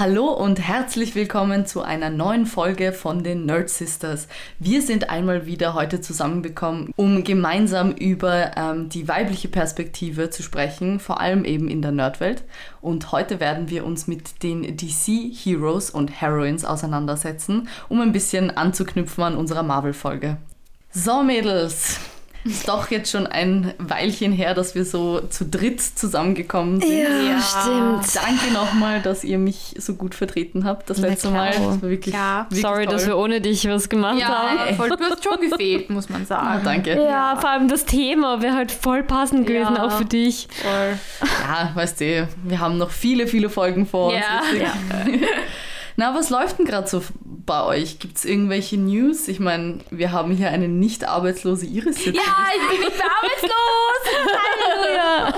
Hallo 0.00 0.28
und 0.28 0.58
herzlich 0.58 1.14
willkommen 1.14 1.66
zu 1.66 1.82
einer 1.82 2.08
neuen 2.08 2.46
Folge 2.46 2.94
von 2.94 3.22
den 3.22 3.44
Nerd 3.44 3.68
Sisters. 3.68 4.28
Wir 4.58 4.80
sind 4.80 5.10
einmal 5.10 5.44
wieder 5.44 5.74
heute 5.74 6.00
zusammengekommen, 6.00 6.90
um 6.96 7.22
gemeinsam 7.22 7.92
über 7.92 8.56
ähm, 8.56 8.88
die 8.88 9.08
weibliche 9.08 9.48
Perspektive 9.48 10.30
zu 10.30 10.42
sprechen, 10.42 11.00
vor 11.00 11.20
allem 11.20 11.44
eben 11.44 11.68
in 11.68 11.82
der 11.82 11.92
Nerdwelt. 11.92 12.44
Und 12.80 13.12
heute 13.12 13.40
werden 13.40 13.68
wir 13.68 13.84
uns 13.84 14.06
mit 14.06 14.42
den 14.42 14.74
DC 14.74 15.34
Heroes 15.34 15.90
und 15.90 16.08
Heroines 16.08 16.64
auseinandersetzen, 16.64 17.68
um 17.90 18.00
ein 18.00 18.12
bisschen 18.12 18.50
anzuknüpfen 18.50 19.22
an 19.22 19.36
unserer 19.36 19.62
Marvel-Folge. 19.62 20.38
So, 20.92 21.22
Mädels, 21.22 22.00
ist 22.44 22.68
doch 22.68 22.90
jetzt 22.90 23.10
schon 23.10 23.26
ein 23.26 23.74
Weilchen 23.78 24.32
her, 24.32 24.54
dass 24.54 24.74
wir 24.74 24.84
so 24.84 25.20
zu 25.20 25.44
dritt 25.44 25.80
zusammengekommen 25.80 26.80
sind. 26.80 26.90
Ja, 26.90 27.08
ja. 27.08 27.40
stimmt. 27.40 28.24
Danke 28.24 28.52
nochmal, 28.52 29.02
dass 29.02 29.24
ihr 29.24 29.38
mich 29.38 29.74
so 29.78 29.94
gut 29.94 30.14
vertreten 30.14 30.64
habt. 30.64 30.88
Das 30.88 30.98
letzte 30.98 31.30
Mal. 31.30 31.50
Das 31.50 31.60
war 31.60 31.82
wirklich, 31.82 32.14
ja. 32.14 32.46
wirklich 32.48 32.62
Sorry, 32.62 32.84
toll. 32.84 32.94
dass 32.94 33.06
wir 33.06 33.18
ohne 33.18 33.40
dich 33.40 33.68
was 33.68 33.88
gemacht 33.88 34.18
ja, 34.18 34.28
haben. 34.28 34.74
Voll, 34.76 34.88
du 34.88 34.96
hast 34.98 35.22
schon 35.22 35.40
gefehlt, 35.40 35.90
muss 35.90 36.08
man 36.08 36.24
sagen. 36.24 36.46
Ah, 36.46 36.60
danke. 36.62 36.94
Ja, 36.94 37.02
ja, 37.02 37.36
vor 37.36 37.50
allem 37.50 37.68
das 37.68 37.84
Thema 37.84 38.40
wäre 38.40 38.54
halt 38.54 38.72
voll 38.72 39.02
passend 39.02 39.46
gewesen, 39.46 39.74
Ja. 39.76 39.84
auch 39.84 39.92
für 39.92 40.04
dich. 40.04 40.48
Voll. 40.62 40.98
Ja, 41.42 41.70
weißt 41.74 42.00
du, 42.00 42.28
wir 42.44 42.60
haben 42.60 42.78
noch 42.78 42.90
viele, 42.90 43.26
viele 43.26 43.50
Folgen 43.50 43.86
vor 43.86 44.12
uns. 44.12 44.16
Ja. 44.18 44.42
Na, 45.96 46.14
was 46.14 46.30
läuft 46.30 46.58
denn 46.58 46.66
gerade 46.66 46.88
so 46.88 47.02
bei 47.24 47.64
euch? 47.64 47.98
Gibt 47.98 48.16
es 48.18 48.24
irgendwelche 48.24 48.76
News? 48.76 49.28
Ich 49.28 49.40
meine, 49.40 49.80
wir 49.90 50.12
haben 50.12 50.32
hier 50.32 50.50
eine 50.50 50.68
nicht 50.68 51.04
arbeitslose 51.08 51.66
Iris 51.66 51.96
sitzen. 51.96 52.14
Ja, 52.14 52.48
ich 52.54 52.70
bin 52.70 52.86
nicht 52.88 53.02
arbeitslos. 53.02 54.00
Halleluja. 54.70 55.34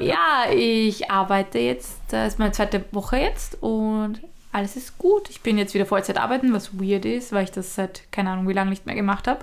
Ja, 0.00 0.52
ich 0.52 1.10
arbeite 1.10 1.58
jetzt, 1.58 2.00
das 2.10 2.34
ist 2.34 2.38
meine 2.38 2.52
zweite 2.52 2.84
Woche 2.92 3.18
jetzt 3.18 3.62
und 3.62 4.20
alles 4.52 4.76
ist 4.76 4.98
gut. 4.98 5.28
Ich 5.30 5.42
bin 5.42 5.58
jetzt 5.58 5.74
wieder 5.74 5.86
Vollzeit 5.86 6.18
arbeiten, 6.18 6.52
was 6.52 6.80
weird 6.80 7.04
ist, 7.04 7.32
weil 7.32 7.44
ich 7.44 7.52
das 7.52 7.74
seit 7.74 8.10
keine 8.10 8.30
Ahnung 8.30 8.48
wie 8.48 8.54
lange 8.54 8.70
nicht 8.70 8.86
mehr 8.86 8.94
gemacht 8.94 9.28
habe. 9.28 9.40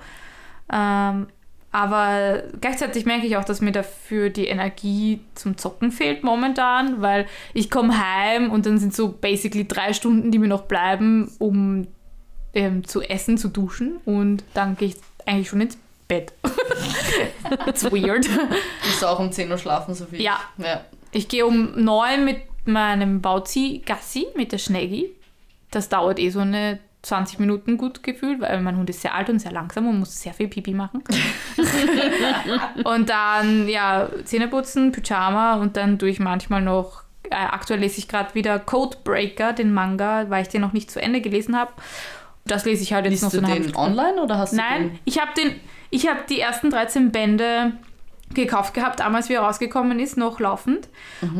Ähm, 0.72 1.28
aber 1.76 2.44
gleichzeitig 2.62 3.06
merke 3.06 3.28
ich 3.28 3.36
auch, 3.36 3.44
dass 3.44 3.60
mir 3.60 3.74
dafür 3.74 4.30
die 4.30 4.48
Energie 4.48 5.20
zum 5.34 5.58
Zocken 5.58 5.92
fehlt 5.92 6.24
momentan, 6.24 7.02
weil 7.02 7.26
ich 7.54 7.70
komme 7.70 7.94
heim 7.98 8.50
und 8.50 8.66
dann 8.66 8.78
sind 8.78 8.96
so 8.96 9.10
basically 9.10 9.68
drei 9.68 9.92
Stunden, 9.92 10.32
die 10.32 10.40
mir 10.40 10.48
noch 10.48 10.62
bleiben, 10.62 11.30
um 11.38 11.88
ähm, 12.54 12.88
zu 12.88 13.02
essen, 13.02 13.38
zu 13.38 13.50
duschen 13.50 13.98
und 14.06 14.46
dann 14.54 14.78
gehe 14.78 14.88
ich 14.88 14.96
eigentlich 15.26 15.50
schon 15.50 15.60
ins 15.60 15.78
Bett. 16.08 16.32
It's 17.68 17.84
weird. 17.84 18.26
Musst 18.86 19.02
du 19.02 19.06
auch 19.08 19.20
um 19.20 19.34
10 19.34 19.52
Uhr 19.52 19.58
schlafen, 19.58 19.94
Sophie? 19.96 20.24
Ja. 20.24 20.40
ja. 20.58 20.86
Ich 21.12 21.28
gehe 21.28 21.46
um 21.46 21.74
neun 21.76 22.24
mit 22.24 22.38
meinem 22.64 23.20
Bauzi 23.20 23.82
Gassi, 23.86 24.28
mit 24.38 24.54
der 24.54 24.60
Schneggi. 24.60 25.10
Das 25.72 25.90
dauert 25.90 26.20
eh 26.20 26.30
so 26.30 26.40
eine 26.40 26.80
20 27.06 27.38
Minuten 27.40 27.78
gut 27.78 28.02
gefühlt, 28.02 28.42
weil 28.42 28.60
mein 28.62 28.78
Hund 28.78 28.90
ist 28.90 29.02
sehr 29.02 29.14
alt 29.14 29.30
und 29.30 29.40
sehr 29.40 29.52
langsam 29.52 29.88
und 29.88 30.00
muss 30.00 30.20
sehr 30.20 30.34
viel 30.34 30.48
Pipi 30.48 30.74
machen. 30.74 31.04
und 32.84 33.10
dann, 33.10 33.68
ja, 33.68 34.10
Zähne 34.24 34.48
putzen, 34.48 34.92
Pyjama 34.92 35.56
und 35.56 35.78
dann 35.78 36.00
tue 36.00 36.10
ich 36.10 36.20
manchmal 36.20 36.64
noch, 36.64 37.04
äh, 37.30 37.36
aktuell 37.36 37.80
lese 37.80 38.00
ich 38.00 38.08
gerade 38.08 38.34
wieder 38.34 38.58
Codebreaker, 38.58 39.54
den 39.54 39.72
Manga, 39.72 40.26
weil 40.30 40.42
ich 40.42 40.48
den 40.48 40.62
noch 40.62 40.74
nicht 40.74 40.90
zu 40.90 41.00
Ende 41.00 41.22
gelesen 41.22 41.56
habe. 41.56 41.74
Das 42.46 42.66
lese 42.66 42.82
ich 42.82 42.94
halt 42.94 43.06
jetzt 43.06 43.12
Liest 43.12 43.24
noch 43.24 43.32
so 43.32 43.42
du 43.42 43.48
den 43.48 43.76
online 43.76 44.22
oder 44.22 44.40
hast 44.40 44.54
du 44.54 44.58
Nein, 44.58 44.90
den? 44.90 45.00
ich 45.06 45.20
habe 45.20 45.32
den, 45.38 45.60
ich 45.92 46.08
habe 46.08 46.22
die 46.28 46.40
ersten 46.40 46.72
13 46.72 47.12
Bände 47.12 47.74
gekauft 48.34 48.74
gehabt, 48.74 49.00
damals 49.00 49.30
wie 49.30 49.34
er 49.34 49.42
rausgekommen 49.42 50.00
ist, 50.00 50.18
noch 50.18 50.40
laufend. 50.40 50.90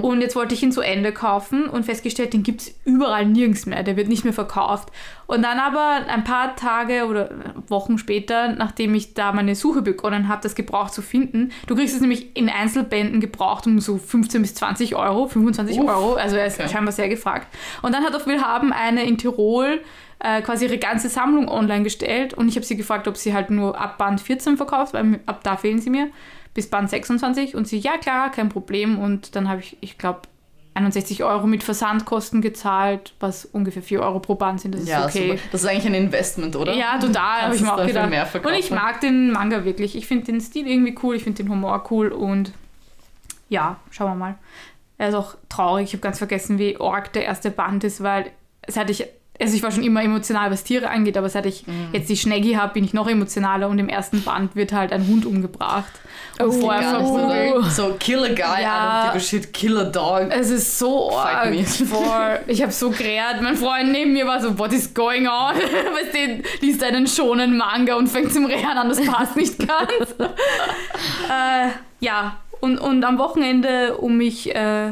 Und 0.02 0.22
jetzt 0.22 0.36
wollte 0.36 0.54
ich 0.54 0.64
ihn 0.64 0.72
zu 0.72 0.82
Ende 0.82 1.12
kaufen 1.12 1.68
und 1.68 1.84
festgestellt, 1.84 2.34
den 2.34 2.44
gibt 2.44 2.62
es 2.62 2.76
überall 2.86 3.26
nirgends 3.26 3.66
mehr, 3.66 3.84
der 3.84 3.98
wird 3.98 4.08
nicht 4.08 4.24
mehr 4.24 4.34
verkauft. 4.34 4.90
Und 5.28 5.42
dann 5.42 5.60
aber 5.60 6.08
ein 6.08 6.24
paar 6.24 6.56
Tage 6.56 7.08
oder 7.08 7.32
Wochen 7.68 7.98
später, 7.98 8.50
nachdem 8.50 8.94
ich 8.94 9.14
da 9.14 9.32
meine 9.32 9.56
Suche 9.56 9.82
begonnen 9.82 10.28
habe, 10.28 10.42
das 10.44 10.56
gebraucht 10.56 10.94
zu 10.94 11.02
finden, 11.02 11.52
du 11.68 11.76
kriegst 11.76 11.96
es 11.96 12.02
nämlich 12.02 12.36
in 12.38 12.50
Einzelbänden 12.50 13.20
gebraucht 13.20 13.66
um 13.66 13.80
so 13.80 13.98
15 13.98 14.42
bis 14.42 14.56
20 14.56 14.96
Euro, 14.96 15.28
25 15.28 15.80
Uff, 15.80 15.90
Euro, 15.90 16.14
also 16.14 16.36
er 16.36 16.46
ist 16.46 16.60
okay. 16.60 16.70
scheinbar 16.70 16.92
sehr 16.92 17.10
gefragt. 17.10 17.48
Und 17.82 17.94
dann 17.94 18.04
hat 18.04 18.16
auf 18.16 18.28
Willhaben 18.28 18.72
eine 18.72 19.04
in 19.04 19.18
Tirol 19.18 19.82
äh, 20.20 20.42
quasi 20.42 20.66
ihre 20.66 20.78
ganze 20.78 21.10
Sammlung 21.10 21.50
online 21.50 21.84
gestellt 21.84 22.34
und 22.34 22.48
ich 22.48 22.56
habe 22.56 22.66
sie 22.66 22.78
gefragt, 22.78 23.08
ob 23.08 23.18
sie 23.18 23.34
halt 23.34 23.50
nur 23.50 23.80
ab 23.80 23.98
Band 23.98 24.22
14 24.22 24.58
verkauft, 24.58 24.94
weil 24.94 25.20
ab 25.26 25.42
da 25.44 25.58
fehlen 25.58 25.80
sie 25.80 25.90
mir, 25.90 26.10
bis 26.56 26.68
Band 26.70 26.90
26 26.90 27.54
und 27.56 27.68
sie, 27.68 27.78
ja 27.78 27.98
klar, 27.98 28.32
kein 28.32 28.50
Problem 28.50 28.98
und 28.98 29.36
dann 29.36 29.48
habe 29.48 29.60
ich, 29.60 29.78
ich 29.82 30.00
glaube, 30.00 30.22
61 30.74 31.24
Euro 31.24 31.48
mit 31.48 31.64
Versandkosten 31.64 32.42
gezahlt, 32.42 33.14
was 33.20 33.46
ungefähr 33.46 33.82
4 33.84 34.02
Euro 34.02 34.20
pro 34.20 34.36
Band 34.36 34.60
sind, 34.60 34.74
das 34.74 34.82
ist 34.82 34.90
Ja, 34.90 35.06
okay. 35.06 35.30
super. 35.30 35.40
Das 35.52 35.62
ist 35.64 35.70
eigentlich 35.70 35.86
ein 35.86 35.94
Investment, 35.94 36.56
oder? 36.56 36.74
Ja, 36.74 36.98
total, 36.98 37.44
habe 37.44 37.56
ich 37.56 37.62
mir 37.62 37.74
auch 37.74 37.86
gedacht. 37.86 38.46
und 38.46 38.54
ich 38.54 38.72
mag 38.72 39.00
den 39.00 39.32
Manga 39.32 39.64
wirklich. 39.64 39.96
Ich 39.96 40.08
finde 40.08 40.26
den 40.26 40.42
Stil 40.42 40.68
irgendwie 40.68 40.96
cool, 41.04 41.16
ich 41.16 41.24
finde 41.24 41.44
den 41.44 41.52
Humor 41.52 41.86
cool 41.92 42.10
und 42.10 42.52
ja, 43.48 43.78
schauen 43.92 44.12
wir 44.12 44.16
mal. 44.16 44.36
Er 44.98 45.10
ist 45.10 45.16
auch 45.16 45.36
traurig. 45.50 45.86
Ich 45.86 45.94
habe 45.94 46.02
ganz 46.02 46.18
vergessen, 46.18 46.58
wie 46.58 46.78
arg 46.80 47.14
der 47.14 47.26
erste 47.26 47.52
Band 47.52 47.84
ist, 47.84 48.02
weil 48.02 48.32
seit 48.68 48.90
ich, 48.90 49.06
also 49.42 49.56
ich 49.56 49.64
war 49.64 49.72
schon 49.72 49.84
immer 49.84 50.02
emotional, 50.04 50.50
was 50.52 50.64
Tiere 50.64 50.90
angeht, 50.90 51.18
aber 51.18 51.30
seit 51.30 51.46
ich 51.46 51.68
Mhm. 51.68 51.90
jetzt 51.94 52.10
die 52.10 52.18
Schneggi 52.18 52.54
habe, 52.54 52.74
bin 52.74 52.84
ich 52.84 52.94
noch 52.94 53.08
emotionaler 53.08 53.68
und 53.70 53.80
im 53.80 53.90
ersten 53.90 54.24
Band 54.24 54.56
wird 54.56 54.72
halt 54.74 54.92
ein 54.94 55.08
Hund 55.08 55.26
umgebracht. 55.26 55.92
Und 56.40 56.48
Oh, 56.50 56.52
vorher 56.52 57.00
so, 57.00 57.16
verprügelt. 57.18 57.56
oder? 57.56 57.70
so, 57.70 57.96
kill 58.00 58.24
a 58.24 58.28
guy, 58.28 58.62
Ja. 58.62 59.06
I 59.06 59.08
don't 59.10 59.14
give 59.14 59.18
a 59.18 59.20
shit, 59.20 59.54
kill 59.54 59.78
a 59.78 59.84
dog. 59.86 60.28
Es 60.30 60.50
ist 60.50 60.78
so 60.80 61.12
arg. 61.16 61.54
Ich 62.48 62.62
habe 62.62 62.72
so 62.72 62.90
gerät. 62.90 63.42
Mein 63.42 63.56
Freund 63.56 63.92
neben 63.92 64.12
mir 64.14 64.28
war 64.28 64.42
so, 64.42 64.58
what 64.60 64.74
is 64.74 64.94
going 64.94 65.28
on? 65.28 65.56
Weißt 65.56 66.14
du, 66.14 66.44
liest 66.66 66.84
einen 66.84 67.08
schonen 67.08 67.56
Manga 67.58 67.96
und 67.96 68.08
fängt 68.08 68.34
zum 68.34 68.46
Rehren 68.46 68.78
an, 68.78 68.90
das 68.90 69.02
passt 69.06 69.36
nicht 69.38 69.58
ganz. 69.60 70.16
äh, 71.30 71.70
ja, 72.00 72.38
und, 72.60 72.78
und 72.80 73.04
am 73.04 73.18
Wochenende, 73.18 73.98
um 73.98 74.18
mich 74.18 74.54
äh, 74.56 74.92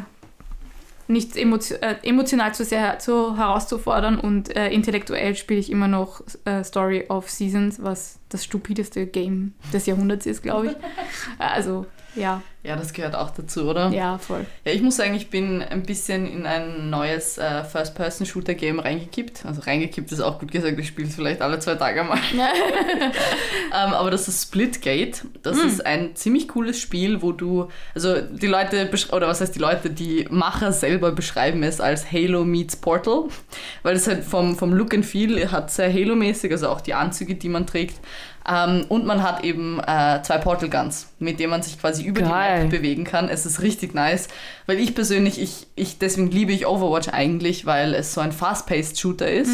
nicht 1.13 1.37
emotio 1.37 1.77
äh, 1.77 1.95
emotional 2.03 2.53
zu 2.53 2.65
sehr 2.65 2.99
zu 2.99 3.37
herauszufordern 3.37 4.19
und 4.19 4.55
äh, 4.55 4.69
intellektuell 4.69 5.35
spiele 5.35 5.59
ich 5.59 5.71
immer 5.71 5.87
noch 5.87 6.21
äh, 6.45 6.63
Story 6.63 7.05
of 7.07 7.29
Seasons, 7.29 7.81
was 7.81 8.19
das 8.29 8.43
stupideste 8.43 9.07
Game 9.07 9.53
des 9.71 9.85
Jahrhunderts 9.85 10.25
ist, 10.25 10.43
glaube 10.43 10.67
ich. 10.67 10.73
Also, 11.37 11.85
ja, 12.15 12.41
Ja, 12.63 12.77
das 12.77 12.93
gehört 12.93 13.15
auch 13.15 13.31
dazu, 13.31 13.69
oder? 13.69 13.89
ja, 13.89 14.17
voll. 14.17 14.45
Ja, 14.63 14.71
ich 14.71 14.81
muss 14.81 14.95
sagen, 14.95 15.15
ich 15.15 15.29
bin 15.29 15.61
ein 15.61 15.83
bisschen 15.83 16.25
in 16.25 16.45
ein 16.45 16.89
neues 16.89 17.37
äh, 17.37 17.63
First-Person-Shooter-Game 17.63 18.79
reingekippt. 18.79 19.45
Also 19.45 19.61
reingekippt 19.61 20.11
ist 20.11 20.21
auch 20.21 20.39
gut 20.39 20.51
gesagt, 20.51 20.79
ich 20.79 20.87
spiele 20.87 21.09
es 21.09 21.15
vielleicht 21.15 21.41
alle 21.41 21.59
zwei 21.59 21.75
Tage 21.75 22.03
mal. 22.03 22.17
ähm, 22.33 23.93
aber 23.93 24.11
das 24.11 24.29
ist 24.29 24.43
Splitgate. 24.43 25.25
Das 25.41 25.57
ist 25.57 25.85
ein 25.85 26.15
ziemlich 26.15 26.47
cooles 26.47 26.79
Spiel, 26.79 27.21
wo 27.21 27.33
du, 27.33 27.67
also 27.93 28.21
die 28.21 28.47
Leute, 28.47 28.89
oder 29.11 29.27
was 29.27 29.41
heißt 29.41 29.55
die 29.55 29.59
Leute, 29.59 29.89
die 29.89 30.25
Macher 30.29 30.71
selber 30.71 31.11
beschreiben 31.11 31.63
es 31.63 31.81
als 31.81 32.11
Halo 32.11 32.45
meets 32.45 32.77
Portal, 32.77 33.25
weil 33.81 33.95
es 33.95 34.07
halt 34.07 34.23
vom, 34.23 34.55
vom 34.55 34.73
Look 34.73 34.93
and 34.93 35.05
Feel 35.05 35.51
hat 35.51 35.69
sehr 35.71 35.91
Halo-mäßig, 35.91 36.51
also 36.51 36.69
auch 36.69 36.81
die 36.81 36.93
Anzüge, 36.93 37.35
die 37.35 37.49
man 37.49 37.67
trägt. 37.67 37.99
Ähm, 38.49 38.85
und 38.89 39.05
man 39.05 39.23
hat 39.23 39.43
eben 39.43 39.79
äh, 39.79 40.21
zwei 40.23 40.37
Portal 40.37 40.69
Guns, 40.69 41.07
mit 41.19 41.39
denen 41.39 41.49
man 41.51 41.61
sich 41.61 41.79
quasi 41.79 42.03
über 42.03 42.21
die 42.21 42.29
Geil. 42.29 42.63
Map 42.63 42.71
bewegen 42.71 43.03
kann. 43.05 43.29
Es 43.29 43.45
ist 43.45 43.61
richtig 43.61 43.93
nice, 43.93 44.27
weil 44.65 44.79
ich 44.79 44.93
persönlich, 44.95 45.41
ich, 45.41 45.67
ich 45.75 45.97
deswegen 45.99 46.29
liebe 46.29 46.51
ich 46.51 46.65
Overwatch 46.67 47.07
eigentlich, 47.09 47.65
weil 47.65 47.93
es 47.93 48.13
so 48.13 48.21
ein 48.21 48.31
fast-paced 48.33 48.99
Shooter 48.99 49.31
ist. 49.31 49.51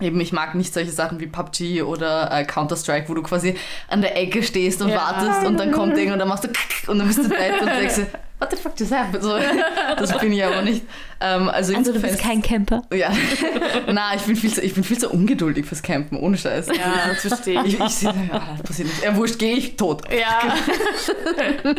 Eben, 0.00 0.20
ich 0.20 0.32
mag 0.32 0.54
nicht 0.56 0.74
solche 0.74 0.90
Sachen 0.90 1.20
wie 1.20 1.26
PUBG 1.28 1.82
oder 1.82 2.30
äh, 2.32 2.44
Counter-Strike, 2.44 3.08
wo 3.08 3.14
du 3.14 3.22
quasi 3.22 3.54
an 3.88 4.00
der 4.00 4.16
Ecke 4.20 4.42
stehst 4.42 4.82
und 4.82 4.88
Ja. 4.88 4.96
wartest 4.96 5.46
und 5.46 5.58
dann 5.60 5.70
kommt 5.70 5.96
Ding 5.96 6.12
und 6.12 6.18
dann 6.18 6.26
machst 6.28 6.44
du 6.44 6.48
und 6.90 6.98
dann 6.98 7.06
bist 7.06 7.20
du 7.20 7.28
dead 7.28 7.60
und 7.60 7.68
denkst 7.68 8.00
what 8.44 8.50
the 8.50 8.56
fuck 8.56 8.76
just 8.76 8.92
happened? 8.92 9.22
So, 9.22 9.38
das 9.96 10.18
bin 10.18 10.32
ich 10.32 10.44
aber 10.44 10.62
nicht. 10.62 10.84
Ähm, 11.20 11.48
also, 11.48 11.74
Also 11.74 11.92
du 11.92 12.00
bist 12.00 12.18
kein 12.18 12.42
Camper. 12.42 12.82
ja, 12.92 13.10
na, 13.92 14.14
ich 14.14 14.22
bin, 14.22 14.36
viel 14.36 14.52
zu, 14.52 14.60
ich 14.60 14.74
bin 14.74 14.84
viel 14.84 14.98
zu 14.98 15.08
ungeduldig 15.10 15.64
fürs 15.64 15.82
Campen, 15.82 16.18
ohne 16.18 16.36
Scheiß. 16.36 16.66
Ja, 16.68 17.08
das 17.08 17.20
verstehe 17.20 17.64
Ich, 17.64 17.80
ich 17.80 17.88
sehe, 17.88 18.12
ja, 18.32 18.42
das 18.56 18.62
passiert 18.62 18.88
nicht. 18.88 19.02
Ja, 19.02 19.16
wurscht, 19.16 19.38
gehe 19.38 19.56
ich 19.56 19.76
tot. 19.76 20.02
Ja, 20.12 20.54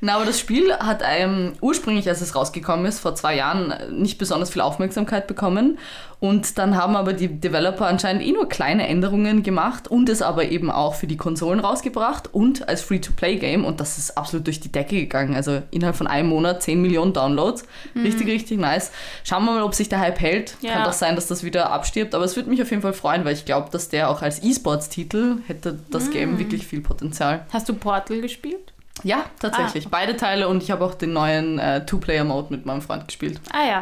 Na, 0.00 0.14
aber 0.14 0.26
das 0.26 0.38
Spiel 0.38 0.72
hat 0.74 1.02
ähm, 1.04 1.54
ursprünglich, 1.60 2.08
als 2.08 2.20
es 2.20 2.36
rausgekommen 2.36 2.86
ist, 2.86 3.00
vor 3.00 3.16
zwei 3.16 3.34
Jahren, 3.34 3.74
nicht 3.90 4.16
besonders 4.18 4.50
viel 4.50 4.62
Aufmerksamkeit 4.62 5.26
bekommen. 5.26 5.78
Und 6.20 6.58
dann 6.58 6.76
haben 6.76 6.96
aber 6.96 7.12
die 7.12 7.28
Developer 7.28 7.86
anscheinend 7.86 8.24
eh 8.24 8.32
nur 8.32 8.48
kleine 8.48 8.88
Änderungen 8.88 9.44
gemacht 9.44 9.86
und 9.86 10.08
es 10.08 10.20
aber 10.20 10.46
eben 10.46 10.70
auch 10.70 10.94
für 10.94 11.06
die 11.06 11.16
Konsolen 11.16 11.60
rausgebracht 11.60 12.34
und 12.34 12.68
als 12.68 12.82
Free-to-Play-Game. 12.82 13.64
Und 13.64 13.78
das 13.80 13.98
ist 13.98 14.18
absolut 14.18 14.46
durch 14.46 14.58
die 14.58 14.72
Decke 14.72 14.96
gegangen. 14.96 15.36
Also 15.36 15.62
innerhalb 15.70 15.96
von 15.96 16.08
einem 16.08 16.28
Monat 16.28 16.62
10 16.62 16.82
Millionen 16.82 17.12
Downloads. 17.12 17.64
Richtig, 17.94 18.26
richtig 18.26 18.58
nice. 18.58 18.90
Schauen 19.22 19.44
wir 19.44 19.52
mal, 19.52 19.62
ob 19.62 19.74
sich 19.74 19.88
der 19.88 20.00
Hype 20.00 20.20
hält. 20.20 20.56
Ja. 20.60 20.72
Kann 20.72 20.84
doch 20.84 20.92
sein, 20.92 21.14
dass 21.14 21.28
das 21.28 21.44
wieder 21.44 21.70
abstirbt. 21.70 22.14
Aber 22.14 22.24
es 22.24 22.34
würde 22.34 22.50
mich 22.50 22.60
auf 22.60 22.70
jeden 22.70 22.82
Fall 22.82 22.92
freuen, 22.92 23.24
weil 23.24 23.34
ich 23.34 23.44
glaube, 23.44 23.70
dass 23.70 23.88
der 23.88 24.10
auch 24.10 24.22
als 24.22 24.42
E-Sports-Titel 24.42 25.36
hätte 25.46 25.78
das 25.90 26.10
Game 26.10 26.38
wirklich 26.38 26.66
viel 26.66 26.80
Potenzial. 26.80 27.46
Hast 27.52 27.68
du 27.68 27.74
Portal 27.74 28.20
gespielt? 28.20 28.72
Ja, 29.04 29.24
tatsächlich. 29.40 29.88
Beide 29.88 30.16
Teile 30.16 30.48
und 30.48 30.62
ich 30.62 30.70
habe 30.70 30.84
auch 30.84 30.94
den 30.94 31.12
neuen 31.12 31.58
äh, 31.58 31.84
Two-Player-Mode 31.86 32.48
mit 32.50 32.66
meinem 32.66 32.82
Freund 32.82 33.06
gespielt. 33.06 33.40
Ah 33.52 33.64
ja. 33.66 33.80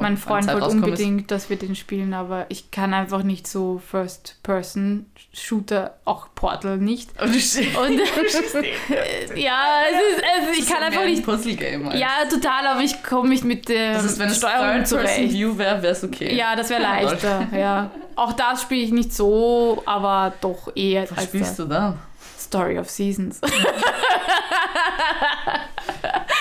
Mein 0.00 0.16
Freund 0.16 0.46
wollte 0.46 0.60
rausgekommen 0.60 0.94
ist. 0.94 1.00
unbedingt, 1.00 1.30
dass 1.30 1.50
wir 1.50 1.56
den 1.56 1.74
spielen, 1.76 2.14
aber 2.14 2.46
ich 2.48 2.70
kann 2.70 2.94
einfach 2.94 3.22
nicht 3.22 3.46
so 3.46 3.80
First-Person-Shooter, 3.90 5.94
auch 6.04 6.28
Portal 6.34 6.78
nicht. 6.78 7.10
Und 7.20 7.34
du 7.34 7.38
stehst- 7.40 7.76
Und 7.76 7.98
ja, 9.36 9.80
es 9.90 10.16
ist, 10.16 10.22
es, 10.52 10.58
ich 10.58 10.68
kann 10.68 10.82
einfach 10.82 11.02
ein 11.02 11.10
nicht. 11.10 11.24
Puzzle-Game. 11.24 11.88
halt. 11.90 11.98
Ja, 12.00 12.08
total, 12.30 12.66
aber 12.66 12.80
ich 12.80 13.02
komme 13.02 13.28
nicht 13.30 13.44
mit 13.44 13.68
der 13.68 13.94
Das 13.94 14.04
ist, 14.04 14.18
wenn 14.18 14.28
es 14.28 14.38
Steuerung 14.38 14.84
zurecht. 14.84 15.06
Third-Person-View 15.16 15.58
wäre, 15.58 15.82
wäre 15.82 15.92
es 15.92 16.04
okay. 16.04 16.34
Ja, 16.36 16.54
das 16.56 16.70
wäre 16.70 16.80
Oh 16.82 16.84
leichter, 16.84 17.46
ja. 17.56 17.90
Auch 18.14 18.32
das 18.34 18.62
spiele 18.62 18.82
ich 18.82 18.92
nicht 18.92 19.12
so, 19.12 19.82
aber 19.86 20.32
doch 20.40 20.70
eher 20.76 21.06
Was 21.14 21.24
spielst 21.24 21.58
du 21.58 21.64
da? 21.64 21.96
Story 22.44 22.78
of 22.78 22.88
Seasons. 22.90 23.40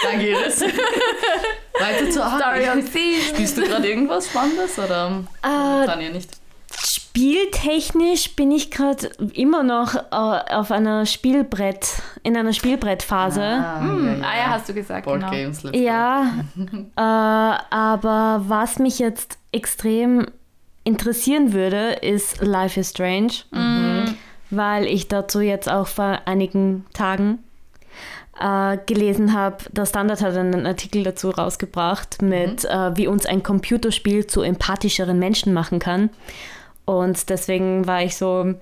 Danke, 0.03 0.30
Iris. 0.30 0.62
Weiter 0.62 2.09
zur 2.09 2.25
Story 2.27 2.65
Arbeit. 2.68 2.77
of 2.77 2.88
Seasons. 2.92 3.30
Spielst 3.30 3.57
du 3.57 3.62
gerade 3.63 3.88
irgendwas 3.88 4.27
Spannendes 4.27 4.77
oder 4.80 5.24
Äh, 5.44 5.86
Tanja 5.86 6.09
nicht? 6.09 6.30
spieltechnisch 6.74 8.36
bin 8.38 8.51
ich 8.51 8.71
gerade 8.71 9.07
immer 9.33 9.63
noch 9.63 9.95
äh, 9.95 10.00
auf 10.56 10.71
einer 10.71 11.06
Spielbrett, 11.06 12.01
in 12.24 12.38
einer 12.38 12.53
Spielbrettphase. 12.53 13.42
Hm, 13.80 14.24
ah 14.24 14.38
ja, 14.38 14.45
hast 14.51 14.69
du 14.69 14.74
gesagt, 14.74 15.03
Board 15.06 15.19
genau. 15.19 15.31
Games. 15.31 15.62
Ja, 15.74 16.31
äh, 16.56 17.01
aber 17.75 18.44
was 18.48 18.80
mich 18.80 18.98
jetzt 19.00 19.38
extrem 19.51 20.27
interessieren 20.86 21.51
würde, 21.51 21.92
ist 22.01 22.42
Life 22.42 22.80
is 22.80 22.89
Strange, 22.92 23.33
weil 24.51 24.86
ich 24.86 25.07
dazu 25.07 25.39
jetzt 25.42 25.69
auch 25.69 25.88
vor 25.88 26.19
einigen 26.25 26.86
Tagen 26.94 27.39
äh, 28.39 28.77
gelesen 28.86 29.33
habe, 29.33 29.57
der 29.71 29.86
Standard 29.86 30.21
hat 30.21 30.36
einen 30.36 30.65
Artikel 30.65 31.03
dazu 31.03 31.30
rausgebracht 31.30 32.21
mit, 32.21 32.65
äh, 32.65 32.95
wie 32.98 33.07
uns 33.07 33.25
ein 33.25 33.44
Computerspiel 33.44 34.27
zu 34.27 34.42
empathischeren 34.42 35.18
Menschen 35.19 35.53
machen 35.53 35.80
kann. 35.80 36.09
Und 36.83 37.30
deswegen 37.30 37.86
war 37.86 38.01
ich 38.03 38.18
so, 38.18 38.56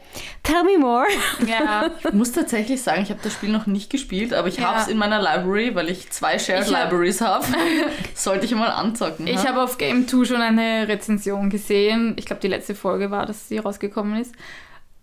tell 0.43 0.63
me 0.65 0.77
more. 0.77 1.05
Ja, 1.47 1.89
Ich 2.05 2.13
muss 2.13 2.33
tatsächlich 2.33 2.81
sagen, 2.81 3.01
ich 3.01 3.09
habe 3.09 3.21
das 3.23 3.33
Spiel 3.33 3.49
noch 3.49 3.65
nicht 3.65 3.89
gespielt, 3.89 4.33
aber 4.33 4.49
ich 4.49 4.57
Ja. 4.57 4.65
habe 4.71 4.81
es 4.81 4.87
in 4.89 4.97
meiner 4.97 5.19
Library, 5.21 5.73
weil 5.73 5.89
ich 5.89 6.09
zwei 6.11 6.37
Shared 6.37 6.65
Ich 6.65 6.69
Libraries 6.69 7.21
habe. 7.21 7.45
Sollte 8.13 8.45
ich 8.45 8.53
mal 8.53 8.67
anzocken. 8.67 9.25
ich 9.25 9.37
ha? 9.37 9.47
habe 9.49 9.63
auf 9.63 9.77
Game 9.77 10.07
2 10.07 10.25
schon 10.25 10.41
eine 10.41 10.87
Rezension 10.89 11.49
gesehen. 11.49 12.13
Ich 12.19 12.25
glaube, 12.25 12.41
die 12.41 12.49
letzte 12.49 12.75
Folge 12.75 13.09
war, 13.09 13.25
dass 13.25 13.47
sie 13.47 13.57
rausgekommen 13.57 14.19
ist. 14.21 14.35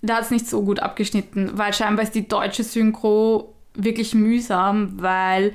Da 0.06 0.17
hat 0.17 0.23
es 0.25 0.31
nicht 0.31 0.47
so 0.49 0.62
gut 0.62 0.81
abgeschnitten, 0.81 1.50
weil 1.55 1.73
scheinbar 1.75 2.05
ist 2.05 2.14
die 2.14 2.26
deutsche 2.29 2.62
Synchro 2.64 3.53
wirklich 3.75 4.14
mühsam, 4.14 4.94
weil 4.97 5.55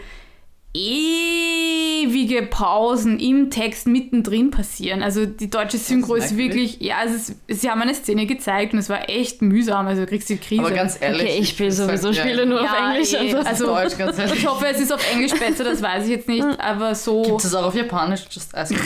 ewige 0.74 2.44
Pausen 2.44 3.20
im 3.20 3.50
Text 3.50 3.88
mittendrin 3.88 4.52
passieren. 4.52 5.04
Also 5.04 5.26
die 5.26 5.50
deutsche 5.50 5.78
Synchro 5.78 6.16
ist 6.16 6.32
merkwürdig. 6.32 6.80
wirklich, 6.80 6.88
ja, 6.88 6.98
es 7.06 7.14
ist, 7.30 7.36
sie 7.50 7.70
haben 7.70 7.82
eine 7.82 7.94
Szene 7.94 8.26
gezeigt 8.26 8.72
und 8.72 8.80
es 8.80 8.88
war 8.88 9.10
echt 9.10 9.42
mühsam, 9.42 9.86
also 9.88 10.02
du 10.04 10.08
kriegst 10.08 10.30
die 10.30 10.38
Krise. 10.38 10.62
aber 10.62 10.72
ganz 10.72 10.98
ehrlich. 11.02 11.24
Okay, 11.24 11.38
ich 11.42 11.50
spiele 11.50 11.72
sag- 11.74 11.88
sowieso 11.88 12.12
ja, 12.12 12.14
Spiele 12.24 12.46
nur 12.46 12.62
auf 12.62 12.68
Ja, 12.68 12.92
Englisch. 12.94 13.14
eh. 13.14 13.18
Also. 13.18 13.38
Also- 13.50 13.66
Deutsch, 13.66 13.98
ganz 13.98 14.18
ehrlich. 14.18 14.36
ich 14.40 14.48
hoffe, 14.48 14.66
es 14.68 14.80
ist 14.80 14.94
auf 14.94 15.12
Englisch 15.14 15.34
besser, 15.34 15.66
das 15.66 15.82
weiß 15.82 16.06
ich 16.06 16.12
jetzt 16.12 16.30
nicht, 16.30 16.46
aber 16.60 16.96
so. 16.96 17.22
Gibt 17.22 17.44
es 17.44 17.54
auch 17.54 17.66
auf 17.66 17.76
Japanisch? 17.76 18.22
Just 18.32 18.56
ask. 18.56 18.74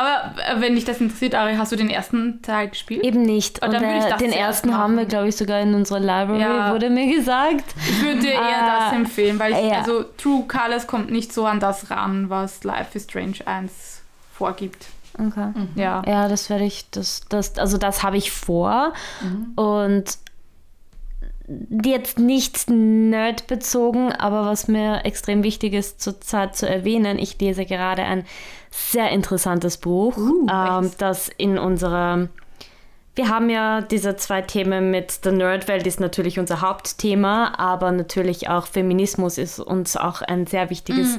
Aber 0.00 0.34
äh, 0.40 0.60
wenn 0.60 0.76
dich 0.76 0.84
das 0.86 0.98
interessiert, 1.00 1.34
Ari, 1.34 1.56
hast 1.56 1.72
du 1.72 1.76
den 1.76 1.90
ersten 1.90 2.40
Teil 2.40 2.68
gespielt? 2.68 3.04
Eben 3.04 3.22
nicht. 3.22 3.60
Oh, 3.62 3.66
Und 3.66 3.74
ich 3.74 3.80
äh, 3.82 4.16
den 4.16 4.32
ersten 4.32 4.74
haben 4.76 4.96
wir, 4.96 5.04
glaube 5.04 5.28
ich, 5.28 5.36
sogar 5.36 5.60
in 5.60 5.74
unserer 5.74 6.00
Library, 6.00 6.40
Ja. 6.40 6.72
wurde 6.72 6.88
mir 6.88 7.14
gesagt. 7.14 7.74
Ich 7.86 8.02
würde 8.02 8.20
dir 8.20 8.32
eher 8.32 8.40
Ah, 8.62 8.84
das 8.90 8.94
empfehlen, 8.94 9.38
weil 9.38 9.52
ich, 9.52 9.58
ja. 9.70 9.78
also 9.80 10.04
True 10.16 10.44
Colors 10.48 10.86
kommt 10.86 11.10
nicht 11.10 11.32
so 11.34 11.44
an 11.44 11.60
das 11.60 11.90
ran, 11.90 12.30
was 12.30 12.64
Life 12.64 12.96
is 12.96 13.04
Strange 13.04 13.36
1 13.44 14.00
vorgibt. 14.32 14.86
Okay. 15.18 15.52
Ja. 15.74 16.02
Ja, 16.06 16.28
das 16.28 16.48
werde 16.48 16.64
ich, 16.64 16.88
das, 16.90 17.22
das, 17.28 17.58
also 17.58 17.76
das 17.76 18.02
habe 18.02 18.16
ich 18.16 18.30
vor. 18.30 18.94
Und 19.56 20.04
jetzt 21.82 22.18
nicht 22.18 22.70
nerdbezogen, 22.70 24.12
aber 24.12 24.46
was 24.46 24.68
mir 24.68 25.04
extrem 25.04 25.42
wichtig 25.42 25.72
ist 25.72 26.00
zurzeit 26.00 26.56
zu 26.56 26.68
erwähnen, 26.68 27.18
ich 27.18 27.40
lese 27.40 27.66
gerade 27.66 28.02
ein 28.02 28.24
sehr 28.70 29.10
interessantes 29.10 29.78
Buch, 29.78 30.16
ähm, 30.16 30.46
welches? 30.48 30.96
das 30.96 31.28
in 31.36 31.58
unserer 31.58 32.28
wir 33.16 33.28
haben 33.28 33.50
ja 33.50 33.80
diese 33.80 34.16
zwei 34.16 34.40
Themen 34.40 34.90
mit 34.90 35.24
der 35.24 35.32
Nerdwelt 35.32 35.86
ist 35.86 36.00
natürlich 36.00 36.38
unser 36.38 36.60
Hauptthema, 36.60 37.52
aber 37.58 37.90
natürlich 37.90 38.48
auch 38.48 38.66
Feminismus 38.66 39.36
ist 39.36 39.58
uns 39.58 39.96
auch 39.96 40.22
ein 40.22 40.46
sehr 40.46 40.70
wichtiges 40.70 41.18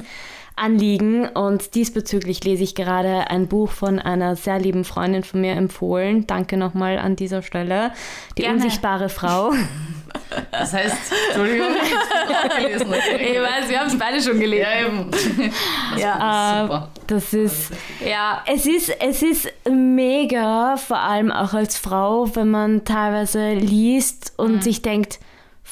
Anliegen 0.56 1.26
und 1.28 1.74
diesbezüglich 1.74 2.44
lese 2.44 2.62
ich 2.62 2.74
gerade 2.74 3.30
ein 3.30 3.48
Buch 3.48 3.70
von 3.70 3.98
einer 3.98 4.36
sehr 4.36 4.58
lieben 4.58 4.84
Freundin 4.84 5.24
von 5.24 5.40
mir 5.40 5.52
empfohlen. 5.52 6.26
Danke 6.26 6.56
nochmal 6.56 6.98
an 6.98 7.16
dieser 7.16 7.42
Stelle. 7.42 7.92
Die 8.38 8.42
Gerne. 8.42 8.56
unsichtbare 8.56 9.08
Frau. 9.08 9.52
Das 10.50 10.72
heißt, 10.72 10.96
Entschuldigung, 11.28 11.68
ich 11.82 11.94
habe 11.94 12.52
auch 12.52 12.56
gelesen. 12.56 12.86
Ich 12.92 13.38
weiß, 13.40 13.68
wir 13.68 13.78
haben 13.80 13.86
es 13.88 13.98
beide 13.98 14.20
schon 14.22 14.38
gelesen. 14.40 14.62
Ja, 14.62 14.86
eben. 14.86 15.10
Ja. 15.98 16.60
Super. 16.62 16.88
Das 17.06 17.34
ist 17.34 17.70
Ja. 18.06 18.42
Es 18.46 18.64
ist, 18.66 18.90
es 19.00 19.22
ist 19.22 19.52
mega, 19.70 20.76
vor 20.76 20.98
allem 20.98 21.30
auch 21.32 21.52
als 21.54 21.76
Frau, 21.76 22.34
wenn 22.34 22.50
man 22.50 22.84
teilweise 22.84 23.52
liest 23.54 24.32
und 24.36 24.56
Mhm. 24.56 24.60
sich 24.62 24.80
denkt, 24.82 25.18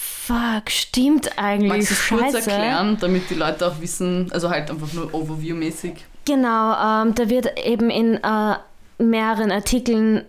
fuck, 0.00 0.70
stimmt 0.70 1.38
eigentlich, 1.38 1.68
Magst 1.68 1.90
du 1.90 1.94
es 1.94 2.08
kurz 2.08 2.46
erklären, 2.46 2.96
damit 3.00 3.28
die 3.30 3.34
Leute 3.34 3.66
auch 3.66 3.80
wissen, 3.80 4.30
also 4.32 4.48
halt 4.50 4.70
einfach 4.70 4.92
nur 4.92 5.12
Overview-mäßig? 5.12 5.94
Genau, 6.24 6.72
ähm, 6.72 7.14
da 7.14 7.28
wird 7.28 7.58
eben 7.64 7.90
in 7.90 8.14
äh, 8.14 8.56
mehreren 8.98 9.50
Artikeln 9.50 10.24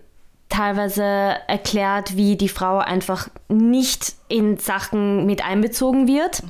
teilweise 0.48 1.02
erklärt, 1.02 2.16
wie 2.16 2.36
die 2.36 2.48
Frau 2.48 2.78
einfach 2.78 3.28
nicht 3.48 4.14
in 4.28 4.58
Sachen 4.58 5.24
mit 5.24 5.44
einbezogen 5.44 6.06
wird. 6.06 6.42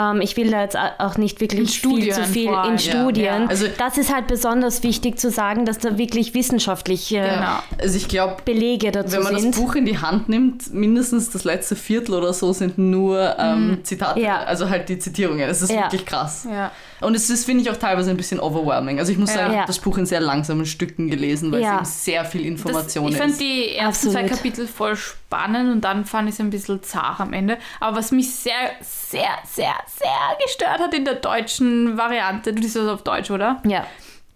Ähm, 0.00 0.20
ich 0.20 0.36
will 0.36 0.50
da 0.50 0.62
jetzt 0.62 0.76
auch 0.98 1.16
nicht 1.18 1.40
wirklich 1.40 1.60
In 1.60 1.66
viel 1.66 1.74
Studien 1.78 2.14
zu 2.14 2.24
viel 2.24 2.48
vor 2.48 2.64
in 2.64 2.72
ja. 2.72 2.78
Studien. 2.78 3.24
Ja. 3.42 3.46
Also- 3.46 3.66
das 3.76 3.98
ist 3.98 4.14
halt 4.14 4.26
besonders 4.28 4.82
wichtig 4.82 5.18
zu 5.18 5.30
sagen, 5.30 5.64
dass 5.66 5.78
da 5.78 5.98
wirklich 5.98 6.32
wissenschaftliche 6.34 7.16
Genau. 7.20 7.58
Also 7.82 7.96
ich 7.96 8.08
glaube, 8.08 8.36
Belege 8.44 8.90
dazu 8.92 9.12
wenn 9.16 9.22
man 9.24 9.38
sind. 9.40 9.54
das 9.54 9.60
Buch 9.60 9.74
in 9.74 9.84
die 9.86 9.98
Hand 9.98 10.28
nimmt, 10.28 10.72
mindestens 10.72 11.30
das 11.30 11.44
letzte 11.44 11.76
Viertel 11.76 12.14
oder 12.14 12.32
so 12.32 12.52
sind 12.52 12.78
nur 12.78 13.36
ähm, 13.38 13.80
Zitate, 13.82 14.20
Ja. 14.20 14.38
also 14.44 14.68
halt 14.70 14.88
die 14.88 14.98
Zitierungen. 14.98 15.48
Es 15.48 15.62
ist 15.62 15.70
Ja. 15.72 15.82
wirklich 15.82 16.06
krass. 16.06 16.46
Ja. 16.50 16.70
Und 17.00 17.14
es 17.14 17.30
ist, 17.30 17.46
finde 17.46 17.62
ich, 17.62 17.70
auch 17.70 17.76
teilweise 17.76 18.10
ein 18.10 18.16
bisschen 18.16 18.40
overwhelming. 18.40 18.98
Also 18.98 19.10
ich 19.12 19.18
muss 19.18 19.30
Ja. 19.30 19.36
sagen, 19.36 19.46
ich 19.48 19.54
Ja. 19.54 19.60
habe 19.62 19.66
das 19.68 19.78
Buch 19.78 19.96
in 19.98 20.04
sehr 20.06 20.20
langsamen 20.20 20.66
Stücken 20.66 21.08
gelesen, 21.08 21.50
weil 21.50 21.62
Ja. 21.62 21.80
es 21.80 22.06
eben 22.06 22.16
sehr 22.16 22.24
viel 22.26 22.42
Das, 22.42 22.48
Information 22.48 23.08
ich 23.08 23.16
fand 23.16 23.30
ist. 23.32 23.40
die 23.40 23.74
ersten 23.74 24.10
zwei 24.10 24.20
Absolut. 24.20 24.36
Kapitel 24.36 24.66
voll 24.66 24.96
spannend 24.96 25.72
und 25.72 25.80
dann 25.82 26.04
fand 26.04 26.28
ich 26.28 26.34
es 26.34 26.40
ein 26.40 26.50
bisschen 26.50 26.82
zart 26.82 27.20
am 27.20 27.32
Ende. 27.32 27.56
Aber 27.80 27.96
was 27.96 28.12
mich 28.12 28.30
sehr, 28.34 28.52
sehr, 28.82 28.99
sehr, 29.44 29.74
sehr 29.86 30.36
gestört 30.42 30.78
hat 30.80 30.94
in 30.94 31.04
der 31.04 31.14
deutschen 31.14 31.98
Variante, 31.98 32.52
du 32.52 32.60
liest 32.60 32.76
das 32.76 32.88
auf 32.88 33.02
Deutsch, 33.02 33.30
oder? 33.30 33.60
ja. 33.66 33.86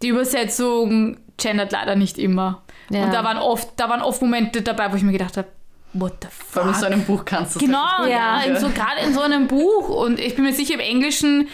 Die 0.02 0.08
Übersetzung 0.08 1.16
gendert 1.38 1.72
leider 1.72 1.96
nicht 1.96 2.18
immer. 2.18 2.62
Ja. 2.90 3.04
Und 3.04 3.14
da 3.14 3.24
waren 3.24 3.38
oft, 3.38 3.68
da 3.76 3.88
waren 3.88 4.02
oft 4.02 4.20
Momente 4.20 4.60
dabei, 4.60 4.92
wo 4.92 4.96
ich 4.96 5.02
mir 5.02 5.12
gedacht 5.12 5.36
habe, 5.36 5.48
what 5.94 6.14
the 6.20 6.28
Vor 6.30 6.62
allem 6.62 6.68
in 6.68 6.74
fuck? 6.74 6.80
so 6.80 6.86
einem 6.86 7.04
Buch 7.04 7.24
kannst 7.24 7.54
du 7.54 7.60
das 7.60 7.66
Genau, 7.66 8.04
ja, 8.06 8.38
nicht 8.38 8.48
in 8.48 8.56
so, 8.58 8.68
gerade 8.68 9.00
in 9.06 9.14
so 9.14 9.20
einem 9.20 9.46
Buch. 9.46 9.88
Und 9.88 10.18
ich 10.20 10.34
bin 10.34 10.44
mir 10.44 10.52
sicher, 10.52 10.74
im 10.74 10.80
Englischen 10.80 11.48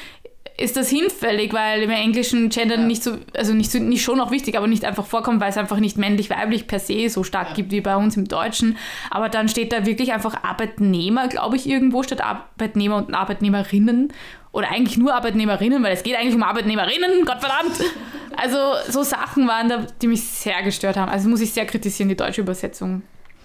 ist 0.61 0.77
das 0.77 0.91
hinfällig, 0.91 1.53
weil 1.55 1.83
im 1.83 1.91
Englischen 1.91 2.51
Gender 2.51 2.77
Ja. 2.77 2.83
nicht 2.83 3.03
so, 3.03 3.17
also 3.35 3.55
nicht, 3.55 3.71
so, 3.71 3.79
nicht 3.79 4.03
schon 4.03 4.19
noch 4.19 4.31
wichtig, 4.31 4.57
aber 4.59 4.67
nicht 4.67 4.85
einfach 4.85 5.07
vorkommt, 5.07 5.41
weil 5.41 5.49
es 5.51 5.57
einfach 5.57 5.79
nicht 5.79 5.97
männlich-weiblich 5.97 6.67
per 6.67 6.79
se 6.79 7.09
so 7.09 7.25
stark 7.25 7.55
gibt 7.55 7.71
wie 7.73 7.81
bei 7.81 7.97
uns 7.97 8.17
im 8.17 8.29
Deutschen. 8.29 8.77
Aber 9.11 9.29
dann 9.29 9.49
steht 9.49 9.73
da 9.73 9.87
wirklich 9.87 10.13
einfach 10.13 10.45
Arbeitnehmer, 10.45 11.29
glaube 11.29 11.57
ich, 11.57 11.69
irgendwo 11.69 12.03
statt 12.03 12.21
Arbeitnehmer 12.21 12.97
und 12.97 13.15
Arbeitnehmerinnen. 13.15 14.13
Oder 14.53 14.71
eigentlich 14.71 14.99
nur 14.99 15.15
Arbeitnehmerinnen, 15.15 15.83
weil 15.83 15.93
es 15.93 16.03
geht 16.03 16.17
eigentlich 16.17 16.35
um 16.35 16.43
Arbeitnehmerinnen, 16.43 17.25
Gottverdammt. 17.25 17.81
Also 18.37 18.59
so 18.89 19.03
Sachen 19.03 19.49
waren 19.49 19.69
da, 19.69 19.87
die 20.03 20.09
mich 20.09 20.23
sehr 20.23 20.63
gestört 20.63 20.97
haben. 20.97 21.11
Also 21.11 21.29
muss 21.29 21.41
ich 21.41 21.53
sehr 21.53 21.67
kritisieren, 21.67 22.09
die 22.09 22.17
deutsche 22.17 22.41
Übersetzung. 22.41 23.03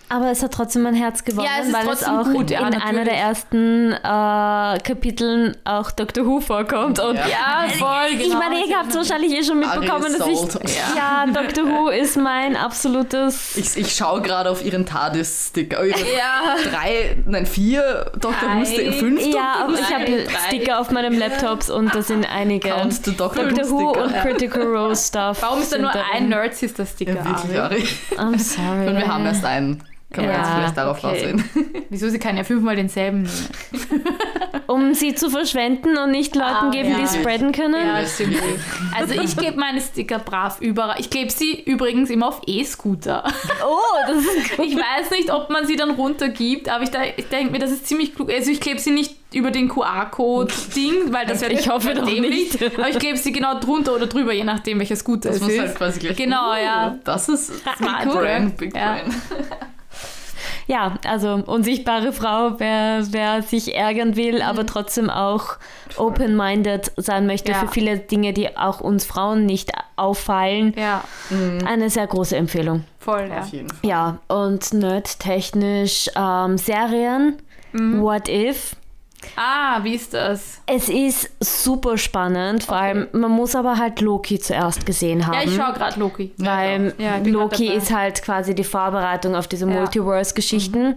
Aber 0.08 0.30
es 0.30 0.44
hat 0.44 0.54
trotzdem 0.54 0.84
mein 0.84 0.94
Herz 0.94 1.24
gewonnen, 1.24 1.48
Ja, 1.48 1.62
es 1.62 1.68
ist 1.68 1.74
weil 1.74 1.82
es 1.82 1.88
trotzdem 2.02 2.18
auch 2.20 2.26
gut, 2.32 2.50
ja, 2.52 2.60
in 2.60 2.66
einer 2.66 2.78
natürlich. 2.78 3.04
der 3.06 3.18
ersten 3.18 3.92
äh, 3.94 4.80
Kapiteln 4.84 5.58
auch 5.64 5.90
Dr. 5.92 6.26
Who 6.26 6.42
vorkommt. 6.42 7.00
Und 7.00 7.16
Ja. 7.16 7.26
Ja, 7.28 7.68
voll, 7.80 8.14
ich 8.20 8.24
genau. 8.28 8.38
meine, 8.38 8.66
ihr 8.66 8.78
habt 8.78 8.94
wahrscheinlich 8.94 9.34
eh 9.34 9.44
schon 9.44 9.60
mitbekommen, 9.60 10.04
Ari 10.06 10.18
dass 10.18 10.28
ich. 10.28 10.38
sold. 10.38 10.60
Ja, 10.96 11.26
Dr. 11.26 11.66
Who 11.66 11.90
ist 11.90 12.18
mein 12.18 12.56
absolutes. 12.56 13.58
Ich, 13.58 13.76
ich 13.78 13.96
schaue 13.96 14.22
gerade 14.22 14.50
auf 14.52 14.64
ihren 14.64 14.86
TARDIS-Sticker. 14.86 15.84
Ihre 15.86 15.98
Ja. 16.00 16.56
drei, 16.72 17.18
nein, 17.26 17.46
vier 17.48 18.12
Dr. 18.20 18.56
Who-Sticker, 18.58 18.94
fünf 18.94 19.26
Ja, 19.26 19.56
aber 19.64 19.74
Dr. 19.74 19.86
ich 19.88 19.94
habe. 19.96 20.28
Sticker 20.48 20.80
auf 20.80 20.92
meinem 20.92 21.18
Laptops 21.18 21.70
und 21.72 21.94
da 21.96 22.02
sind 22.04 22.26
einige. 22.32 22.70
Count 22.70 23.08
Dr. 23.20 23.46
Dr. 23.46 23.70
Who 23.72 23.92
und 23.92 24.14
Critical 24.22 24.64
Role 24.64 24.96
Stuff. 24.96 25.42
Warum 25.42 25.60
ist 25.62 25.74
da 25.74 25.78
nur 25.80 25.92
ein 26.14 26.30
Nerd-Sister-Sticker? 26.30 27.16
Ja, 27.16 27.70
wirklich. 27.72 27.96
I'm 28.18 28.38
sorry. 28.38 28.88
Und 28.88 28.98
wir 28.98 29.08
haben 29.08 29.26
erst 29.26 29.44
einen. 29.44 29.84
Kann 30.16 30.26
man 30.26 30.34
Ja, 30.34 30.40
jetzt 30.42 30.50
vielleicht 30.56 30.78
darauf 30.78 30.98
okay. 31.04 31.08
aussehen. 31.16 31.44
Wieso, 31.90 32.10
sie 32.10 32.20
kann 32.20 32.38
ja 32.38 32.44
fünfmal 32.44 32.76
denselben 32.76 33.24
nehmen. 33.24 34.04
um 34.68 34.94
sie 34.94 35.14
zu 35.16 35.30
verschwenden 35.30 35.98
und 35.98 36.12
nicht 36.12 36.36
Leuten 36.36 36.48
Ah, 36.68 36.72
geben, 36.72 36.92
ja. 36.92 36.98
die 37.00 37.08
spreaden 37.08 37.52
können. 37.52 37.76
Ja, 37.86 38.06
stimmt. 38.06 38.38
Also 38.98 39.14
ich 39.14 39.36
gebe 39.38 39.58
meine 39.58 39.80
Sticker 39.82 40.20
brav 40.20 40.60
überall. 40.62 40.96
Ich 41.00 41.10
klebe 41.10 41.30
sie 41.32 41.62
übrigens 41.64 42.10
immer 42.10 42.28
auf 42.30 42.42
E-Scooter. 42.48 43.24
Oh, 43.66 43.78
das 44.08 44.18
ist 44.18 44.60
Ich 44.64 44.76
weiß 44.76 45.12
nicht, 45.12 45.32
ob 45.32 45.50
man 45.50 45.66
sie 45.68 45.76
dann 45.76 45.92
runtergibt, 45.92 46.70
aber 46.70 46.84
ich, 46.84 46.90
ich 47.18 47.28
denke 47.30 47.52
mir, 47.52 47.60
das 47.60 47.72
ist 47.72 47.88
ziemlich 47.88 48.16
klug. 48.16 48.32
Also 48.32 48.50
ich 48.52 48.60
klebe 48.62 48.80
sie 48.80 48.92
nicht 48.92 49.16
über 49.34 49.52
den 49.52 49.68
QR-Code-Ding, 49.70 51.12
weil 51.14 51.26
das 51.26 51.42
wäre 51.42 51.54
Ich 51.54 51.70
hoffe 51.70 51.94
doch 51.94 52.06
dämlich. 52.06 52.60
nicht. 52.60 52.78
Aber 52.78 52.90
ich 52.90 52.98
klebe 53.00 53.18
sie 53.18 53.32
genau 53.32 53.60
drunter 53.60 53.94
oder 53.96 54.08
drüber, 54.08 54.32
je 54.34 54.44
nachdem, 54.46 54.80
welcher 54.80 54.96
Scooter 54.96 55.30
Das 55.30 55.38
es 55.38 55.44
muss 55.44 55.52
ist. 55.52 55.60
halt 55.60 55.76
quasi 55.76 56.00
gleich. 56.00 56.16
Genau, 56.18 56.52
Uh, 56.52 56.64
ja. 56.64 56.96
Das 57.04 57.28
ist 57.30 57.52
Smart. 57.78 58.04
Big 58.04 58.14
Brain, 58.14 58.52
Big 58.56 58.76
Ja. 58.76 58.94
Brain. 58.94 59.12
Ja, 59.52 59.56
also 61.06 61.36
unsichtbare 61.46 62.12
Frau, 62.12 62.54
wer, 62.60 63.04
wer 63.12 63.42
sich 63.44 63.76
ärgern 63.76 64.16
will, 64.16 64.42
aber 64.42 64.66
trotzdem 64.66 65.10
auch 65.10 65.58
open-minded 65.98 66.92
sein 66.98 67.28
möchte 67.28 67.52
Ja. 67.52 67.60
für 67.60 67.68
viele 67.68 67.98
Dinge, 68.00 68.34
die 68.34 68.58
auch 68.58 68.82
uns 68.82 69.06
Frauen 69.06 69.46
nicht 69.46 69.72
auffallen. 69.96 70.74
Ja, 70.78 71.04
Eine 71.66 71.90
sehr 71.90 72.08
große 72.08 72.36
Empfehlung. 72.36 72.84
voll, 73.00 73.28
ja. 73.30 73.42
Auf 73.42 73.48
jeden 73.50 73.70
Fall. 73.70 73.78
Ja, 73.84 74.18
und 74.28 74.74
nerd-technisch 74.74 76.10
ähm, 76.16 76.58
Serien. 76.58 77.38
What 77.74 78.30
if? 78.30 78.76
Ah, 79.36 79.80
wie 79.84 79.96
ist 79.96 80.14
das? 80.14 80.62
Es 80.66 80.90
ist 80.90 81.30
super 81.40 81.98
spannend, 81.98 82.64
vor 82.64 82.78
allem, 82.78 83.08
man 83.12 83.32
muss 83.32 83.56
aber 83.56 83.78
halt 83.78 84.02
Loki 84.02 84.40
zuerst 84.40 84.86
gesehen 84.86 85.26
haben. 85.26 85.34
Ja, 85.36 85.44
ich 85.44 85.56
schaue 85.56 85.74
gerade 85.74 86.00
Loki. 86.00 86.32
weil 86.38 86.94
Ja, 86.98 87.18
ich 87.24 87.28
Loki 87.28 87.68
ist 87.74 87.94
halt 87.94 88.22
quasi 88.24 88.56
die 88.56 88.64
Vorbereitung 88.64 89.36
auf 89.36 89.48
diese 89.48 89.68
Ja. 89.68 89.74
Multiverse-Geschichten. 89.74 90.96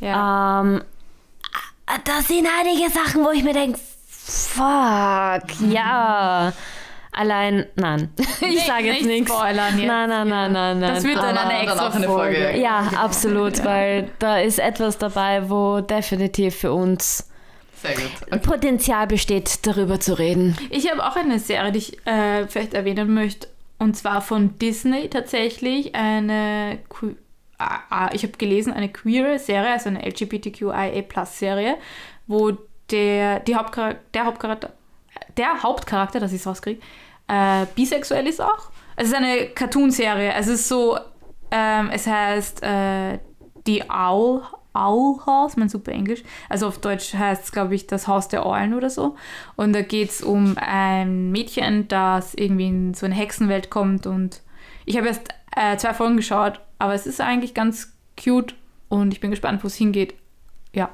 Ja. 0.00 0.60
Ähm, 0.60 0.82
da 2.04 2.20
sind 2.22 2.46
einige 2.60 2.90
Sachen, 2.90 3.24
wo 3.24 3.30
ich 3.30 3.42
mir 3.42 3.54
denke, 3.54 3.78
fuck, 4.08 5.42
ja. 5.70 6.52
Allein, 7.10 7.66
nein. 7.74 8.10
Ich 8.40 8.40
Nicht- 8.48 8.66
sage 8.66 8.84
jetzt 8.84 8.96
nicht 9.04 9.06
nichts. 9.06 9.32
spoilern 9.32 9.76
jetzt. 9.78 9.88
Nein, 9.88 10.08
nein, 10.08 10.28
nein, 10.28 10.52
nein, 10.52 10.78
nein. 10.78 10.94
Das 10.94 11.02
wird 11.04 11.16
dann 11.16 11.36
eine 11.36 11.62
extra 11.62 11.90
Folge. 11.90 12.06
Folge. 12.06 12.58
ja, 12.60 12.84
absolut, 12.96 13.64
weil 13.64 14.10
da 14.20 14.38
ist 14.38 14.58
etwas 14.60 14.98
dabei, 14.98 15.48
wo 15.50 15.80
definitiv 15.80 16.54
für 16.56 16.72
uns 16.72 17.27
Sehr 17.82 17.94
gut. 17.94 18.10
Okay. 18.26 18.38
Potenzial 18.38 19.06
besteht, 19.06 19.66
darüber 19.66 20.00
zu 20.00 20.18
reden. 20.18 20.56
Ich 20.70 20.90
habe 20.90 21.04
auch 21.06 21.16
eine 21.16 21.38
Serie, 21.38 21.70
die 21.72 21.78
ich 21.78 22.06
äh, 22.06 22.46
vielleicht 22.48 22.74
erwähnen 22.74 23.14
möchte. 23.14 23.48
Und 23.78 23.96
zwar 23.96 24.20
von 24.22 24.58
Disney 24.58 25.08
tatsächlich. 25.08 25.94
Eine, 25.94 26.80
que- 26.88 27.14
ah, 27.58 27.78
ah, 27.90 28.10
ich 28.12 28.24
habe 28.24 28.32
gelesen, 28.36 28.72
eine 28.72 28.88
queere 28.88 29.38
Serie, 29.38 29.70
also 29.72 29.88
eine 29.90 30.04
LGBTQIA-Plus-Serie, 30.04 31.76
wo 32.26 32.52
der, 32.90 33.40
die 33.40 33.54
Hauptcharakter, 33.54 34.00
der 34.14 34.24
Hauptcharakter, 34.26 34.72
der 35.36 35.62
Hauptcharakter, 35.62 36.20
dass 36.20 36.32
ich 36.32 36.40
es 36.40 36.46
rauskriege, 36.46 36.80
äh, 37.28 37.66
bisexuell 37.74 38.26
ist 38.26 38.40
auch. 38.40 38.70
Also 38.96 39.02
es 39.02 39.08
ist 39.10 39.14
eine 39.14 39.46
Cartoon-Serie. 39.50 40.32
Es 40.34 40.48
ist 40.48 40.66
so, 40.68 40.98
ähm, 41.50 41.90
es 41.92 42.06
heißt 42.06 42.62
äh, 42.62 43.18
die 43.66 43.84
Owl, 43.88 44.42
House, 44.86 45.56
mein 45.56 45.68
super 45.68 45.92
Englisch. 45.92 46.22
Also 46.48 46.66
auf 46.66 46.78
Deutsch 46.78 47.14
heißt 47.14 47.44
es, 47.44 47.52
glaube 47.52 47.74
ich, 47.74 47.86
das 47.86 48.06
Haus 48.06 48.28
der 48.28 48.46
Eulen 48.46 48.74
oder 48.74 48.90
so. 48.90 49.16
Und 49.56 49.72
da 49.72 49.82
geht 49.82 50.10
es 50.10 50.22
um 50.22 50.56
ein 50.56 51.30
Mädchen, 51.30 51.88
das 51.88 52.34
irgendwie 52.34 52.68
in 52.68 52.94
so 52.94 53.06
eine 53.06 53.14
Hexenwelt 53.14 53.70
kommt. 53.70 54.06
Und 54.06 54.42
ich 54.84 54.96
habe 54.96 55.08
erst 55.08 55.28
äh, 55.56 55.76
zwei 55.76 55.94
Folgen 55.94 56.16
geschaut, 56.16 56.60
aber 56.78 56.94
es 56.94 57.06
ist 57.06 57.20
eigentlich 57.20 57.54
ganz 57.54 57.92
cute 58.22 58.54
und 58.88 59.12
ich 59.12 59.20
bin 59.20 59.30
gespannt, 59.30 59.62
wo 59.62 59.66
es 59.66 59.74
hingeht. 59.76 60.14
Ja, 60.72 60.90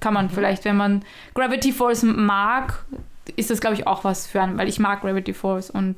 kann 0.00 0.14
man 0.14 0.30
vielleicht, 0.30 0.64
wenn 0.64 0.76
man 0.76 1.04
Gravity 1.34 1.72
Falls 1.72 2.02
mag, 2.02 2.84
ist 3.36 3.50
das, 3.50 3.60
glaube 3.60 3.74
ich, 3.74 3.86
auch 3.86 4.04
was 4.04 4.26
für 4.26 4.40
einen, 4.40 4.58
weil 4.58 4.68
ich 4.68 4.78
mag 4.78 5.02
Gravity 5.02 5.34
Falls 5.34 5.70
und 5.70 5.96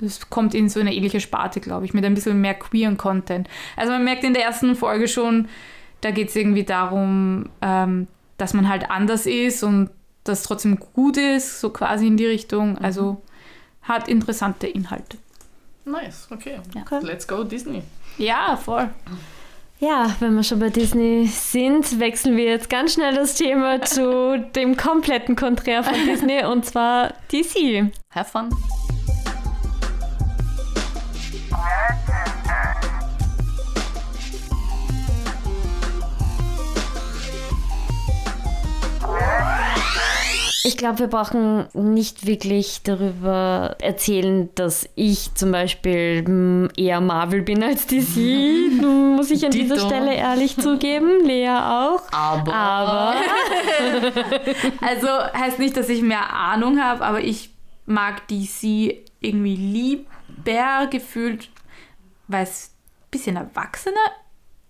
das 0.00 0.30
kommt 0.30 0.54
in 0.54 0.68
so 0.68 0.80
eine 0.80 0.94
ähnliche 0.94 1.20
Sparte, 1.20 1.60
glaube 1.60 1.84
ich, 1.84 1.94
mit 1.94 2.04
ein 2.04 2.14
bisschen 2.14 2.40
mehr 2.40 2.54
queeren 2.54 2.96
Content. 2.96 3.48
Also 3.76 3.92
man 3.92 4.04
merkt 4.04 4.24
in 4.24 4.34
der 4.34 4.44
ersten 4.44 4.74
Folge 4.74 5.06
schon, 5.06 5.48
da 6.02 6.10
geht 6.10 6.28
es 6.28 6.36
irgendwie 6.36 6.64
darum, 6.64 7.48
ähm, 7.62 8.06
dass 8.36 8.52
man 8.52 8.68
halt 8.68 8.90
anders 8.90 9.24
ist 9.26 9.62
und 9.62 9.90
das 10.24 10.42
trotzdem 10.42 10.78
gut 10.78 11.16
ist, 11.16 11.60
so 11.60 11.70
quasi 11.70 12.06
in 12.06 12.16
die 12.16 12.26
Richtung. 12.26 12.76
Also 12.78 13.22
hat 13.82 14.08
interessante 14.08 14.66
Inhalte. 14.66 15.16
Nice, 15.84 16.28
okay. 16.30 16.60
Okay. 16.80 17.00
Let's 17.02 17.26
go 17.26 17.42
Disney. 17.42 17.82
Ja, 18.18 18.56
voll. 18.56 18.88
Ja, 19.80 20.14
wenn 20.20 20.36
wir 20.36 20.44
schon 20.44 20.60
bei 20.60 20.70
Disney 20.70 21.26
sind, 21.26 21.98
wechseln 21.98 22.36
wir 22.36 22.44
jetzt 22.44 22.70
ganz 22.70 22.94
schnell 22.94 23.14
das 23.16 23.34
Thema 23.34 23.82
zu 23.82 24.38
dem 24.54 24.76
kompletten 24.76 25.34
Konträr 25.34 25.82
von 25.82 25.94
Disney 26.06 26.44
und 26.44 26.64
zwar 26.64 27.14
DC. 27.32 27.90
Have 28.14 28.30
fun. 28.30 28.50
Ich 40.64 40.76
glaube, 40.76 41.00
wir 41.00 41.06
brauchen 41.08 41.66
nicht 41.74 42.26
wirklich 42.26 42.82
darüber 42.84 43.76
erzählen, 43.80 44.48
dass 44.54 44.88
ich 44.94 45.34
zum 45.34 45.52
Beispiel 45.52 46.22
mm, 46.22 46.68
eher 46.76 47.00
Marvel 47.00 47.42
bin 47.42 47.62
als 47.62 47.86
DC. 47.86 48.80
Muss 48.82 49.30
ich 49.30 49.44
an 49.44 49.50
dieser 49.50 49.74
Dito. 49.76 49.86
Stelle 49.86 50.14
ehrlich 50.14 50.56
zugeben. 50.56 51.24
Lea 51.24 51.48
auch. 51.50 52.02
Aber. 52.12 52.54
Aber 52.54 53.14
Also 54.80 55.08
heißt 55.08 55.58
nicht, 55.58 55.76
dass 55.76 55.88
ich 55.88 56.02
mehr 56.02 56.32
Ahnung 56.32 56.80
habe, 56.80 57.04
aber 57.04 57.20
ich 57.20 57.50
mag 57.86 58.26
DC 58.28 58.94
irgendwie 59.20 59.56
lieber 59.56 60.86
gefühlt, 60.90 61.50
weil 62.28 62.44
es 62.44 62.70
ein 63.04 63.10
bisschen 63.10 63.36
erwachsener 63.36 63.94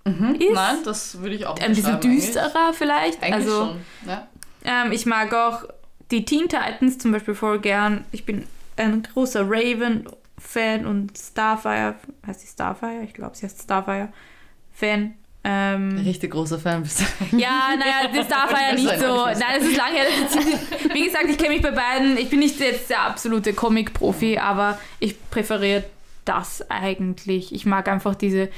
Mhm. 0.04 0.34
ist. 0.34 0.52
Nein, 0.52 0.76
das 0.84 1.20
würde 1.20 1.36
ich 1.36 1.46
auch 1.46 1.56
ein 1.60 1.74
bisschen 1.74 2.00
düsterer 2.00 2.72
vielleicht. 2.72 3.22
Eigentlich, 3.22 3.34
eigentlich 3.34 3.34
also 3.54 3.66
schon. 3.66 3.80
Ja. 4.08 4.26
Ähm, 4.64 4.90
ich 4.90 5.06
mag 5.06 5.32
auch 5.32 5.62
die 6.12 6.24
Teen 6.24 6.48
Titans 6.48 6.98
zum 6.98 7.10
Beispiel 7.12 7.34
voll 7.34 7.58
gern. 7.58 8.04
Ich 8.12 8.24
bin 8.24 8.44
ein 8.76 9.02
großer 9.02 9.42
Raven-Fan 9.48 10.86
und 10.86 11.16
Starfire, 11.18 11.96
heißt 12.26 12.42
die 12.42 12.46
Starfire? 12.46 13.02
Ich 13.04 13.14
glaube, 13.14 13.36
sie 13.36 13.46
heißt 13.46 13.62
Starfire-Fan. 13.62 15.14
Ähm, 15.44 15.98
Richtig 16.04 16.30
großer 16.30 16.58
Fan 16.60 16.84
bist 16.84 17.00
du. 17.00 17.36
ja, 17.36 17.70
naja, 17.76 18.08
die 18.14 18.22
Starfire 18.22 18.74
nicht 18.76 18.98
so. 19.00 19.24
Nein, 19.26 19.60
es 19.60 19.66
ist 19.66 19.76
lange 19.76 19.96
her. 19.96 20.04
das 20.22 20.36
ist- 20.36 20.94
Wie 20.94 21.04
gesagt, 21.04 21.24
ich 21.28 21.36
kenne 21.36 21.50
mich 21.54 21.62
bei 21.62 21.72
beiden. 21.72 22.16
Ich 22.16 22.30
bin 22.30 22.38
nicht 22.38 22.60
jetzt 22.60 22.88
der 22.90 23.00
absolute 23.02 23.52
Comic-Profi, 23.52 24.38
aber 24.38 24.78
ich 25.00 25.16
präferiere 25.30 25.82
das 26.24 26.64
eigentlich. 26.70 27.52
Ich 27.52 27.66
mag 27.66 27.88
einfach 27.88 28.14
diese. 28.14 28.50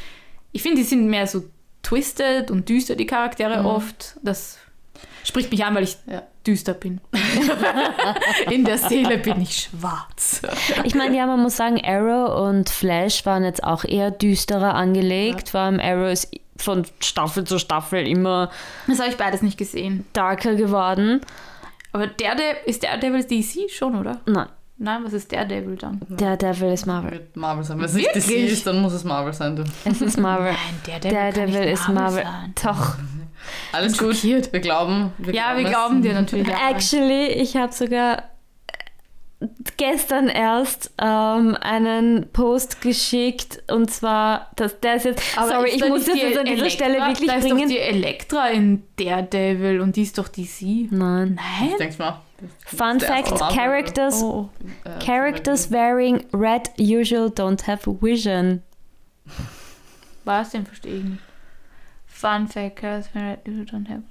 Ich 0.52 0.60
finde, 0.62 0.76
die 0.78 0.82
sind 0.84 1.06
mehr 1.08 1.26
so 1.26 1.44
twisted 1.82 2.50
und 2.50 2.68
düster, 2.68 2.96
die 2.96 3.06
Charaktere 3.06 3.64
oft. 3.64 4.16
Das 4.22 4.58
spricht 5.24 5.50
mich 5.50 5.64
an, 5.64 5.74
weil 5.74 5.84
ich 5.84 5.96
Ja. 6.06 6.22
Düster 6.46 6.74
bin. 6.74 7.00
In 8.50 8.64
der 8.64 8.78
Seele 8.78 9.18
bin 9.18 9.40
ich 9.40 9.68
schwarz. 9.70 10.42
ich 10.84 10.94
meine, 10.94 11.16
ja, 11.16 11.26
man 11.26 11.40
muss 11.42 11.56
sagen, 11.56 11.80
Arrow 11.84 12.48
und 12.48 12.68
Flash 12.70 13.24
waren 13.26 13.44
jetzt 13.44 13.64
auch 13.64 13.84
eher 13.84 14.10
düsterer 14.10 14.74
angelegt. 14.74 15.50
Vor 15.50 15.60
allem 15.60 15.80
Arrow 15.80 16.10
ist 16.12 16.30
von 16.56 16.86
Staffel 17.00 17.44
zu 17.44 17.58
Staffel 17.58 18.06
immer 18.06 18.50
Das 18.86 19.00
habe 19.00 19.10
ich 19.10 19.16
beides 19.16 19.42
nicht 19.42 19.58
gesehen. 19.58 20.06
darker 20.12 20.54
geworden. 20.54 21.20
Aber 21.92 22.06
Daredevil, 22.06 22.56
ist 22.66 22.82
Daredevil 22.84 23.24
DC 23.24 23.70
schon, 23.70 23.96
oder? 23.96 24.20
Nein, 24.26 24.46
Nein, 24.76 25.04
was 25.04 25.12
ist 25.12 25.32
Daredevil 25.32 25.76
dann? 25.76 26.00
der 26.08 26.36
Devil 26.36 26.72
ist 26.72 26.86
Marvel. 26.86 27.12
Wird 27.12 27.36
Marvel 27.36 27.62
sein. 27.64 27.78
Wenn 27.78 27.84
es 27.86 27.94
nicht 27.94 28.14
DC 28.14 28.30
ist, 28.30 28.66
dann 28.66 28.80
muss 28.82 28.92
es 28.92 29.04
Marvel 29.04 29.32
sein. 29.32 29.54
Du. 29.56 29.62
Es 29.84 30.00
ist 30.00 30.18
Marvel. 30.18 30.52
Nein, 30.52 31.00
Der 31.02 31.32
Devil 31.32 31.62
ist 31.68 31.88
Marvel. 31.88 32.24
Doch. 32.62 32.96
Alles 33.72 33.96
gut. 33.98 34.22
Wir 34.22 34.40
glauben. 34.40 35.12
Wir 35.18 35.34
Ja, 35.34 35.56
wir 35.56 35.64
es. 35.64 35.70
glauben 35.70 36.02
dir 36.02 36.12
natürlich. 36.14 36.48
Actually, 36.48 37.26
ich 37.28 37.56
habe 37.56 37.72
sogar 37.72 38.24
gestern 39.76 40.28
erst 40.28 40.92
ähm, 41.00 41.56
einen 41.60 42.28
Post 42.32 42.80
geschickt 42.80 43.62
und 43.70 43.90
zwar, 43.90 44.50
dass 44.56 44.80
der 44.80 44.94
ist 44.96 45.04
jetzt. 45.04 45.22
Aber 45.38 45.48
sorry, 45.48 45.68
ist 45.70 45.76
ich 45.82 45.88
muss 45.88 46.04
das 46.06 46.16
jetzt 46.16 46.38
an 46.38 46.44
dieser 46.46 46.58
Elektra? 46.62 46.70
Stelle 46.70 47.06
wirklich 47.06 47.28
da 47.28 47.34
ist 47.36 47.42
bringen. 47.44 47.58
doch 47.60 47.68
die 47.68 47.78
Elektra 47.78 48.48
in 48.48 48.82
Daredevil 48.96 49.80
und 49.80 49.96
die 49.96 50.02
ist 50.02 50.16
doch 50.16 50.28
DC. 50.28 50.88
Nein. 50.90 51.38
Nein? 51.70 51.88
Ich 51.88 51.98
mal. 51.98 52.20
Fun 52.66 53.00
fact: 53.00 53.38
Characters, 53.54 54.22
Oh. 54.22 54.48
Äh, 54.84 55.04
characters 55.04 55.70
wearing 55.70 56.24
red 56.32 56.70
usual 56.78 57.26
don't 57.28 57.66
have 57.66 57.82
vision. 58.00 58.62
Was 60.24 60.50
denn? 60.50 60.64
Verstehe 60.66 60.96
ich 60.98 61.04
nicht. 61.04 61.22
Fun 62.24 62.48
fact, 62.48 62.76
characters 62.76 63.54
you 63.54 63.64
don't 63.64 63.86
have. 63.86 64.02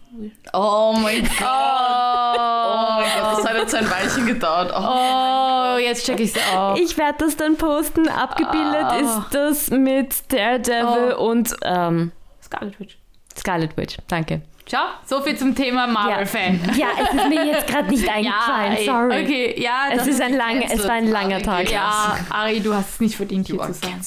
Oh 0.54 0.94
mein 1.02 1.24
Gott. 1.40 1.42
Oh 1.42 3.00
mein 3.00 3.10
Gott, 3.20 3.38
das 3.40 3.48
hat 3.50 3.58
jetzt 3.58 3.74
ein 3.74 3.90
Weilchen 3.90 4.28
gedauert. 4.28 4.72
Oh. 4.72 5.74
Oh, 5.76 5.78
jetzt 5.80 6.06
check 6.06 6.20
ich's 6.20 6.36
auch. 6.56 6.76
Ich 6.78 6.96
werde 6.96 7.26
das 7.26 7.36
dann 7.38 7.58
posten. 7.58 8.08
Abgebildet 8.08 8.84
Ah. 8.84 8.96
ist 8.98 9.20
das 9.32 9.70
mit 9.72 10.32
Daredevil 10.32 11.16
Oh. 11.18 11.30
und 11.32 11.56
ähm, 11.64 12.12
Scarlet 12.44 12.80
Witch. 12.80 12.98
Scarlet 13.36 13.76
Witch. 13.78 13.98
Danke. 14.08 14.44
Schau, 14.70 14.78
so 15.08 15.20
viel 15.22 15.36
zum 15.36 15.56
Thema 15.56 15.88
Marvel-Fan. 15.88 16.72
Ja, 16.78 16.90
es 17.02 17.14
ist 17.16 17.28
mir 17.30 17.46
jetzt 17.48 17.66
gerade 17.68 17.90
nicht 17.90 18.08
eingefallen, 18.14 18.74
ey, 18.74 18.86
sorry. 18.86 19.24
Okay, 19.24 19.56
ja, 19.62 19.88
Es 19.92 20.06
ist 20.06 20.22
ein 20.22 20.38
lang, 20.38 20.62
es 20.62 20.84
war 20.88 20.94
ein 20.94 21.08
langer 21.10 21.42
Tag. 21.42 21.70
Ja, 21.72 22.16
Ari, 22.30 22.60
du 22.62 22.76
hast 22.76 22.90
es 22.92 23.00
nicht 23.00 23.16
verdient, 23.16 23.48
hier 23.48 23.60
zu 23.60 23.74
sein. 23.74 24.00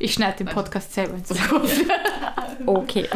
Ich 0.00 0.12
schneide 0.14 0.38
den 0.38 0.48
Podcast 0.48 0.92
selber 0.92 1.14
ins 1.14 1.28
Kopf. 1.48 1.72
Okay. 2.66 3.08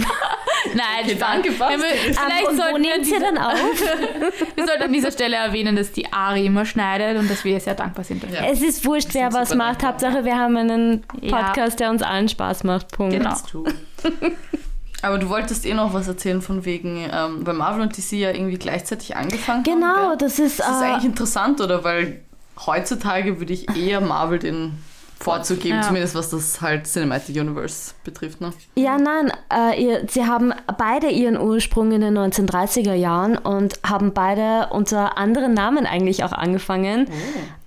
Nein, 0.75 1.04
Okay, 1.04 1.16
danke, 1.18 1.48
Ja, 1.52 1.58
Basti. 1.58 1.75
Ähm, 1.75 2.14
Vielleicht 2.14 2.48
und 2.48 2.58
wo 2.58 2.78
nehmt 2.78 3.06
ihr 3.06 3.20
dann 3.20 3.38
auf? 3.38 3.54
wir 4.56 4.66
sollten 4.66 4.82
an 4.82 4.92
dieser 4.92 5.10
Stelle 5.12 5.37
erwähnen, 5.37 5.76
dass 5.76 5.92
die 5.92 6.12
Ari 6.12 6.46
immer 6.46 6.64
schneidet 6.64 7.18
und 7.18 7.30
dass 7.30 7.44
wir 7.44 7.58
sehr 7.60 7.75
dankbar 7.75 8.04
sind 8.04 8.22
dafür. 8.22 8.37
Ja. 8.38 8.46
Es 8.50 8.62
ist 8.62 8.84
wurscht, 8.84 9.10
wer 9.12 9.32
was 9.32 9.54
macht. 9.54 9.82
dankbar. 9.82 9.88
Hauptsache, 10.10 10.25
wir 10.25 10.37
haben 10.37 10.56
einen 10.56 11.04
Ja. 11.20 11.37
Podcast, 11.42 11.80
der 11.80 11.90
uns 11.90 12.02
allen 12.02 12.28
Spaß 12.28 12.64
macht. 12.64 12.90
Punkt. 12.92 13.14
Genau. 13.16 13.34
Aber 15.02 15.18
du 15.18 15.28
wolltest 15.28 15.64
eh 15.64 15.75
noch 15.75 15.94
was 15.94 16.08
erzählen 16.08 16.42
von 16.42 16.64
wegen, 16.64 17.08
ähm, 17.12 17.46
weil 17.46 17.54
Marvel 17.54 17.82
und 17.82 17.96
DC 17.96 18.12
ja 18.12 18.30
irgendwie 18.30 18.58
gleichzeitig 18.58 19.16
angefangen 19.16 19.64
haben. 19.64 19.80
Genau, 19.80 20.16
das 20.16 20.38
ist. 20.40 20.58
Das 20.58 20.68
ist 20.70 20.82
äh, 20.82 20.87
eigentlich 20.87 21.04
interessant, 21.04 21.60
oder? 21.60 21.84
Weil 21.84 22.20
heutzutage 22.66 23.38
würde 23.38 23.52
ich 23.52 23.76
eher 23.76 24.00
Marvel 24.00 24.40
den 24.40 24.76
Vorzug 25.20 25.60
geben, 25.60 25.76
Ja. 25.76 25.82
zumindest 25.82 26.14
was 26.14 26.30
das 26.30 26.60
halt 26.60 26.87
Cinematic 26.87 27.37
Universe 27.37 27.92
betrifft. 28.04 28.40
Ne? 28.40 28.52
Ja, 28.76 28.98
nein, 28.98 29.32
äh, 29.52 29.82
ihr, 29.82 30.04
sie 30.08 30.25
haben 30.26 30.52
beide 30.78 31.08
ihren 31.08 31.37
Ursprung 31.38 31.90
in 31.92 32.00
den 32.00 32.16
1930er 32.16 32.94
Jahren 32.94 33.37
und 33.37 33.80
haben 33.84 34.12
beide 34.12 34.68
unter 34.70 35.18
anderen 35.18 35.54
Namen 35.54 35.87
eigentlich 35.87 36.22
auch 36.25 36.32
angefangen. 36.32 37.08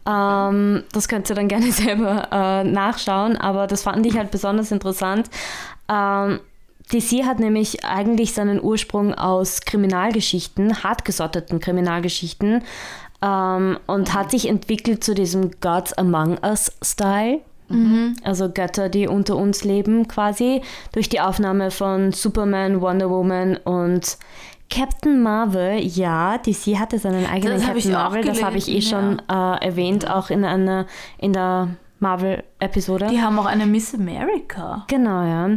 Ähm, 0.08 0.84
das 0.94 1.08
könnt 1.08 1.30
ihr 1.30 1.36
dann 1.36 1.48
gerne 1.48 1.72
selber 1.72 2.28
äh, 2.32 2.64
nachschauen, 2.64 3.38
aber 3.38 3.68
das 3.68 3.84
fand 3.84 4.06
ich 4.06 4.18
halt 4.18 4.32
besonders 4.32 4.72
interessant. 4.72 5.30
Ähm, 5.90 6.40
DC 6.92 7.24
hat 7.26 7.40
nämlich 7.40 7.86
eigentlich 7.86 8.34
seinen 8.34 8.62
Ursprung 8.62 9.14
aus 9.14 9.62
Kriminalgeschichten, 9.62 10.84
hartgesotteten 10.84 11.60
Kriminalgeschichten 11.60 12.64
ähm, 13.22 13.78
und 13.88 14.14
hat 14.14 14.32
sich 14.32 14.48
entwickelt 14.48 15.04
zu 15.04 15.14
diesem 15.14 15.52
Gods 15.62 15.94
Among 15.94 16.38
Us-Style. 16.44 17.42
Also 18.24 18.50
Götter, 18.50 18.90
die 18.90 19.08
unter 19.08 19.38
uns 19.38 19.64
leben 19.64 20.08
quasi, 20.08 20.62
durch 20.92 21.08
die 21.08 21.22
Aufnahme 21.22 21.72
von 21.72 22.12
Superman, 22.12 22.82
Wonder 22.82 23.10
Woman 23.10 23.58
und 23.58 24.18
Captain 24.70 25.22
Marvel. 25.22 25.80
Ja, 25.80 26.38
DC 26.38 26.78
hatte 26.80 27.00
seinen 27.00 27.26
eigenen 27.26 27.58
Das 27.58 27.66
Captain 27.66 27.92
Marvel, 27.92 28.24
das 28.24 28.44
habe 28.44 28.58
ich 28.58 28.70
eh 28.70 28.82
schon 28.82 29.22
äh, 29.30 29.66
erwähnt, 29.66 30.10
auch 30.10 30.30
in, 30.30 30.44
einer, 30.44 30.86
in 31.18 31.34
der 31.34 31.70
Marvel-Episode. 32.00 33.08
Die 33.08 33.22
haben 33.22 33.38
auch 33.38 33.46
eine 33.46 33.66
Miss 33.66 33.94
America. 33.94 34.86
Genau, 34.88 35.24
ja. 35.24 35.50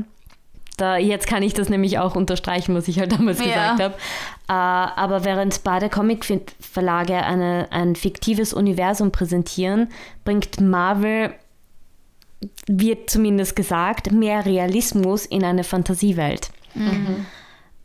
Da, 0.77 0.97
jetzt 0.97 1.27
kann 1.29 1.43
ich 1.45 1.55
das 1.55 1.69
nämlich 1.69 1.99
auch 1.99 2.17
unterstreichen, 2.17 2.75
was 2.75 2.89
ich 2.89 2.99
halt 2.99 3.13
damals 3.13 3.39
Ja. 3.39 3.45
gesagt 3.75 3.81
habe. 3.83 3.95
Äh, 4.49 4.53
aber 5.01 5.25
während 5.25 5.63
beide 5.63 5.89
Comic-Verlage 5.89 7.15
eine, 7.17 7.69
ein 7.71 7.95
fiktives 7.95 8.53
Universum 8.53 9.13
präsentieren, 9.13 9.89
bringt 10.25 10.61
Marvel, 10.61 11.33
wird 12.67 13.09
zumindest 13.09 13.55
gesagt, 13.57 14.11
mehr 14.13 14.45
Realismus 14.45 15.27
in 15.27 15.45
eine 15.45 15.65
Fantasiewelt. 15.65 16.51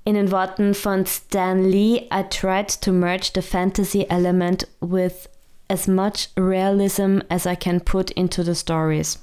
In 0.04 0.16
den 0.16 0.32
Worten 0.32 0.74
von 0.74 1.06
Stan 1.06 1.64
Lee, 1.70 2.08
I 2.12 2.24
tried 2.30 2.82
to 2.82 2.92
merge 2.92 3.30
the 3.36 3.42
fantasy 3.44 4.06
element 4.10 4.68
with 4.82 5.30
as 5.70 5.88
much 5.88 6.30
realism 6.38 7.20
as 7.30 7.46
I 7.46 7.56
can 7.56 7.80
put 7.82 8.10
into 8.12 8.42
the 8.42 8.56
stories. 8.56 9.20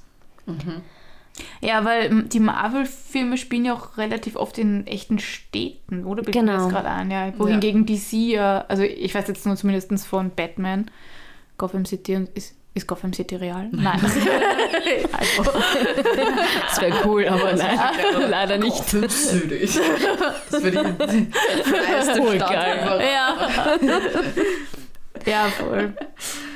Ja, 1.61 1.85
weil 1.85 2.07
m, 2.07 2.29
die 2.29 2.41
Marvel-Filme 2.41 3.37
spielen 3.37 3.65
ja 3.67 3.75
auch 3.75 3.97
relativ 3.99 4.37
oft 4.37 4.59
in 4.59 4.87
echten 4.87 5.19
Städten, 5.19 6.05
oder? 6.05 6.23
Mir 6.23 6.31
Genau. 6.31 6.53
das 6.57 6.69
gerade 6.69 6.89
ein, 6.91 7.11
ja. 7.11 7.33
Wohingegen 7.39 7.85
DC 7.87 8.13
ja, 8.13 8.65
also 8.69 8.83
ich 8.83 9.15
weiß 9.15 9.29
jetzt 9.29 9.45
nur 9.47 9.57
zumindest 9.57 10.07
von 10.07 10.31
Batman, 10.31 10.91
Gotham 11.59 11.85
City 11.85 12.17
und 12.17 12.29
ist, 12.31 12.55
ist 12.75 12.87
Gotham 12.87 13.13
City 13.13 13.37
real? 13.37 13.69
Nein. 13.73 14.01
also, 15.13 15.51
Das 16.69 16.81
wäre 16.81 16.95
cool, 17.07 17.27
aber 17.27 17.55
nein, 17.55 17.79
leider 18.29 18.59
nicht. 18.59 18.85
Südig. 18.89 19.79
Das 20.51 20.63
ich 20.63 20.75
freiste 20.75 22.17
Voll 22.23 22.37
Stadt 22.37 22.51
geil. 22.51 23.01
ja. 23.15 23.37
ja, 25.27 25.45
voll. 25.47 25.95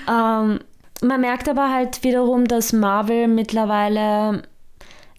Ähm, 0.08 0.60
man 1.02 1.20
merkt 1.20 1.48
aber 1.48 1.72
halt 1.72 2.02
wiederum, 2.04 2.46
dass 2.46 2.72
Marvel 2.74 3.26
mittlerweile, 3.28 4.42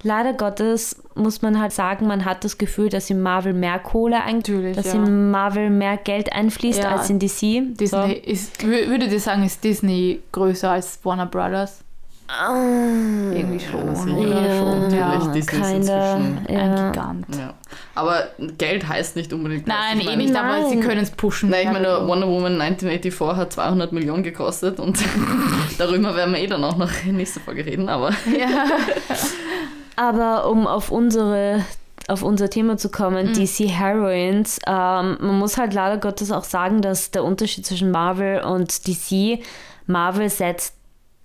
leider 0.03 0.33
Gottes, 0.33 1.01
muss 1.15 1.41
man 1.41 1.59
halt 1.59 1.71
sagen, 1.73 2.07
man 2.07 2.25
hat 2.25 2.43
das 2.43 2.57
Gefühl, 2.57 2.89
dass 2.89 3.09
in 3.09 3.21
Marvel 3.21 3.53
mehr 3.53 3.79
Kohle 3.79 4.21
ein, 4.23 4.37
Natürlich, 4.37 4.75
dass 4.75 4.87
ja. 4.87 4.93
in 4.93 5.29
Marvel 5.31 5.69
mehr 5.69 5.97
Geld 5.97 6.33
einfließt 6.33 6.83
Ja. 6.83 6.95
als 6.95 7.09
in 7.09 7.19
DC. 7.19 7.75
Disney 7.77 8.13
ist, 8.13 8.61
wür- 8.61 8.89
würdet 8.89 9.11
ihr 9.11 9.19
sagen, 9.19 9.43
ist 9.43 9.63
Disney 9.63 10.21
größer 10.31 10.71
als 10.71 10.99
Warner 11.03 11.25
Brothers? 11.25 11.79
So. 12.27 13.35
Irgendwie 13.35 13.59
schon? 13.59 13.87
Ja, 13.89 14.57
schon, 14.57 14.89
ja. 14.95 15.07
Natürlich, 15.17 15.33
Disney 15.33 15.39
ist 15.39 15.49
kinda, 15.49 15.69
inzwischen- 16.15 16.47
Ein 16.47 16.53
ja. 16.77 16.91
Gigant. 16.91 17.25
Ja. 17.37 17.53
Aber 17.93 18.23
Geld 18.57 18.87
heißt 18.87 19.17
nicht 19.17 19.33
unbedingt. 19.33 19.67
Nein, 19.67 19.97
ich 19.99 20.05
eh 20.05 20.11
meine- 20.11 20.23
nicht, 20.23 20.33
aber 20.35 20.69
sie 20.69 20.79
können 20.79 21.01
es 21.01 21.11
pushen. 21.11 21.49
Nein, 21.49 21.67
ich 21.67 21.73
meine, 21.73 22.07
Wonder 22.07 22.27
Woman 22.27 22.57
1984 22.57 23.35
hat 23.35 23.51
200 23.51 23.91
Millionen 23.91 24.23
gekostet 24.23 24.79
und 24.79 24.97
darüber 25.77 26.15
werden 26.15 26.33
wir 26.33 26.39
eh 26.39 26.47
dann 26.47 26.63
auch 26.63 26.77
noch 26.77 26.89
in 27.05 27.17
nächster 27.17 27.41
Folge 27.41 27.65
reden, 27.65 27.89
aber 27.89 28.11
ja. 28.11 28.65
Aber 29.95 30.49
um 30.49 30.67
auf 30.67 30.91
unsere 30.91 31.65
auf 32.07 32.23
unser 32.23 32.49
Thema 32.49 32.77
zu 32.77 32.89
kommen, 32.89 33.27
Mhm. 33.27 33.33
DC 33.33 33.69
Heroines, 33.69 34.59
ähm, 34.67 35.17
man 35.21 35.39
muss 35.39 35.57
halt 35.57 35.73
leider 35.73 35.97
Gottes 35.97 36.31
auch 36.31 36.43
sagen, 36.43 36.81
dass 36.81 37.11
der 37.11 37.23
Unterschied 37.23 37.65
zwischen 37.65 37.91
Marvel 37.91 38.41
und 38.41 38.87
DC, 38.87 39.39
Marvel 39.85 40.29
setzt 40.29 40.75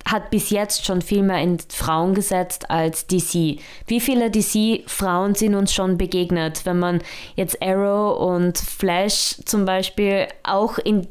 hat 0.05 0.29
bis 0.29 0.49
jetzt 0.51 0.85
schon 0.85 1.01
viel 1.01 1.21
mehr 1.21 1.41
in 1.41 1.57
Frauen 1.69 2.13
gesetzt 2.13 2.69
als 2.71 3.07
DC. 3.07 3.59
Wie 3.87 3.99
viele 3.99 4.31
DC-Frauen 4.31 5.35
sind 5.35 5.53
uns 5.55 5.73
schon 5.73 5.97
begegnet, 5.97 6.65
wenn 6.65 6.79
man 6.79 7.01
jetzt 7.35 7.61
Arrow 7.61 8.17
und 8.17 8.57
Flash 8.57 9.35
zum 9.45 9.65
Beispiel 9.65 10.27
auch 10.43 10.77
in, 10.77 11.07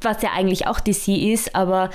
was 0.00 0.22
ja 0.22 0.30
eigentlich 0.36 0.66
auch 0.66 0.78
DC 0.78 1.08
ist, 1.32 1.54
aber 1.54 1.90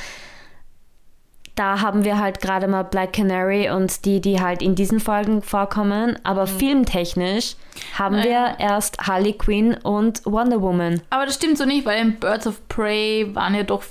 da 1.55 1.81
haben 1.81 2.03
wir 2.03 2.19
halt 2.19 2.41
gerade 2.41 2.67
mal 2.67 2.83
Black 2.83 3.13
Canary 3.13 3.69
und 3.69 4.05
die, 4.05 4.21
die 4.21 4.41
halt 4.41 4.61
in 4.61 4.73
diesen 4.75 4.99
Folgen 4.99 5.41
vorkommen. 5.43 6.17
Aber 6.23 6.47
filmtechnisch 6.47 7.55
haben 7.97 8.17
wir 8.17 8.55
erst 8.59 8.97
Harley 9.07 9.33
Quinn 9.33 9.75
und 9.75 10.25
Wonder 10.25 10.61
Woman. 10.61 11.01
Aber 11.11 11.25
das 11.25 11.35
stimmt 11.35 11.57
so 11.57 11.65
nicht, 11.65 11.85
weil 11.85 12.01
in 12.01 12.19
Birds 12.19 12.47
of 12.47 12.67
Prey 12.69 13.29
waren 13.35 13.53
ja 13.55 13.63
doch 13.63 13.83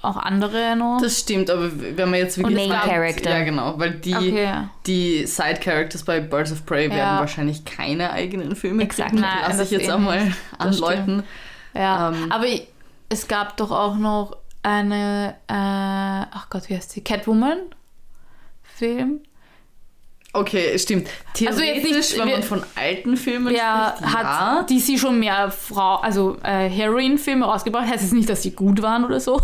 auch 0.00 0.16
andere 0.16 0.74
noch. 0.74 0.98
das 1.00 1.20
stimmt, 1.20 1.48
aber 1.48 1.70
wenn 1.72 2.10
man 2.10 2.18
jetzt 2.18 2.36
wirklich 2.36 2.58
Und 2.58 2.68
Main 2.68 2.76
sagt- 2.76 2.90
Character. 2.90 3.30
Ja, 3.38 3.44
genau, 3.44 3.74
weil 3.78 3.92
die, 3.92 4.16
Okay, 4.16 4.42
ja. 4.44 4.68
die 4.84 5.24
Side 5.26 5.60
Characters 5.62 6.02
bei 6.04 6.18
Birds 6.18 6.50
of 6.50 6.66
Prey 6.66 6.88
werden 6.88 6.98
Ja. 6.98 7.20
wahrscheinlich 7.20 7.64
keine 7.64 8.10
eigenen 8.10 8.56
Filme 8.56 8.82
Exakt. 8.82 9.10
kriegen. 9.10 9.22
Nein, 9.22 9.30
Lass 9.46 9.58
das 9.58 9.70
ich 9.70 9.78
jetzt 9.78 9.88
eh 9.88 9.92
auch 9.92 9.98
mal 10.00 10.24
nicht. 10.24 10.36
Das 10.58 10.66
anläuten. 10.82 11.22
Ja, 11.74 12.08
Ähm, 12.08 12.32
aber 12.32 12.46
ich, 12.46 12.66
es 13.10 13.28
gab 13.28 13.56
doch 13.58 13.70
auch 13.70 13.94
noch 13.94 14.36
eine, 14.62 15.34
äh, 15.48 16.26
ach 16.30 16.48
Gott, 16.50 16.68
wie 16.68 16.76
heißt 16.76 16.90
sie? 16.92 17.02
Catwoman? 17.02 17.58
Film? 18.62 19.20
Okay, 20.34 20.78
stimmt. 20.78 21.08
Also 21.46 21.60
Theoretisch, 21.60 21.90
jetzt 21.90 22.10
nicht- 22.12 22.18
wenn 22.20 22.26
wir- 22.28 22.34
man 22.36 22.42
von 22.42 22.62
alten 22.74 23.18
Filmen 23.18 23.54
Ja, 23.54 23.92
spricht, 23.98 24.14
hat 24.16 24.24
ja. 24.24 24.62
DC 24.66 24.96
schon 24.98 25.18
mehr 25.20 25.50
Frau, 25.50 25.96
also 25.96 26.38
äh, 26.42 26.70
Heroin-Filme 26.70 27.44
rausgebracht. 27.44 27.86
Heißt 27.86 28.02
es 28.02 28.12
nicht, 28.12 28.30
dass 28.30 28.40
sie 28.42 28.52
gut 28.52 28.80
waren 28.80 29.04
oder 29.04 29.20
so. 29.20 29.36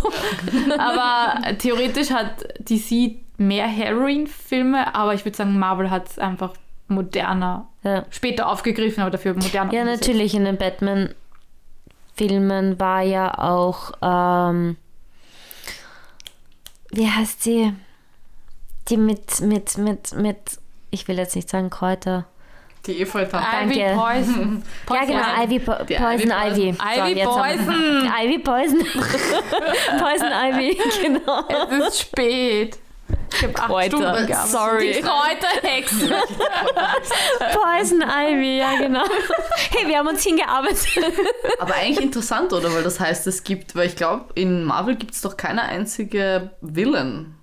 aber 0.79 1.55
theoretisch 1.59 2.09
hat 2.09 2.43
DC 2.59 3.17
mehr 3.37 3.67
Heroin-Filme, 3.67 4.95
aber 4.95 5.13
ich 5.13 5.23
würde 5.25 5.37
sagen, 5.37 5.59
Marvel 5.59 5.91
hat 5.91 6.09
es 6.09 6.17
einfach 6.17 6.53
moderner, 6.87 7.67
Ja, 7.83 8.05
später 8.09 8.49
aufgegriffen, 8.49 9.01
aber 9.01 9.11
dafür 9.11 9.35
moderner. 9.35 9.71
ja 9.71 9.83
natürlich, 9.83 10.33
in 10.33 10.45
den 10.45 10.57
Batman-Filmen 10.57 12.79
war 12.79 13.03
ja 13.03 13.37
auch, 13.37 13.91
ähm, 14.01 14.75
wie 16.91 17.07
heißt 17.09 17.43
sie? 17.43 17.73
Die 18.87 18.97
mit, 18.97 19.41
mit, 19.41 19.77
mit, 19.77 20.13
mit, 20.13 20.37
ich 20.89 21.07
will 21.07 21.17
jetzt 21.17 21.35
nicht 21.35 21.49
sagen 21.49 21.69
Kräuter. 21.69 22.25
Die 22.85 23.01
Efeu-Tante. 23.01 23.47
Ivy 23.65 23.79
Danke. 23.79 23.95
Poison. 23.99 24.63
Ja, 24.89 25.05
genau. 25.05 25.43
Ivy 25.43 25.59
po 25.59 25.73
Die 25.83 25.95
Poison 25.95 26.31
Ivy 26.31 26.69
Ivy. 26.69 27.15
Wir- 27.15 27.25
Poison. 27.25 28.11
Ivy 28.23 28.39
Poison. 28.39 28.79
Poison 29.99 30.31
Ivy, 30.31 30.77
genau. 31.01 31.43
Es 31.49 31.87
ist 31.89 31.99
spät. 32.01 32.79
Ich 33.33 33.43
habe 33.43 33.55
acht 33.55 33.67
Kräuter. 33.67 33.97
Stunden. 33.97 34.47
Sorry. 34.47 34.93
Die 34.93 35.01
Kräuterhexe. 35.01 36.09
Poison 37.53 38.01
Ivy, 38.01 38.57
ja 38.59 38.75
genau. 38.77 39.03
Hey, 39.71 39.87
wir 39.87 39.99
haben 39.99 40.07
uns 40.07 40.23
hingearbeitet. 40.23 40.87
Aber 41.59 41.73
eigentlich 41.75 42.03
interessant, 42.03 42.51
oder? 42.51 42.73
Weil 42.73 42.83
das 42.83 42.99
heißt, 42.99 43.27
es 43.27 43.43
gibt, 43.43 43.75
weil 43.75 43.87
ich 43.87 43.95
glaube, 43.95 44.25
in 44.35 44.63
Marvel 44.65 44.95
gibt 44.95 45.13
es 45.13 45.21
doch 45.21 45.37
keine 45.37 45.63
einzige 45.63 46.51
Villain. 46.61 47.38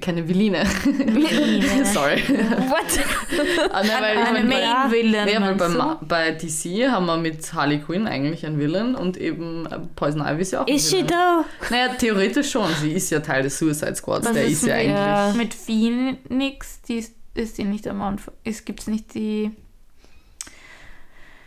Keine 0.00 0.26
Villine. 0.28 0.64
Villine. 0.84 1.84
Sorry. 1.92 2.16
What? 2.18 3.70
Ah, 3.72 3.82
nein, 3.82 3.90
weil 4.02 4.14
ich 4.16 4.24
Eine 4.24 4.38
mein, 4.40 4.48
bei- 4.48 4.66
Main 4.66 4.90
Villain. 4.92 5.28
Ja, 5.28 5.40
weil 5.42 5.54
bei? 5.54 5.68
Ma- 5.68 6.00
bei 6.02 6.30
DC 6.32 6.88
haben 6.90 7.06
wir 7.06 7.16
mit 7.16 7.52
Harley 7.52 7.78
Quinn 7.80 8.06
eigentlich 8.06 8.44
einen 8.46 8.58
Villain 8.58 8.94
und 8.94 9.16
eben 9.16 9.66
äh, 9.66 9.78
Poison 9.96 10.22
Ivy 10.22 10.42
ist 10.42 10.52
ja 10.52 10.62
auch 10.62 10.66
ein 10.66 10.74
Is 10.74 10.88
she 10.88 10.96
Villain. 10.98 11.08
though? 11.08 11.44
Naja, 11.70 11.88
theoretisch 11.98 12.50
schon. 12.50 12.68
Sie 12.80 12.92
ist 12.92 13.10
ja 13.10 13.20
Teil 13.20 13.42
des 13.42 13.58
Suicide 13.58 13.94
Squads. 13.96 14.26
Was 14.26 14.32
Der 14.32 14.44
ist 14.44 14.62
ist 14.62 14.66
ja 14.66 14.74
eigentlich. 14.76 15.36
Mit 15.36 15.54
Phoenix, 15.54 16.80
die 16.82 16.94
ist, 16.98 17.14
ist 17.34 17.58
die 17.58 17.64
nicht 17.64 17.86
am 17.88 18.00
Anfang. 18.02 18.34
Es 18.44 18.64
gibt 18.64 18.86
nicht 18.88 19.14
die. 19.14 19.50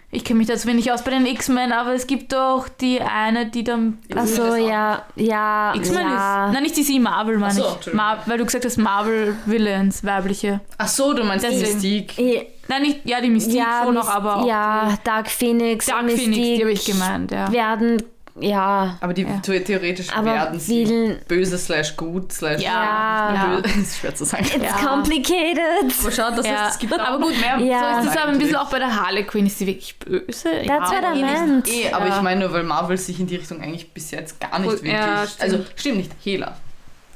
Ich 0.09 0.23
kenne 0.23 0.37
mich 0.37 0.47
dazu 0.47 0.67
wenig 0.69 0.89
aus 0.91 1.03
bei 1.03 1.11
den 1.11 1.25
X-Men, 1.25 1.73
aber 1.73 1.93
es 1.93 2.07
gibt 2.07 2.31
doch 2.31 2.69
die 2.69 3.01
eine, 3.01 3.47
die 3.47 3.65
dann. 3.65 3.97
Ja, 4.07 4.21
Achso, 4.21 4.55
ja, 4.55 5.05
ja, 5.17 5.73
X-Men 5.75 6.07
ja. 6.07 6.47
ist. 6.47 6.53
Nein, 6.53 6.63
nicht 6.63 6.77
DC, 6.77 7.01
Marvel, 7.01 7.37
meine 7.37 7.61
Ach 7.61 7.77
so, 7.81 7.89
ich. 7.89 7.93
Mar 7.93 8.23
weil 8.25 8.37
du 8.37 8.45
gesagt 8.45 8.63
hast, 8.63 8.77
Marvel 8.77 9.35
Villains, 9.45 10.05
weibliche. 10.05 10.61
Ach 10.77 10.87
so, 10.87 11.13
du 11.13 11.25
meinst 11.25 11.45
die 11.45 11.49
Deswegen. 11.49 11.73
Mystique. 11.73 12.21
Ja, 12.21 12.41
Nein, 12.69 12.81
nicht, 12.83 12.99
ja, 13.03 13.19
die 13.21 13.29
Mystique 13.29 13.65
schon 13.83 13.93
noch, 13.93 14.07
aber 14.07 14.37
auch 14.37 14.47
ja, 14.47 14.97
Dark 15.03 15.29
Phoenix, 15.29 15.85
die 15.85 15.91
Dark 15.91 16.05
Mystique 16.05 16.33
Phoenix, 16.33 16.55
die 16.57 16.61
habe 16.61 16.71
ich 16.71 16.85
gemeint, 16.85 17.31
ja. 17.31 17.51
werden, 17.51 18.03
ja, 18.39 18.97
Aber 19.01 19.13
die 19.13 19.23
Ja. 19.23 19.41
the- 19.43 19.59
theoretisch 19.61 20.07
aber 20.15 20.25
werden 20.33 20.59
sie 20.59 21.15
böse 21.27 21.57
slash 21.57 21.95
gut 21.95 22.31
slash 22.31 22.61
Ja, 22.61 23.33
ja. 23.33 23.57
ist 23.81 23.97
schwer 23.99 24.13
zu 24.15 24.25
sagen. 24.25 24.45
it's 24.45 24.55
Ja. 24.63 24.87
complicated. 24.87 25.59
Aber 26.01 26.11
schau, 26.11 26.29
das 26.35 26.45
Ja. 26.45 26.63
heißt, 26.65 26.73
es 26.75 26.79
gibt 26.79 26.93
aber 26.99 27.17
gut, 27.23 27.33
mehr. 27.39 27.57
Ja. 27.59 28.01
So 28.01 28.07
ist 28.09 28.15
es 28.15 28.21
aber 28.21 28.31
ein 28.31 28.37
bisschen 28.39 28.55
auch 28.55 28.69
bei 28.69 28.79
der 28.79 28.95
Harley 28.95 29.23
Quinn. 29.23 29.47
Ist 29.47 29.57
sie 29.59 29.67
wirklich 29.67 29.97
böse? 29.99 30.49
That's 30.65 30.91
what 30.91 31.03
I 31.15 31.21
meant. 31.21 31.67
Eh, 31.67 31.91
aber 31.91 32.07
Ja. 32.07 32.15
ich 32.17 32.21
meine 32.21 32.41
nur, 32.41 32.53
weil 32.53 32.63
Marvel 32.63 32.97
sich 32.97 33.19
in 33.19 33.27
die 33.27 33.35
Richtung 33.37 33.61
eigentlich 33.61 33.91
bis 33.93 34.11
jetzt 34.11 34.39
gar 34.39 34.59
nicht 34.59 34.69
Gut, 34.69 34.83
wirklich. 34.83 34.93
ja, 34.93 35.25
stimmt. 35.27 35.41
also 35.53 35.65
stimmt 35.75 35.97
nicht, 35.97 36.11
Hela. 36.23 36.55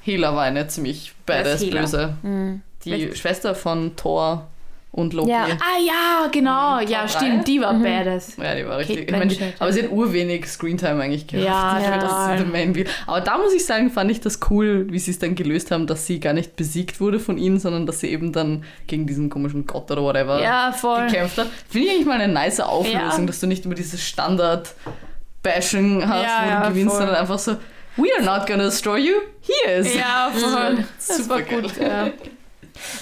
Hela 0.02 0.36
war 0.36 0.44
eine 0.44 0.68
ziemlich 0.68 1.14
badass 1.26 1.68
böse. 1.70 2.16
Hm. 2.24 2.62
Die? 2.84 3.16
Schwester 3.16 3.54
von 3.54 3.96
Thor 3.96 4.48
und 4.94 5.14
Loki. 5.14 5.30
Ja. 5.32 5.46
Ah 5.46 5.80
ja, 5.86 6.28
genau. 6.32 6.82
Mhm, 6.82 6.88
Ja, 6.90 7.08
stimmt. 7.08 7.48
Die 7.48 7.62
war 7.62 7.72
Mhm. 7.74 7.84
badass. 7.84 8.36
Ja, 8.36 8.56
die 8.56 8.66
war 8.66 8.78
richtig. 8.80 9.00
Ich 9.00 9.06
die, 9.06 9.14
Blanchett, 9.14 9.54
aber 9.60 9.72
sie 9.72 9.84
hat 9.84 9.92
urwenig 9.92 10.46
Screentime 10.48 11.02
eigentlich 11.02 11.28
gehabt. 11.28 11.46
Ja, 11.48 11.80
finde, 11.82 12.00
total. 12.00 12.38
das 12.38 12.42
ist 12.42 12.52
der 12.54 12.66
Main. 12.74 12.86
Aber 13.08 13.22
da 13.22 13.38
muss 13.38 13.54
ich 13.54 13.66
sagen, 13.66 13.90
fand 13.90 14.12
ich 14.12 14.20
das 14.20 14.40
cool, 14.50 14.88
wie 14.90 15.00
sie 15.00 15.12
es 15.12 15.20
dann 15.20 15.36
gelöst 15.36 15.72
haben, 15.72 15.88
dass 15.88 16.06
sie 16.08 16.20
gar 16.20 16.34
nicht 16.34 16.58
besiegt 16.58 17.00
wurde 17.00 17.20
von 17.22 17.38
ihnen, 17.38 17.58
sondern 17.60 17.86
dass 17.86 18.02
sie 18.02 18.08
eben 18.10 18.34
dann 18.34 18.66
gegen 18.88 19.08
diesen 19.08 19.30
komischen 19.30 19.66
Gott 19.66 19.90
oder 19.92 20.02
whatever 20.04 20.42
Ja, 20.44 20.74
voll. 20.74 21.06
gekämpft 21.08 21.38
hat. 21.38 21.48
Finde 21.70 21.88
ich 21.88 21.94
eigentlich 21.94 22.08
mal 22.08 22.20
eine 22.20 22.34
nice 22.34 22.60
Auflösung, 22.60 23.00
Ja. 23.22 23.26
dass 23.26 23.40
du 23.40 23.48
nicht 23.48 23.64
immer 23.66 23.76
dieses 23.76 24.02
Standard-Bashing 24.06 26.08
hast, 26.08 26.24
Ja, 26.24 26.42
wo 26.44 26.50
ja, 26.50 26.62
du 26.64 26.70
gewinnst, 26.70 26.96
voll. 26.96 27.00
sondern 27.06 27.16
einfach 27.22 27.40
so, 27.40 27.56
we 27.98 28.08
are 28.18 28.26
not 28.26 28.48
gonna 28.48 28.64
destroy 28.66 29.00
you, 29.00 29.14
he 29.42 29.54
is. 29.72 29.96
Ja, 29.96 30.32
voll. 30.34 30.84
Das 30.98 31.18
Super 31.18 31.36
war 31.36 31.42
gut. 31.42 31.72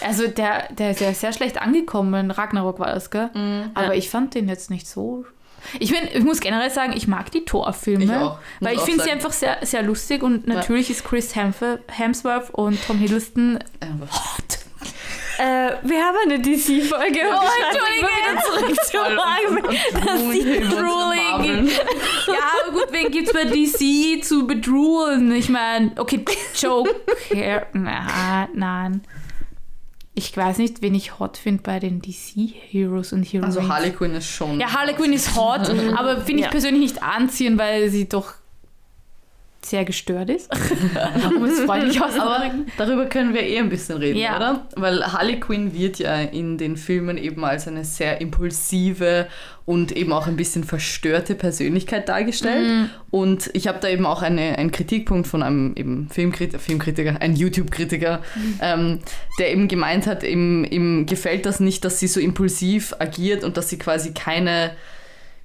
Ja. 0.02 0.08
Also 0.08 0.28
der, 0.28 0.72
der 0.72 0.92
ist 0.92 1.02
ja 1.02 1.14
sehr 1.14 1.34
schlecht 1.34 1.62
angekommen. 1.62 2.32
Ragnarok 2.32 2.80
war 2.80 2.94
das, 2.94 3.10
gell? 3.12 3.30
Mhm. 3.34 3.72
Aber 3.74 3.96
ich 3.96 4.10
fand 4.10 4.36
den 4.36 4.48
jetzt 4.48 4.70
nicht 4.70 4.88
so. 4.88 5.26
Ich, 5.80 5.92
bin, 5.92 6.00
ich 6.14 6.24
muss 6.24 6.40
generell 6.40 6.70
sagen, 6.70 6.94
ich 6.96 7.08
mag 7.08 7.32
die 7.32 7.46
Thor-Filme. 7.46 8.38
Weil 8.60 8.76
ich 8.76 8.82
finde 8.82 9.04
sie 9.04 9.12
einfach 9.12 9.34
sehr, 9.34 9.58
sehr 9.62 9.84
lustig 9.84 10.24
und 10.24 10.48
natürlich 10.48 10.90
ist 10.90 11.04
Chris 11.04 11.36
Hemsworth, 11.36 12.50
und 12.52 12.80
Tom 12.86 12.98
Hiddleston 12.98 13.60
Einfach 13.80 14.40
Äh, 15.38 15.72
wir 15.84 16.04
haben 16.04 16.18
eine 16.26 16.40
DC-Folge. 16.40 17.22
Oh, 17.24 17.48
Entschuldige. 17.72 18.10
Zurück 18.46 18.84
zu 18.84 18.98
Marvel. 19.16 19.80
Das 19.94 20.76
drooling. 20.76 21.68
Ja, 22.28 22.40
aber 22.68 22.74
gut, 22.74 22.88
wen 22.92 23.10
gibt's 23.10 23.32
bei 23.32 23.46
DC 23.46 24.22
zu 24.22 24.46
bedrohen? 24.46 25.32
Ich 25.32 25.48
meine, 25.48 25.92
okay, 25.98 26.26
Joker. 26.60 26.92
Nein, 27.72 28.50
nein. 28.54 29.02
Ich 30.20 30.36
weiß 30.36 30.58
nicht, 30.58 30.82
wen 30.82 30.96
ich 30.96 31.18
hot 31.18 31.38
finde 31.38 31.64
bei 31.64 31.80
den 31.80 32.02
DC-Heroes 32.02 33.14
und 33.14 33.24
Heroines. 33.24 33.56
Also 33.56 33.70
Harley 33.74 33.92
Quinn 33.92 34.14
ist 34.16 34.28
schon. 34.28 34.60
Ja, 34.60 34.74
Harley 34.74 34.94
Quinn 34.94 35.14
ist 35.14 35.34
hot, 35.38 35.70
aber 35.96 36.18
finde 36.18 36.40
ich 36.42 36.46
Ja. 36.46 36.50
persönlich 36.52 36.82
nicht 36.82 37.02
anziehen, 37.02 37.58
weil 37.58 37.90
sie 37.90 38.10
doch 38.10 38.34
sehr 39.62 39.84
gestört 39.84 40.30
ist. 40.30 40.50
um 41.36 41.44
es 41.44 41.60
freundlich 41.62 42.00
Aber 42.02 42.08
auszudrücken. 42.08 42.68
darüber 42.78 43.06
können 43.08 43.34
wir 43.34 43.44
eh 43.44 43.58
ein 43.60 43.70
bisschen 43.70 43.98
reden, 43.98 44.18
Ja. 44.18 44.38
oder? 44.38 44.68
Weil 44.76 45.04
Harley 45.12 45.40
Quinn 45.40 45.74
wird 45.74 46.00
ja 46.00 46.16
in 46.22 46.58
den 46.58 46.78
Filmen 46.78 47.18
eben 47.18 47.44
als 47.44 47.68
eine 47.68 47.84
sehr 47.84 48.22
impulsive 48.22 49.28
und 49.66 49.92
eben 49.96 50.14
auch 50.14 50.28
ein 50.28 50.38
bisschen 50.38 50.64
verstörte 50.64 51.36
Persönlichkeit 51.36 52.08
dargestellt. 52.10 52.68
Mhm. 52.68 52.90
Und 53.12 53.50
ich 53.54 53.68
habe 53.68 53.80
da 53.82 53.90
eben 53.90 54.06
auch 54.06 54.22
eine, 54.22 54.58
einen 54.58 54.72
Kritikpunkt 54.72 55.28
von 55.28 55.44
einem 55.44 55.74
eben 55.76 56.08
Filmkritiker, 56.10 56.58
Filmkritiker 56.60 57.18
ein 57.22 57.36
YouTube-Kritiker, 57.36 58.22
ähm, 58.62 59.00
der 59.40 59.52
eben 59.52 59.68
gemeint 59.68 60.08
hat, 60.08 60.24
ihm, 60.24 60.64
ihm 60.64 61.06
gefällt 61.06 61.46
das 61.46 61.60
nicht, 61.60 61.84
dass 61.86 62.00
sie 62.00 62.08
so 62.08 62.20
impulsiv 62.20 62.96
agiert 63.00 63.44
und 63.44 63.58
dass 63.58 63.70
sie 63.70 63.78
quasi 63.78 64.14
keine, 64.14 64.72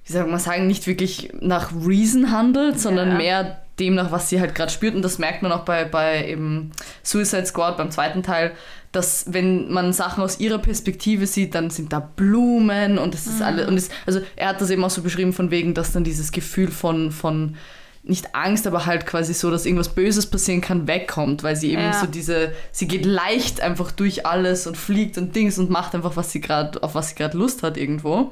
wie 0.07 0.13
soll 0.13 0.25
man 0.25 0.39
sagen, 0.39 0.67
nicht 0.67 0.87
wirklich 0.87 1.31
nach 1.41 1.71
Reason 1.85 2.31
handelt, 2.31 2.79
sondern 2.79 3.09
Ja. 3.11 3.15
mehr 3.17 3.61
demnach, 3.79 4.11
was 4.11 4.29
sie 4.29 4.39
halt 4.39 4.55
gerade 4.55 4.71
spürt. 4.71 4.95
Und 4.95 5.01
das 5.01 5.19
merkt 5.19 5.41
man 5.41 5.51
auch 5.51 5.65
bei, 5.65 5.85
bei 5.85 6.27
eben 6.27 6.71
Suicide 7.03 7.45
Squad 7.45 7.77
beim 7.77 7.91
zweiten 7.91 8.23
Teil, 8.23 8.51
dass 8.91 9.25
wenn 9.27 9.71
man 9.71 9.91
Sachen 9.91 10.23
aus 10.23 10.39
ihrer 10.39 10.59
Perspektive 10.59 11.27
sieht, 11.27 11.53
dann 11.53 11.69
sind 11.69 11.91
da 11.91 11.99
Blumen 11.99 12.97
und 12.97 13.13
das 13.13 13.27
ist 13.27 13.41
alles. 13.41 13.67
Und 13.67 13.75
es, 13.77 13.89
also 14.05 14.21
er 14.37 14.49
hat 14.49 14.61
das 14.61 14.69
eben 14.69 14.83
auch 14.85 14.89
so 14.89 15.01
beschrieben 15.01 15.33
von 15.33 15.51
wegen, 15.51 15.73
dass 15.73 15.91
dann 15.91 16.05
dieses 16.05 16.31
Gefühl 16.31 16.71
von, 16.71 17.11
von 17.11 17.57
nicht 18.03 18.33
Angst, 18.35 18.67
aber 18.67 18.85
halt 18.85 19.05
quasi 19.05 19.33
so, 19.33 19.51
dass 19.51 19.65
irgendwas 19.65 19.89
Böses 19.89 20.27
passieren 20.27 20.61
kann, 20.61 20.87
wegkommt, 20.87 21.43
weil 21.43 21.55
sie 21.55 21.71
eben 21.71 21.81
Ja. 21.81 21.93
so 21.93 22.05
diese, 22.05 22.53
sie 22.71 22.87
geht 22.87 23.03
leicht 23.05 23.61
einfach 23.61 23.91
durch 23.91 24.25
alles 24.25 24.67
und 24.67 24.77
fliegt 24.77 25.17
und 25.17 25.35
Dings 25.35 25.57
und 25.57 25.69
macht 25.69 25.93
einfach, 25.95 26.15
was 26.15 26.31
sie 26.31 26.39
gerade, 26.39 26.81
auf 26.83 26.95
was 26.95 27.09
sie 27.09 27.15
gerade 27.15 27.37
Lust 27.37 27.63
hat 27.63 27.77
irgendwo. 27.77 28.31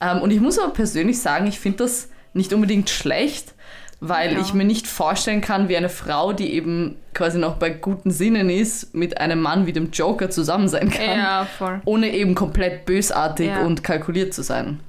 Ähm, 0.00 0.20
und 0.20 0.30
ich 0.30 0.40
muss 0.40 0.58
aber 0.58 0.72
persönlich 0.72 1.20
sagen, 1.20 1.46
ich 1.46 1.58
finde 1.60 1.78
das 1.84 2.08
nicht 2.34 2.52
unbedingt 2.52 2.90
schlecht, 2.90 3.54
weil 4.00 4.34
Ja. 4.34 4.40
ich 4.40 4.52
mir 4.54 4.64
nicht 4.64 4.86
vorstellen 4.86 5.40
kann, 5.40 5.68
wie 5.68 5.76
eine 5.76 5.88
Frau, 5.88 6.32
die 6.32 6.52
eben 6.52 6.96
quasi 7.14 7.38
noch 7.38 7.56
bei 7.56 7.70
guten 7.70 8.10
Sinnen 8.10 8.50
ist, 8.50 8.94
mit 8.94 9.18
einem 9.20 9.40
Mann 9.40 9.66
wie 9.66 9.72
dem 9.72 9.90
Joker 9.90 10.28
zusammen 10.30 10.68
sein 10.68 10.90
kann, 10.90 11.18
Ja, 11.18 11.46
voll. 11.58 11.80
ohne 11.86 12.10
eben 12.12 12.34
komplett 12.34 12.84
bösartig 12.84 13.48
Ja. 13.48 13.62
und 13.62 13.82
kalkuliert 13.82 14.34
zu 14.34 14.42
sein. 14.42 14.80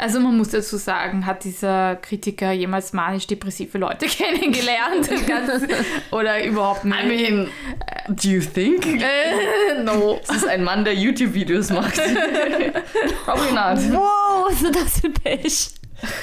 Also 0.00 0.20
man 0.20 0.38
muss 0.38 0.50
dazu 0.50 0.76
sagen, 0.76 1.26
hat 1.26 1.42
dieser 1.42 1.96
Kritiker 1.96 2.52
jemals 2.52 2.92
manisch-depressive 2.92 3.78
Leute 3.78 4.06
kennengelernt? 4.08 5.10
Oder 6.12 6.44
überhaupt 6.44 6.84
nicht? 6.84 7.02
I 7.02 7.06
mean, 7.06 7.48
do 8.08 8.28
you 8.28 8.40
think? 8.40 8.86
äh, 8.86 9.82
no. 9.82 10.20
Das 10.24 10.36
ist 10.36 10.46
ein 10.46 10.62
Mann, 10.62 10.84
der 10.84 10.94
YouTube-Videos 10.94 11.70
macht. 11.70 11.94
Probably 13.24 13.52
not. 13.52 13.92
Wow, 13.92 14.46
was 14.48 14.62
ist 14.62 14.74
das 14.74 15.00
für 15.00 15.10
Pech? 15.10 15.70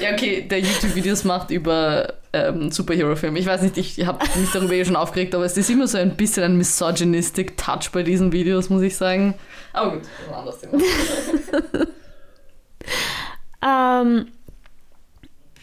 Ja, 0.00 0.12
okay, 0.12 0.42
der 0.42 0.60
YouTube-Videos 0.60 1.24
macht 1.24 1.50
über 1.50 2.14
ähm, 2.32 2.70
Superhero-Filme. 2.70 3.38
Ich 3.38 3.46
weiß 3.46 3.62
nicht, 3.62 3.76
ich 3.76 4.06
habe 4.06 4.24
mich 4.38 4.50
darüber 4.50 4.72
eh 4.72 4.84
schon 4.84 4.96
aufgeregt, 4.96 5.34
aber 5.34 5.44
es 5.44 5.56
ist 5.56 5.68
immer 5.68 5.86
so 5.86 5.98
ein 5.98 6.16
bisschen 6.16 6.44
ein 6.44 6.56
misogynistic 6.56 7.56
Touch 7.56 7.90
bei 7.92 8.02
diesen 8.02 8.32
Videos, 8.32 8.70
muss 8.70 8.82
ich 8.82 8.96
sagen. 8.96 9.34
Aber 9.72 9.92
gut, 9.92 10.02
das 10.02 10.48
ist 10.50 10.64
ein 10.72 10.78
anderes 10.78 11.60
Thema. 11.70 11.86
Ähm, 13.66 14.26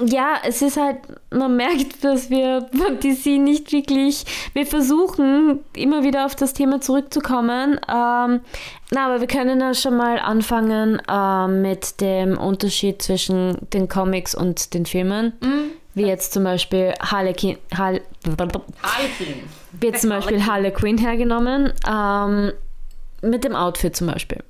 ja, 0.07 0.35
es 0.43 0.61
ist 0.61 0.77
halt, 0.77 0.97
man 1.31 1.55
merkt, 1.55 2.03
dass 2.03 2.29
wir 2.29 2.67
von 2.71 2.99
DC 2.99 3.39
nicht 3.39 3.71
wirklich, 3.71 4.25
wir 4.53 4.65
versuchen 4.65 5.59
immer 5.75 6.03
wieder 6.03 6.25
auf 6.25 6.35
das 6.35 6.53
Thema 6.53 6.81
zurückzukommen. 6.81 7.79
Ähm, 7.87 8.41
na, 8.91 9.05
aber 9.05 9.19
wir 9.19 9.27
können 9.27 9.59
ja 9.59 9.73
schon 9.73 9.97
mal 9.97 10.19
anfangen 10.19 11.01
ähm, 11.09 11.61
mit 11.61 12.01
dem 12.01 12.37
Unterschied 12.37 13.01
zwischen 13.01 13.57
den 13.73 13.87
Comics 13.87 14.35
und 14.35 14.73
den 14.73 14.85
Filmen. 14.85 15.33
Wie 15.95 16.05
jetzt 16.05 16.33
zum 16.33 16.43
Beispiel 16.43 16.93
Harlequin, 16.99 17.57
Harle, 17.75 18.01
Harlequin. 18.25 19.43
jetzt 19.81 20.01
zum 20.01 20.09
Beispiel 20.09 20.45
Harley 20.45 20.71
Quinn 20.71 20.97
hergenommen. 20.97 21.71
Ähm, 21.87 22.51
mit 23.21 23.43
dem 23.43 23.55
Outfit 23.55 23.95
zum 23.95 24.07
Beispiel. 24.07 24.43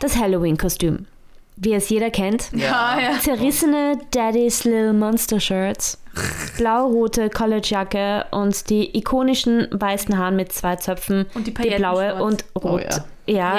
Das 0.00 0.16
Halloween-Kostüm. 0.16 1.06
Wie 1.56 1.72
es 1.72 1.88
jeder 1.88 2.10
kennt. 2.10 2.50
Ja, 2.52 2.98
ja. 3.00 3.18
Zerrissene 3.20 3.98
Daddy's 4.10 4.64
Little 4.64 4.92
Monster 4.92 5.40
Shirts, 5.40 5.98
blau-rote 6.58 7.30
Collegejacke 7.30 8.26
und 8.30 8.68
die 8.68 8.96
ikonischen 8.96 9.66
weißen 9.70 10.16
Haaren 10.18 10.36
mit 10.36 10.52
zwei 10.52 10.76
Zöpfen, 10.76 11.26
Und 11.34 11.46
die 11.46 11.54
die 11.54 11.74
blaue 11.76 12.22
und 12.22 12.44
Oh 12.54 12.60
rot, 12.60 12.82
ja. 13.26 13.58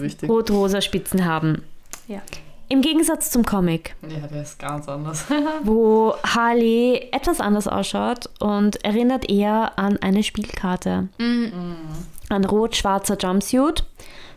wichtig. 0.00 0.28
rot-rosa 0.30 0.80
Spitzen 0.80 1.24
haben. 1.26 1.62
Ja. 2.08 2.22
Im 2.70 2.82
Gegensatz 2.82 3.30
zum 3.30 3.44
Comic, 3.44 3.96
Ja, 4.08 4.26
der 4.28 4.42
ist 4.42 4.58
ganz 4.58 4.88
anders. 4.88 5.24
wo 5.64 6.14
Harley 6.24 7.08
etwas 7.10 7.40
anders 7.40 7.66
ausschaut 7.66 8.30
und 8.38 8.82
erinnert 8.84 9.28
eher 9.28 9.76
an 9.76 9.98
eine 10.00 10.22
Spielkarte. 10.22 11.08
Ein 11.18 12.44
rot-schwarzer 12.44 13.16
Jumpsuit, 13.18 13.84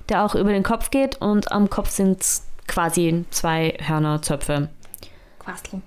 der 0.10 0.24
auch 0.24 0.36
über 0.36 0.52
den 0.52 0.64
Kopf 0.64 0.92
geht 0.92 1.22
und 1.22 1.52
am 1.52 1.70
Kopf 1.70 1.90
sind 1.90 2.24
quasi 2.68 3.26
zwei 3.32 3.78
Hörnerzöpfe. 3.82 4.70
Quastel. 5.40 5.82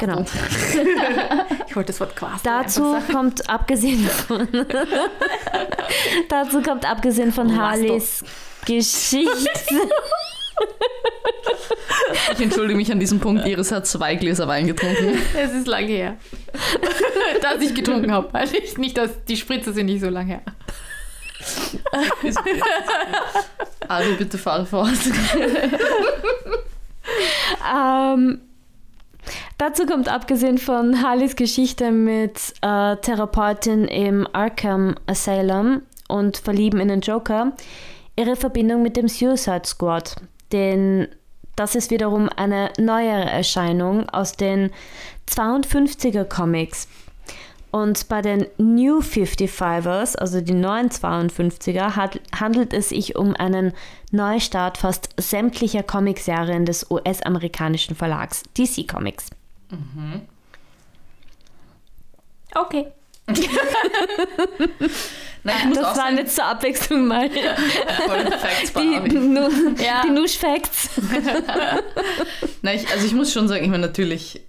Genau. 0.00 0.24
Ich 1.68 1.76
wollte 1.76 1.88
das 1.88 2.00
Wort 2.00 2.16
quasi. 2.16 2.40
Dazu 2.44 2.96
kommt 3.12 3.48
abgesehen 3.48 4.04
von 4.08 4.48
dazu 6.28 6.62
kommt 6.62 6.90
abgesehen 6.90 7.30
von 7.30 7.56
Harleys 7.56 8.24
Geschichte. 8.64 9.28
Ich 12.32 12.40
entschuldige 12.40 12.76
mich 12.76 12.90
an 12.90 12.98
diesem 12.98 13.20
Punkt. 13.20 13.46
Iris 13.46 13.70
hat 13.70 13.86
zwei 13.86 14.14
Gläser 14.16 14.48
Wein 14.48 14.66
getrunken. 14.66 15.18
Es 15.36 15.52
ist 15.52 15.66
lange 15.66 15.86
her. 15.86 16.16
dass 17.42 17.60
ich 17.60 17.74
getrunken 17.74 18.12
habe. 18.12 18.34
Also 18.34 18.56
ich, 18.56 18.78
nicht, 18.78 18.96
dass 18.96 19.24
die 19.26 19.36
Spritze 19.36 19.72
sind 19.72 19.86
nicht 19.86 20.00
so 20.00 20.08
lange 20.08 20.32
her. 20.32 20.42
Ari, 23.88 24.14
bitte 24.14 24.38
fahre 24.38 24.66
fort. 24.66 24.92
Ähm, 27.72 28.40
dazu 29.56 29.86
kommt 29.86 30.08
abgesehen 30.08 30.58
von 30.58 31.02
Harleys 31.02 31.36
Geschichte 31.36 31.90
mit 31.90 32.54
äh, 32.62 32.96
Therapeutin 32.96 33.84
im 33.86 34.26
Arkham 34.32 34.94
Asylum 35.06 35.82
und 36.08 36.38
Verlieben 36.38 36.80
in 36.80 36.88
den 36.88 37.00
Joker 37.00 37.52
ihre 38.16 38.36
Verbindung 38.36 38.82
mit 38.82 38.96
dem 38.96 39.08
Suicide 39.08 39.62
Squad. 39.64 40.16
Denn 40.52 41.08
das 41.56 41.74
ist 41.74 41.90
wiederum 41.90 42.28
eine 42.36 42.70
neuere 42.78 43.28
Erscheinung 43.28 44.08
aus 44.08 44.32
den 44.32 44.70
52er 45.28 46.24
Comics. 46.24 46.88
Und 47.70 48.08
bei 48.08 48.22
den 48.22 48.46
New 48.56 49.00
55ers, 49.00 50.16
also 50.16 50.40
die 50.40 50.54
neuen 50.54 50.88
52er, 50.88 51.96
hat, 51.96 52.18
handelt 52.34 52.72
es 52.72 52.88
sich 52.88 53.16
um 53.16 53.36
einen 53.36 53.72
Neustart 54.10 54.78
fast 54.78 55.10
sämtlicher 55.18 55.82
Comicserien 55.82 56.64
des 56.64 56.90
US-amerikanischen 56.90 57.94
Verlags 57.94 58.42
DC 58.56 58.88
Comics. 58.88 59.26
Okay. 62.54 62.86
Nein, 65.44 65.56
ich 65.58 65.64
muss 65.66 65.78
auch 65.78 65.82
Das 65.82 65.98
waren 65.98 66.16
jetzt 66.16 66.34
zur 66.34 66.46
Abwechslung 66.46 67.06
mal 67.06 67.28
voll 68.06 68.32
Facts 68.38 68.70
bei 68.72 68.80
die. 68.80 69.18
Nu 69.18 69.50
Ja. 69.76 70.02
die 70.02 70.10
Nush 70.10 70.38
Facts. 70.38 70.88
Nein, 72.62 72.76
ich, 72.76 72.90
also 72.90 73.06
ich 73.06 73.12
muss 73.12 73.30
schon 73.32 73.46
sagen, 73.48 73.64
ich 73.64 73.70
meine, 73.70 73.86
natürlich, 73.86 74.40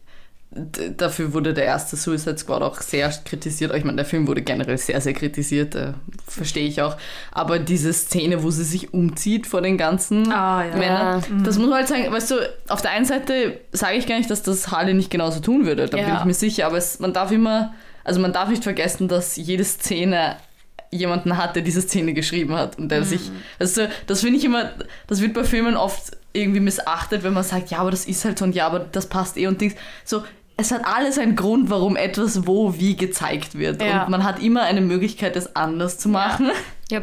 dafür 0.51 1.33
wurde 1.33 1.53
der 1.53 1.65
erste 1.65 1.95
Suicide 1.95 2.37
Squad 2.37 2.63
auch 2.63 2.81
sehr 2.81 3.09
kritisiert. 3.23 3.73
Ich 3.75 3.83
meine, 3.83 3.97
der 3.97 4.05
Film 4.05 4.27
wurde 4.27 4.41
generell 4.41 4.77
sehr, 4.79 4.99
sehr 4.99 5.13
kritisiert, 5.13 5.75
äh, 5.75 5.93
verstehe 6.27 6.67
ich 6.67 6.81
auch. 6.81 6.97
Aber 7.31 7.59
diese 7.59 7.93
Szene, 7.93 8.41
wo 8.41 8.49
sie 8.49 8.63
sich 8.63 8.91
umzieht 8.93 9.45
vor 9.45 9.61
den 9.61 9.77
ganzen 9.77 10.31
Ah, 10.31 10.65
ja. 10.65 10.75
Männern, 10.75 11.43
das 11.43 11.57
muss 11.59 11.67
man 11.67 11.77
halt 11.77 11.87
sagen, 11.87 12.11
weißt 12.11 12.31
du, 12.31 12.35
auf 12.67 12.81
der 12.81 12.91
einen 12.91 13.05
Seite 13.05 13.59
sage 13.73 13.97
ich 13.97 14.07
gar 14.07 14.17
nicht, 14.17 14.31
dass 14.31 14.41
das 14.41 14.71
Harley 14.71 14.95
nicht 14.95 15.11
genauso 15.11 15.39
tun 15.39 15.65
würde, 15.67 15.85
da 15.85 15.97
bin 15.97 16.07
Ja. 16.07 16.17
ich 16.19 16.25
mir 16.25 16.33
sicher, 16.33 16.65
aber 16.65 16.77
es, 16.77 16.99
man 16.99 17.13
darf 17.13 17.31
immer, 17.31 17.73
also 18.03 18.19
man 18.19 18.33
darf 18.33 18.49
nicht 18.49 18.63
vergessen, 18.63 19.07
dass 19.07 19.35
jede 19.35 19.63
Szene 19.63 20.37
jemanden 20.91 21.37
hat, 21.37 21.55
der 21.55 21.61
diese 21.61 21.81
Szene 21.83 22.15
geschrieben 22.15 22.55
hat 22.55 22.79
und 22.79 22.89
der 22.89 23.03
sich, 23.03 23.29
also 23.59 23.83
das 24.07 24.21
finde 24.21 24.39
ich 24.39 24.45
immer, 24.45 24.71
das 25.05 25.21
wird 25.21 25.35
bei 25.35 25.43
Filmen 25.43 25.77
oft 25.77 26.17
irgendwie 26.33 26.59
missachtet, 26.59 27.21
wenn 27.23 27.33
man 27.33 27.43
sagt, 27.43 27.69
ja, 27.69 27.77
aber 27.79 27.91
das 27.91 28.05
ist 28.05 28.25
halt 28.25 28.39
so 28.39 28.45
und 28.45 28.55
ja, 28.55 28.65
aber 28.65 28.79
das 28.79 29.05
passt 29.07 29.37
eh 29.37 29.45
und 29.45 29.61
Dings. 29.61 29.75
So, 30.05 30.23
es 30.59 30.71
hat 30.71 30.81
alles 30.85 31.17
einen 31.17 31.35
Grund, 31.35 31.69
warum 31.69 31.95
etwas 31.95 32.45
wo 32.47 32.75
wie 32.77 32.95
gezeigt 32.95 33.57
wird 33.57 33.81
Ja. 33.81 34.03
und 34.03 34.11
man 34.11 34.23
hat 34.23 34.41
immer 34.41 34.63
eine 34.63 34.81
Möglichkeit, 34.81 35.35
es 35.35 35.55
anders 35.55 35.97
zu 35.97 36.09
machen. 36.09 36.51
Ja. 36.91 37.01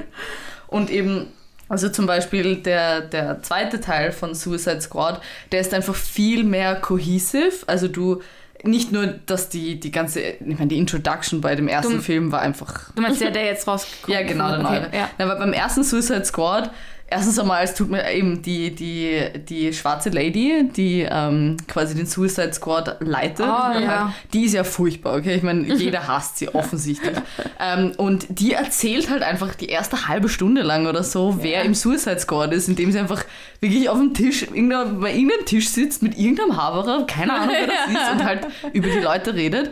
Und 0.67 0.91
eben, 0.91 1.29
also 1.69 1.89
zum 1.89 2.07
Beispiel 2.07 2.57
der, 2.57 3.03
der 3.03 3.41
zweite 3.43 3.81
Teil 3.81 4.11
von 4.11 4.35
Suicide 4.35 4.81
Squad, 4.81 5.21
der 5.53 5.61
ist 5.61 5.73
einfach 5.73 5.95
viel 5.95 6.43
mehr 6.43 6.75
cohesive. 6.75 7.53
Also 7.69 7.87
du, 7.87 8.21
nicht 8.65 8.91
nur, 8.91 9.07
dass 9.07 9.49
die, 9.49 9.79
die 9.79 9.93
ganze, 9.93 10.21
ich 10.21 10.41
meine, 10.41 10.67
die 10.67 10.79
Introduction 10.79 11.41
bei 11.41 11.55
dem 11.55 11.69
ersten 11.69 11.93
Du- 11.99 12.03
Film 12.03 12.33
war 12.33 12.41
einfach 12.41 12.91
Du 12.97 13.03
meinst 13.03 13.21
der, 13.21 13.31
der 13.39 13.45
jetzt 13.45 13.69
rauskommt? 13.69 14.09
ja, 14.13 14.23
genau, 14.27 14.49
der 14.49 14.59
Okay, 14.59 14.81
neue. 14.81 14.91
Ja. 14.93 15.09
Na, 15.19 15.25
aber 15.27 15.37
beim 15.37 15.53
ersten 15.53 15.85
Suicide 15.85 16.25
Squad, 16.25 16.71
erstens 17.09 17.39
einmal, 17.39 17.63
es 17.65 17.75
tut 17.75 17.91
mir 17.91 18.11
eben 18.13 18.43
die, 18.43 18.75
die, 18.75 19.21
die 19.49 19.73
schwarze 19.73 20.11
Lady, 20.11 20.69
die 20.77 21.07
ähm, 21.09 21.57
quasi 21.69 21.95
den 21.95 22.07
Suicide 22.07 22.53
Squad 22.53 22.97
leitet, 23.01 23.47
Oh, 23.47 23.79
ja. 23.79 24.13
die 24.33 24.45
ist 24.45 24.55
ja 24.55 24.65
furchtbar, 24.65 25.17
okay? 25.17 25.35
Ich 25.37 25.43
meine, 25.43 25.63
jeder 25.75 26.09
hasst 26.09 26.39
sie 26.39 26.53
offensichtlich. 26.55 27.17
ähm, 27.61 27.93
und 27.97 28.27
die 28.29 28.53
erzählt 28.55 29.09
halt 29.11 29.23
einfach 29.23 29.55
die 29.55 29.67
erste 29.69 30.09
halbe 30.09 30.29
Stunde 30.29 30.63
lang 30.63 30.87
oder 30.87 31.03
so, 31.05 31.39
wer 31.41 31.63
im 31.63 31.75
Suicide 31.75 32.19
Squad 32.19 32.53
ist, 32.53 32.69
indem 32.69 32.91
sie 32.93 32.99
einfach 32.99 33.25
wirklich 33.61 33.89
auf 33.89 33.99
dem 33.99 34.13
Tisch, 34.15 34.43
irgendeiner- 34.43 34.87
bei 34.87 35.13
irgendeinem 35.15 35.45
Tisch 35.47 35.69
sitzt 35.69 36.03
mit 36.03 36.19
irgendeinem 36.19 36.57
Haberer, 36.57 37.07
keine 37.07 37.33
Ahnung, 37.35 37.55
wer 37.59 37.67
das 37.67 37.87
ist, 37.89 38.13
und 38.13 38.25
halt 38.25 38.47
über 38.73 38.89
die 38.89 38.99
Leute 39.01 39.35
redet. 39.35 39.71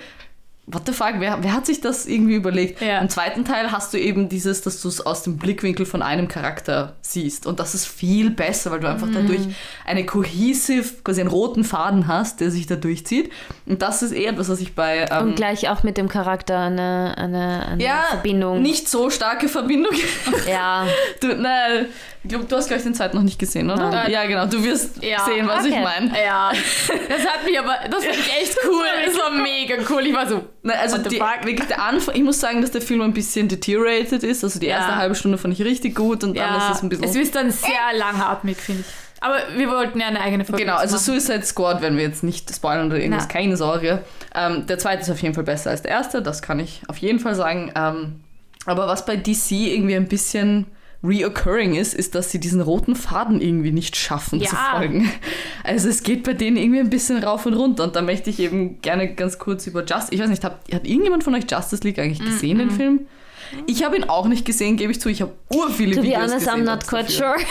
What 0.66 0.85
the 0.87 0.92
fuck, 0.92 1.16
wer, 1.18 1.42
wer 1.42 1.53
hat 1.53 1.66
sich 1.66 1.83
das 1.83 2.07
irgendwie 2.07 2.37
überlegt? 2.37 2.81
Ja. 2.81 2.98
Im 3.00 3.11
zweiten 3.11 3.44
Teil 3.44 3.70
hast 3.70 3.92
du 3.92 3.98
eben 3.98 4.31
dieses, 4.31 4.62
dass 4.62 4.81
du 4.81 4.88
es 4.88 5.05
aus 5.05 5.22
dem 5.22 5.37
Blickwinkel 5.37 5.85
von 5.85 6.00
einem 6.00 6.27
Charakter 6.27 6.94
siehst. 7.03 7.46
Und 7.46 7.61
das 7.61 7.74
ist 7.74 7.87
viel 7.87 8.31
besser, 8.31 8.70
weil 8.70 8.81
du 8.81 8.88
einfach 8.88 9.09
dadurch 9.12 9.40
eine 9.85 10.07
cohesive, 10.07 10.88
quasi 11.05 11.20
einen 11.20 11.29
roten 11.29 11.64
Faden 11.64 12.07
hast, 12.09 12.40
der 12.40 12.50
sich 12.50 12.66
da 12.66 12.77
durchzieht. 12.77 13.31
Und 13.66 13.83
das 13.83 14.03
ist 14.03 14.12
eher 14.12 14.31
etwas, 14.31 14.48
was 14.48 14.61
ich 14.62 14.74
bei. 14.74 15.07
Ähm, 15.11 15.29
Und 15.29 15.37
gleich 15.37 15.68
auch 15.68 15.83
mit 15.83 15.98
dem 15.98 16.09
Charakter 16.09 16.59
eine, 16.61 17.14
eine, 17.18 17.66
eine 17.68 17.85
ja, 17.85 18.05
Verbindung. 18.09 18.62
nicht 18.62 18.88
so 18.88 19.11
starke 19.11 19.48
Verbindung. 19.48 19.92
Ja, 20.48 20.87
Du, 21.20 21.29
nein, 21.29 21.87
ich 22.22 22.29
glaub, 22.31 22.48
du 22.48 22.57
hast 22.57 22.68
gleich 22.68 22.83
den 22.83 22.94
zweiten 22.94 23.16
noch 23.16 23.22
nicht 23.24 23.38
gesehen, 23.38 23.70
oder? 23.70 23.90
Nein. 23.90 24.11
Ja, 24.11 24.24
genau. 24.27 24.46
Du 24.46 24.62
wirst 24.64 25.03
Ja, 25.03 25.24
sehen, 25.24 25.46
was 25.46 25.64
ich 25.66 25.72
okay. 25.72 25.83
meine. 25.83 26.11
Ja, 26.24 26.53
das 27.09 27.27
hat 27.27 27.44
mich 27.44 27.59
aber, 27.59 27.77
das 27.90 28.05
fand 28.05 28.16
ich 28.16 28.33
echt 28.40 28.57
cool. 28.66 28.85
Das 29.07 29.14
war 29.18 29.31
mega 29.31 29.74
cool. 29.90 30.07
Ich 30.07 30.14
war 30.14 30.27
so, 30.29 30.42
Nein, 30.66 30.79
also 30.81 30.96
die, 30.98 31.20
wirklich 31.20 31.68
der 31.68 31.83
Anfang, 31.83 32.14
ich 32.14 32.22
muss 32.22 32.40
sagen, 32.40 32.62
dass 32.62 32.70
der 32.70 32.81
Film 32.81 33.03
ein 33.03 33.12
bisschen 33.12 33.48
deteriorated 33.48 34.22
ist. 34.22 34.42
Also 34.42 34.59
die 34.59 34.66
erste 34.66 34.92
Ja. 34.92 34.96
halbe 34.96 35.14
Stunde 35.14 35.37
fand 35.38 35.53
ich 35.53 35.64
richtig 35.64 35.94
gut 35.94 36.24
und 36.24 36.37
dann 36.37 36.48
ja, 36.59 36.68
ist 36.70 36.77
es 36.79 36.83
ein 36.83 36.88
bisschen. 36.88 37.05
es 37.05 37.14
ist 37.14 37.35
dann 37.37 37.50
sehr 37.50 37.70
langatmig, 37.98 38.57
finde 38.57 38.81
ich. 38.81 38.87
Aber 39.20 39.37
wir 39.57 39.68
wollten 39.70 40.00
ja 40.00 40.07
eine 40.07 40.20
eigene 40.20 40.44
Folge 40.44 40.64
Genau, 40.64 40.77
also 40.77 40.94
machen. 40.96 41.05
Suicide 41.05 41.42
Squad 41.44 41.81
werden 41.83 41.96
wir 41.96 42.05
jetzt 42.05 42.22
nicht 42.24 42.55
spoilern 42.55 42.87
oder 42.88 42.98
irgendwas, 42.98 43.24
Na. 43.29 43.33
keine 43.33 43.57
Sorge. 43.57 44.03
Ähm, 44.35 44.66
der 44.66 44.79
zweite 44.79 45.03
ist 45.03 45.11
auf 45.11 45.20
jeden 45.20 45.35
Fall 45.35 45.44
besser 45.44 45.70
als 45.70 45.83
der 45.83 45.90
erste, 45.92 46.20
das 46.22 46.40
kann 46.42 46.59
ich 46.61 46.83
auf 46.88 46.96
jeden 46.98 47.20
Fall 47.20 47.35
sagen. 47.35 47.70
Ähm, 47.77 48.20
aber 48.66 48.87
was 48.87 49.05
bei 49.05 49.16
DC 49.16 49.50
irgendwie 49.53 49.96
ein 49.96 50.09
bisschen 50.09 50.66
reoccurring 51.05 51.75
ist, 51.75 51.93
ist, 51.95 52.14
dass 52.14 52.31
sie 52.31 52.40
diesen 52.40 52.61
roten 52.61 52.97
Faden 52.97 53.40
irgendwie 53.40 53.73
nicht 53.73 53.95
schaffen 53.95 54.40
zu 54.40 54.55
Ja. 54.55 54.77
folgen. 54.77 55.11
Also 55.62 55.88
es 55.88 56.03
geht 56.03 56.25
bei 56.25 56.33
denen 56.33 56.57
irgendwie 56.57 56.81
ein 56.81 56.90
bisschen 56.90 57.23
rauf 57.23 57.45
und 57.47 57.55
runter 57.55 57.85
und 57.85 57.95
da 57.95 58.03
möchte 58.03 58.31
ich 58.31 58.40
eben 58.40 58.81
gerne 58.81 59.14
ganz 59.14 59.38
kurz 59.38 59.67
über 59.67 59.85
Justice, 59.85 60.12
ich 60.14 60.21
weiß 60.21 60.31
nicht, 60.31 60.45
hat, 60.45 60.61
hat 60.73 60.87
irgendjemand 60.87 61.23
von 61.25 61.35
euch 61.35 61.45
Justice 61.51 61.85
League 61.85 61.99
eigentlich 61.99 62.21
gesehen, 62.25 62.59
den 62.59 62.71
Film? 62.71 63.01
Ich 63.67 63.85
habe 63.85 63.97
ihn 63.97 64.05
auch 64.05 64.27
nicht 64.27 64.45
gesehen, 64.47 64.77
gebe 64.77 64.90
ich 64.90 65.01
zu. 65.01 65.09
Ich 65.11 65.21
habe 65.23 65.33
ur 65.53 65.71
viele 65.71 65.95
to 65.95 66.01
be 66.01 66.07
Videos 66.09 66.23
honest, 66.33 66.47
gesehen 66.47 66.62
I'm 66.62 66.64
not 66.64 66.87
quite 66.87 67.12
sure. 67.12 67.35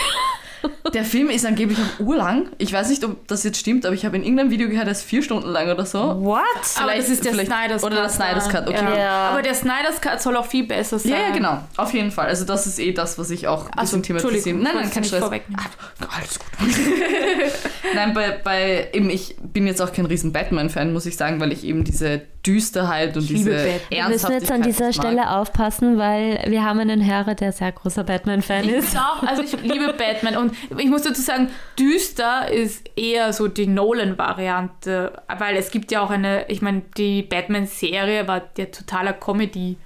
Der 0.93 1.03
Film 1.03 1.29
ist 1.29 1.45
angeblich 1.45 1.77
auch 1.79 1.99
urlang. 2.05 2.47
Ich 2.57 2.71
weiß 2.71 2.89
nicht, 2.89 3.03
ob 3.03 3.27
das 3.27 3.43
jetzt 3.43 3.57
stimmt, 3.59 3.85
aber 3.85 3.95
ich 3.95 4.05
habe 4.05 4.15
in 4.15 4.23
irgendeinem 4.23 4.51
Video 4.51 4.69
gehört, 4.69 4.85
er 4.85 4.91
ist 4.91 5.03
vier 5.03 5.23
Stunden 5.23 5.49
lang 5.49 5.69
oder 5.69 5.85
so. 5.85 5.99
What? 6.23 6.41
Aber 6.81 6.93
das 6.95 7.09
ist 7.09 7.25
der 7.25 7.33
vielleicht- 7.33 7.51
Snyder's 7.51 7.81
Cut. 7.81 7.91
Oder 7.91 8.01
der 8.01 8.09
Snyder's 8.09 8.49
Cut, 8.49 8.67
okay. 8.67 8.97
Ja. 8.99 9.29
Aber 9.31 9.41
der 9.41 9.55
Snyder's 9.55 9.99
Cut 10.01 10.21
soll 10.21 10.35
auch 10.37 10.45
viel 10.45 10.65
besser 10.67 10.99
sein. 10.99 11.11
Ja, 11.11 11.17
ja, 11.17 11.29
genau. 11.31 11.59
Auf 11.77 11.93
jeden 11.93 12.11
Fall. 12.11 12.27
Also 12.27 12.45
das 12.45 12.67
ist 12.67 12.79
eh 12.79 12.91
das, 12.91 13.17
was 13.17 13.29
ich 13.31 13.47
auch 13.47 13.65
ein 13.71 13.77
Also, 13.79 13.97
bisschen 13.97 14.17
thematisieren. 14.19 14.61
Nein, 14.61 14.73
nein, 14.75 14.85
ich 14.87 14.93
kein 14.93 15.03
Stress. 15.03 15.19
vorwegnehmen. 15.21 15.65
Ah, 15.99 16.07
Alles 16.17 16.39
gut. 16.39 16.47
nein, 17.95 18.13
bei, 18.13 18.39
bei 18.43 18.89
eben, 18.93 19.09
ich 19.09 19.35
bin 19.41 19.67
jetzt 19.67 19.81
auch 19.81 19.91
kein 19.91 20.05
riesen 20.05 20.31
Batman-Fan, 20.31 20.93
muss 20.93 21.05
ich 21.05 21.17
sagen, 21.17 21.39
weil 21.39 21.51
ich 21.51 21.63
eben 21.63 21.83
diese 21.83 22.21
Düsterheit 22.45 23.15
und 23.15 23.23
Ich 23.23 23.29
diese 23.29 23.49
liebe 23.49 23.55
Batman. 23.55 23.79
Wir 23.89 23.97
Ernsthaftigkeit 23.99 24.29
müssen 24.29 24.41
jetzt 24.41 24.51
an 24.51 24.61
dieser. 24.61 24.93
Stelle 24.93 25.29
aufpassen, 25.31 25.97
weil 25.97 26.43
wir 26.47 26.63
haben 26.63 26.79
einen 26.79 27.05
Hörer, 27.05 27.35
der 27.35 27.51
sehr 27.51 27.71
großer 27.71 28.03
Batman-Fan 28.03 28.65
Ich 28.65 28.71
ist. 28.71 28.91
bin 28.91 28.99
auch, 28.99 29.23
also 29.23 29.41
ich 29.43 29.53
liebe 29.61 29.93
Batman 29.93 30.35
und 30.37 30.52
ich 30.77 30.87
muss 30.89 31.03
dazu 31.03 31.21
sagen, 31.21 31.49
düster 31.79 32.49
ist 32.51 32.89
eher 32.97 33.33
so 33.33 33.47
die 33.47 33.67
Nolan-Variante, 33.67 35.13
weil 35.37 35.55
es 35.57 35.71
gibt 35.71 35.91
ja 35.91 36.01
auch 36.01 36.09
eine, 36.09 36.45
ich 36.49 36.61
meine, 36.61 36.81
die 36.97 37.23
Batman-Serie 37.23 38.27
war 38.27 38.39
der 38.41 38.71
totaler 38.71 39.13
Comedy. 39.13 39.77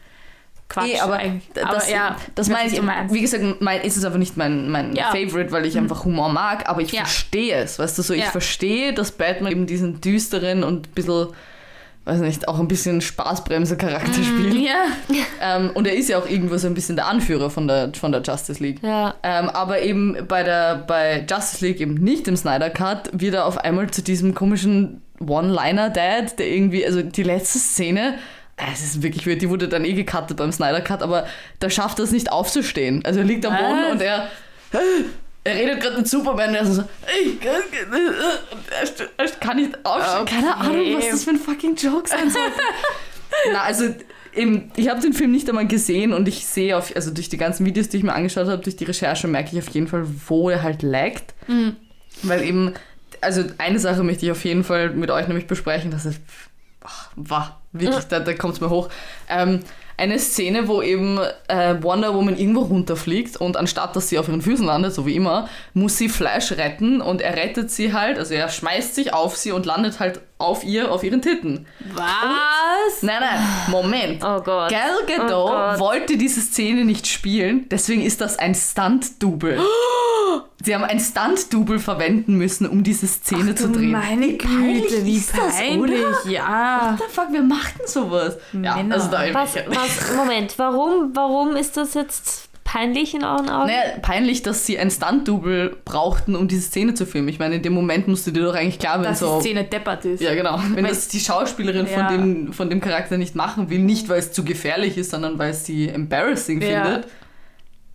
Quatsch 0.70 0.96
Eh, 0.96 1.00
aber 1.00 1.14
eigentlich. 1.16 1.50
das, 1.54 1.64
aber 1.86 1.90
ja, 1.90 2.18
das 2.36 2.50
meine 2.50 2.68
ich, 2.70 2.82
wie 3.14 3.22
gesagt, 3.22 3.62
mein, 3.62 3.82
ist 3.82 3.96
es 3.96 4.04
einfach 4.04 4.18
nicht 4.20 4.36
mein, 4.36 4.70
mein 4.70 4.94
Ja. 4.98 5.12
Favorite, 5.12 5.52
weil 5.54 5.66
ich 5.66 5.78
einfach 5.78 6.04
Humor 6.04 6.28
mag, 6.28 6.68
aber 6.68 6.82
ich 6.82 6.92
Ja. 6.92 7.06
verstehe 7.06 7.56
es, 7.56 7.80
weißt 7.80 7.98
du, 7.98 8.02
so 8.02 8.14
ich 8.14 8.26
Ja. 8.26 8.32
verstehe, 8.32 8.94
dass 8.94 9.14
Batman 9.14 9.54
eben 9.54 9.66
diesen 9.66 10.02
düsteren 10.02 10.66
und 10.66 10.88
ein 10.90 10.92
bisschen, 10.94 11.28
weiß 12.08 12.22
nicht, 12.22 12.48
auch 12.48 12.60
ein 12.60 12.68
bisschen 12.68 13.02
Spaßbremse-Charakter 13.02 14.24
spielt. 14.24 14.54
ja, 14.56 14.86
Ähm, 15.40 15.72
und 15.74 15.86
er 15.86 15.96
ist 15.96 16.10
ja 16.10 16.18
auch 16.18 16.28
irgendwo 16.28 16.58
so 16.58 16.68
ein 16.68 16.74
bisschen 16.74 16.96
der 16.96 17.08
Anführer 17.08 17.50
von 17.50 17.68
der, 17.68 17.92
von 17.94 18.12
der 18.12 18.22
Justice 18.22 18.62
League. 18.64 18.82
Ja. 18.82 19.14
Ähm, 19.22 19.50
aber 19.50 19.82
eben 19.82 20.18
bei, 20.28 20.44
der, 20.44 20.76
bei 20.76 21.26
Justice 21.30 21.64
League, 21.64 21.80
eben 21.80 21.94
nicht 21.96 22.28
im 22.28 22.36
Snyder 22.36 22.70
Cut, 22.70 23.10
wird 23.12 23.36
er 23.36 23.46
auf 23.46 23.58
einmal 23.60 23.90
zu 23.92 24.02
diesem 24.02 24.34
komischen 24.34 25.02
One-Liner-Dad, 25.20 26.40
der 26.40 26.48
irgendwie, 26.48 26.86
also 26.86 27.02
die 27.02 27.24
letzte 27.24 27.60
Szene, 27.60 28.16
äh, 28.56 28.64
es 28.74 28.84
ist 28.84 29.04
wirklich 29.04 29.28
weird, 29.28 29.42
die 29.42 29.50
wurde 29.50 29.68
dann 29.68 29.86
eh 29.86 29.94
gecuttet 29.94 30.38
beim 30.38 30.52
Snyder 30.52 30.82
Cut, 30.82 31.04
aber 31.04 31.28
da 31.60 31.70
schafft 31.70 32.00
er 32.00 32.06
es 32.06 32.12
nicht 32.12 32.32
aufzustehen. 32.32 33.04
Also 33.06 33.20
er 33.20 33.26
liegt 33.26 33.46
am 33.46 33.54
Boden 33.56 33.84
Was? 33.86 33.92
und 33.92 34.02
er, 34.02 34.30
er 35.48 35.56
redet 35.56 35.82
gerade 35.82 35.98
mit 35.98 36.08
Superman 36.08 36.54
er 36.54 36.62
ist 36.62 36.76
so, 36.76 36.84
ich 37.24 37.40
kann, 37.40 37.54
er 39.18 39.28
kann 39.40 39.58
nicht 39.58 39.86
aufstehen. 39.86 40.22
Okay. 40.22 40.36
Keine 40.36 40.56
Ahnung, 40.56 40.96
was 40.98 41.10
das 41.10 41.24
für 41.24 41.32
ein 41.32 41.38
fucking 41.38 41.76
Joke 41.76 42.10
sein 42.10 42.30
soll. 42.30 42.42
Na, 43.54 43.62
also 43.62 43.94
eben, 44.34 44.72
ich 44.76 44.90
habe 44.90 45.00
den 45.00 45.14
Film 45.14 45.32
nicht 45.32 45.48
einmal 45.50 45.68
gesehen 45.68 46.14
und 46.14 46.28
ich 46.28 46.46
sehe 46.46 46.78
auf, 46.78 46.96
also 46.96 47.12
durch 47.12 47.30
die 47.30 47.38
ganzen 47.38 47.66
Videos, 47.66 47.90
die 47.90 47.98
ich 47.98 48.04
mir 48.04 48.14
angeschaut 48.14 48.48
habe, 48.48 48.62
durch 48.62 48.76
die 48.76 48.86
Recherche 48.86 49.28
merke 49.28 49.56
ich 49.56 49.64
auf 49.64 49.70
jeden 49.74 49.88
Fall, 49.88 50.06
wo 50.28 50.50
er 50.50 50.64
halt 50.64 50.84
laggt. 50.84 51.34
Weil 52.24 52.44
eben, 52.44 52.74
also 53.22 53.44
eine 53.58 53.80
Sache 53.80 54.04
möchte 54.04 54.26
ich 54.26 54.32
auf 54.32 54.44
jeden 54.44 54.64
Fall 54.64 54.90
mit 54.90 55.12
euch 55.12 55.28
nämlich 55.28 55.48
besprechen, 55.48 55.92
dass 55.92 56.06
es 56.06 56.16
ach, 56.82 57.10
war 57.16 57.62
wirklich, 57.72 58.06
da, 58.06 58.20
da 58.20 58.34
kommt 58.34 58.56
es 58.56 58.62
mir 58.62 58.70
hoch. 58.70 58.90
Ähm, 59.30 59.62
eine 59.98 60.20
Szene, 60.20 60.68
wo 60.68 60.82
eben 60.82 61.20
äh, 61.48 61.76
Wonder 61.82 62.14
Woman 62.14 62.38
irgendwo 62.38 62.62
runterfliegt 62.62 63.38
und 63.38 63.58
anstatt 63.58 63.96
dass 63.96 64.10
sie 64.10 64.20
auf 64.20 64.28
ihren 64.28 64.44
Füßen 64.44 64.66
landet, 64.66 64.94
so 64.94 65.06
wie 65.08 65.16
immer, 65.16 65.50
muss 65.74 65.98
sie 65.98 66.08
Flash 66.08 66.52
retten 66.52 67.02
und 67.02 67.22
er 67.22 67.36
rettet 67.36 67.72
sie 67.72 67.94
halt, 67.94 68.20
also 68.20 68.36
er 68.36 68.48
schmeißt 68.48 68.94
sich 68.94 69.14
auf 69.14 69.36
sie 69.36 69.52
und 69.52 69.66
landet 69.66 70.00
halt 70.00 70.22
auf 70.38 70.64
ihr, 70.64 70.92
auf 70.92 71.04
ihren 71.04 71.22
Titten. 71.22 71.66
Was? 71.94 73.02
Nein, 73.02 73.20
nein, 73.22 73.40
Moment. 73.70 74.24
Oh 74.24 74.40
Gott. 74.42 74.70
Gal 74.70 74.92
Oh 75.02 75.06
Gadot 75.08 75.48
Gott. 75.50 75.80
wollte 75.80 76.18
diese 76.18 76.42
Szene 76.42 76.86
nicht 76.86 77.08
spielen, 77.08 77.68
deswegen 77.70 78.02
ist 78.04 78.22
das 78.22 78.38
ein 78.40 78.54
Stunt-Double. 78.56 79.60
Sie 80.64 80.74
haben 80.76 80.84
ein 80.84 81.00
Stunt-Double 81.00 81.80
verwenden 81.80 82.36
müssen, 82.36 82.68
um 82.68 82.84
diese 82.84 83.08
Szene 83.08 83.56
zu 83.56 83.70
drehen. 83.72 83.92
Meine 83.92 84.34
Güte, 84.34 85.06
wie 85.06 85.18
das, 85.20 85.56
peinlich. 85.56 86.04
oder? 86.04 86.30
ja. 86.30 86.92
What 86.98 87.00
the 87.08 87.14
fuck, 87.14 87.28
wer 87.32 87.44
macht 87.44 87.80
denn 87.80 87.88
sowas? 87.88 88.38
Ja, 88.54 88.76
Männer. 88.76 88.96
also 88.96 89.10
da 89.10 89.34
Was, 89.34 89.56
was, 89.68 90.16
Moment, 90.16 90.58
warum, 90.58 91.12
warum 91.16 91.56
ist 91.56 91.78
das 91.78 91.94
jetzt 91.94 92.47
peinlich 92.68 93.14
in 93.16 93.24
euren 93.24 93.50
Augen? 93.50 93.68
Naja, 93.68 93.98
peinlich, 94.02 94.44
dass 94.44 94.66
sie 94.66 94.78
ein 94.78 94.92
Stunt-Double 94.92 95.78
brauchten, 95.86 96.36
um 96.36 96.48
diese 96.50 96.64
Szene 96.64 96.94
zu 96.94 97.06
filmen. 97.06 97.30
Ich 97.30 97.40
meine, 97.40 97.56
in 97.56 97.62
dem 97.64 97.74
Moment 97.74 98.08
musste 98.10 98.32
dir 98.34 98.44
doch 98.44 98.54
eigentlich 98.56 98.78
klar 98.78 99.00
werden, 99.00 99.12
Dass 99.14 99.20
so... 99.20 99.38
die 99.38 99.42
Szene 99.50 99.64
deppert 99.64 100.04
ist. 100.06 100.22
Ja, 100.22 100.36
genau. 100.36 100.60
Wenn 100.74 100.84
Weil- 100.84 100.90
das 100.92 101.08
die 101.08 101.20
Schauspielerin 101.22 101.88
Ja. 101.90 101.98
von, 102.10 102.18
dem, 102.18 102.54
von 102.54 102.70
dem 102.70 102.82
Charakter 102.82 103.18
nicht 103.18 103.36
machen 103.36 103.70
will, 103.70 103.80
nicht 103.80 104.10
weil 104.10 104.20
es 104.20 104.32
zu 104.34 104.44
gefährlich 104.44 104.98
ist, 104.98 105.12
sondern 105.12 105.40
weil 105.40 105.52
es 105.52 105.66
sie 105.66 105.88
embarrassing 105.88 106.62
Ja. 106.62 106.84
findet, 106.84 107.08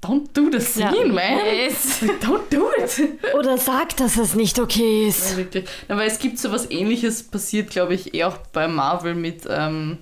don't 0.02 0.28
do 0.34 0.50
the 0.50 0.58
scene, 0.64 1.06
Ja. 1.06 1.12
man. 1.12 1.46
Yes. 1.64 2.00
Don't 2.22 2.48
do 2.50 2.66
it. 2.82 3.34
Oder 3.38 3.58
sagt, 3.58 4.00
dass 4.00 4.16
es 4.16 4.34
nicht 4.34 4.58
okay 4.58 5.06
ist? 5.06 5.32
Ja, 5.32 5.36
wirklich. 5.36 5.64
Na, 5.88 5.96
weil 5.96 6.08
es 6.08 6.18
gibt 6.18 6.38
so 6.38 6.50
was 6.50 6.70
ähnliches, 6.70 7.22
passiert, 7.22 7.70
glaube 7.70 7.94
ich, 7.94 8.14
eh 8.14 8.24
auch 8.24 8.38
bei 8.52 8.66
Marvel 8.68 9.14
mit 9.14 9.42
ähm, 9.48 9.98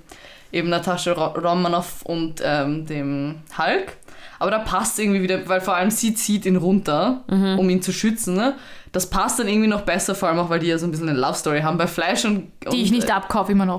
eben 0.52 0.68
Natascha 0.70 1.12
Ro- 1.12 1.38
Romanoff 1.38 2.00
und 2.04 2.40
ähm, 2.42 2.86
dem 2.86 3.36
Hulk. 3.58 3.96
Aber 4.40 4.50
da 4.50 4.58
passt 4.58 4.98
irgendwie 4.98 5.22
wieder, 5.22 5.48
weil 5.48 5.60
vor 5.60 5.76
allem 5.76 5.90
sie 5.90 6.14
zieht 6.14 6.46
ihn 6.46 6.56
runter, 6.56 7.22
um 7.28 7.70
ihn 7.70 7.80
zu 7.82 7.92
schützen. 7.92 8.34
Ne? 8.34 8.54
Das 8.90 9.08
passt 9.08 9.38
dann 9.38 9.46
irgendwie 9.46 9.68
noch 9.68 9.82
besser, 9.82 10.14
vor 10.16 10.28
allem 10.30 10.38
auch, 10.40 10.48
weil 10.50 10.58
die 10.58 10.66
ja 10.66 10.78
so 10.78 10.86
ein 10.86 10.90
bisschen 10.90 11.08
eine 11.08 11.16
Love 11.18 11.34
Story 11.34 11.60
haben. 11.60 11.76
Bei 11.78 11.86
Flash 11.86 12.24
und, 12.24 12.50
und 12.64 12.72
Die 12.72 12.82
ich 12.82 12.90
nicht 12.90 13.08
abkaufe 13.10 13.52
immer 13.52 13.66
noch. 13.66 13.78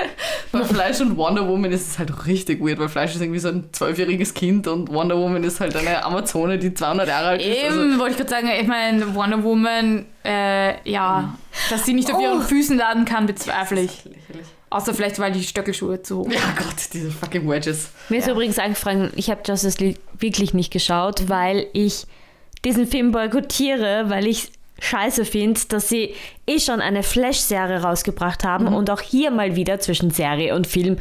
bei 0.52 0.64
Flash 0.64 1.00
und 1.02 1.16
Wonder 1.16 1.46
Woman 1.46 1.70
ist 1.70 1.86
es 1.86 1.98
halt 1.98 2.26
richtig 2.26 2.60
weird, 2.60 2.78
weil 2.80 2.88
Flash 2.88 3.14
ist 3.14 3.20
irgendwie 3.20 3.38
so 3.38 3.48
ein 3.48 3.68
zwölfjähriges 3.72 4.34
Kind 4.34 4.66
und 4.66 4.88
Wonder 4.92 5.16
Woman 5.18 5.44
ist 5.44 5.60
halt 5.60 5.76
eine 5.76 6.02
Amazone, 6.04 6.58
die 6.58 6.72
200 6.74 7.06
Jahre 7.06 7.28
alt 7.28 7.42
ist. 7.42 7.62
Also, 7.64 7.80
Eben, 7.82 7.98
wollte 7.98 8.12
ich 8.12 8.16
gerade 8.16 8.30
sagen, 8.30 8.48
ich 8.60 8.66
meine, 8.66 9.14
Wonder 9.14 9.44
Woman, 9.44 10.06
äh, 10.24 10.90
ja, 10.90 11.34
dass 11.68 11.84
sie 11.86 11.92
nicht 11.92 12.12
auf 12.12 12.20
ihren 12.20 12.38
Oh. 12.38 12.42
Füßen 12.42 12.76
laden 12.76 13.04
kann, 13.04 13.26
bezweifle 13.26 13.82
ich. 13.82 14.04
lächerlich. 14.04 14.46
Außer 14.70 14.94
vielleicht, 14.94 15.18
weil 15.18 15.32
die 15.32 15.42
Stöckelschuhe 15.42 16.00
zu 16.02 16.18
hoch 16.20 16.30
Ja 16.32 16.54
Gott, 16.56 16.76
diese 16.92 17.10
fucking 17.10 17.48
Wedges. 17.48 17.90
Mir 18.08 18.18
ist 18.18 18.26
Ja. 18.26 18.32
übrigens 18.32 18.58
eingefallen, 18.58 19.10
ich 19.16 19.28
habe 19.30 19.40
Justice 19.44 19.78
League 19.78 19.98
wirklich 20.18 20.54
nicht 20.54 20.72
geschaut, 20.72 21.28
weil 21.28 21.66
ich 21.72 22.06
diesen 22.64 22.86
Film 22.86 23.10
boykottiere, 23.10 24.04
weil 24.10 24.26
ich 24.26 24.52
scheiße 24.78 25.24
finde, 25.24 25.60
dass 25.68 25.88
sie 25.88 26.14
eh 26.46 26.58
schon 26.60 26.80
eine 26.80 27.02
Flash-Serie 27.02 27.82
rausgebracht 27.82 28.44
haben 28.44 28.68
und 28.68 28.90
auch 28.90 29.00
hier 29.00 29.30
mal 29.30 29.56
wieder 29.56 29.80
zwischen 29.80 30.10
Serie 30.10 30.54
und 30.54 30.66
Film 30.66 30.98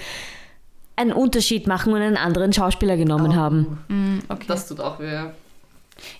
einen 0.95 1.13
Unterschied 1.13 1.65
machen 1.67 1.93
und 1.93 2.01
einen 2.01 2.17
anderen 2.17 2.51
Schauspieler 2.51 2.97
genommen 2.97 3.35
haben. 3.35 3.79
Mm, 3.87 4.19
okay. 4.29 4.45
Das 4.47 4.67
tut 4.67 4.81
auch 4.81 4.99
weh. 4.99 5.29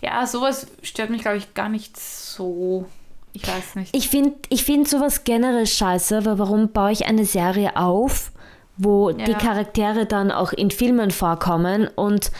ja, 0.02 0.26
sowas 0.28 0.68
stört 0.84 1.10
mich, 1.10 1.22
glaube 1.22 1.38
ich, 1.38 1.54
gar 1.54 1.68
nicht 1.68 1.98
so. 2.00 2.86
Ich 3.42 3.48
weiß 3.48 3.76
nicht. 3.76 3.96
Ich 3.96 4.10
finde 4.10 4.34
ich 4.50 4.64
find 4.64 4.88
sowas 4.88 5.24
generell 5.24 5.66
scheiße, 5.68 6.26
weil 6.26 6.40
warum 6.40 6.70
baue 6.72 6.92
ich 6.92 7.06
eine 7.06 7.26
Serie 7.26 7.76
auf, 7.76 8.32
wo 8.78 9.12
die 9.12 9.32
Ja. 9.32 9.38
Charaktere 9.38 10.06
dann 10.06 10.32
auch 10.32 10.52
in 10.54 10.72
Filmen 10.72 11.12
vorkommen 11.12 11.90
und 11.96 12.32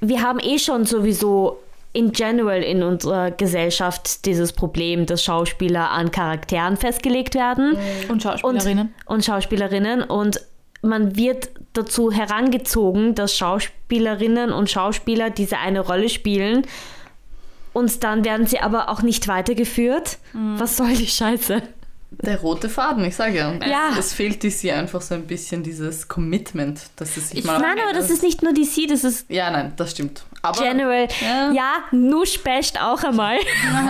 wir 0.00 0.22
haben 0.22 0.38
eh 0.40 0.58
schon 0.58 0.84
sowieso 0.86 1.58
in 1.92 2.12
general 2.12 2.62
in 2.62 2.82
unserer 2.84 3.32
Gesellschaft 3.32 4.24
dieses 4.24 4.52
Problem, 4.52 5.06
dass 5.06 5.24
Schauspieler 5.24 5.90
an 5.90 6.10
Charakteren 6.12 6.76
festgelegt 6.76 7.34
werden 7.34 7.76
Und 8.08 8.22
Schauspielerinnen. 8.22 8.94
und, 9.06 9.14
und 9.16 9.24
Schauspielerinnen 9.24 10.02
und 10.04 10.40
man 10.82 11.16
wird 11.16 11.50
dazu 11.74 12.10
herangezogen, 12.12 13.14
dass 13.14 13.36
Schauspielerinnen 13.36 14.52
und 14.52 14.70
Schauspieler 14.70 15.28
diese 15.30 15.58
eine 15.58 15.80
Rolle 15.80 16.08
spielen 16.08 16.62
und 17.72 18.02
dann 18.04 18.24
werden 18.24 18.46
sie 18.46 18.60
aber 18.60 18.88
auch 18.88 19.02
nicht 19.02 19.28
weitergeführt. 19.28 20.18
Was 20.32 20.76
soll 20.76 20.92
die 20.94 21.06
Scheiße? 21.06 21.62
Der 22.12 22.40
rote 22.40 22.68
Faden, 22.68 23.04
ich 23.04 23.14
sage 23.14 23.36
ja. 23.38 23.52
Ja. 23.64 23.90
Es, 23.92 23.98
es 24.06 24.12
fehlt 24.14 24.42
DC 24.42 24.72
einfach 24.72 25.00
so 25.00 25.14
ein 25.14 25.28
bisschen 25.28 25.62
dieses 25.62 26.08
Commitment, 26.08 26.80
dass 26.96 27.16
es 27.16 27.30
sich 27.30 27.38
Ich- 27.38 27.44
mal. 27.44 27.60
Nein, 27.60 27.78
aber 27.82 27.92
das 27.96 28.10
ist 28.10 28.24
nicht 28.24 28.42
nur 28.42 28.52
DC, 28.52 28.88
das 28.88 29.04
ist 29.04 29.26
Ja, 29.30 29.48
nein, 29.48 29.72
das 29.76 29.92
stimmt. 29.92 30.24
Aber 30.42 30.60
general. 30.60 31.06
Ja. 31.20 31.52
Ja, 31.52 31.72
Nusch 31.92 32.40
basht 32.42 32.80
auch 32.82 33.04
einmal. 33.04 33.38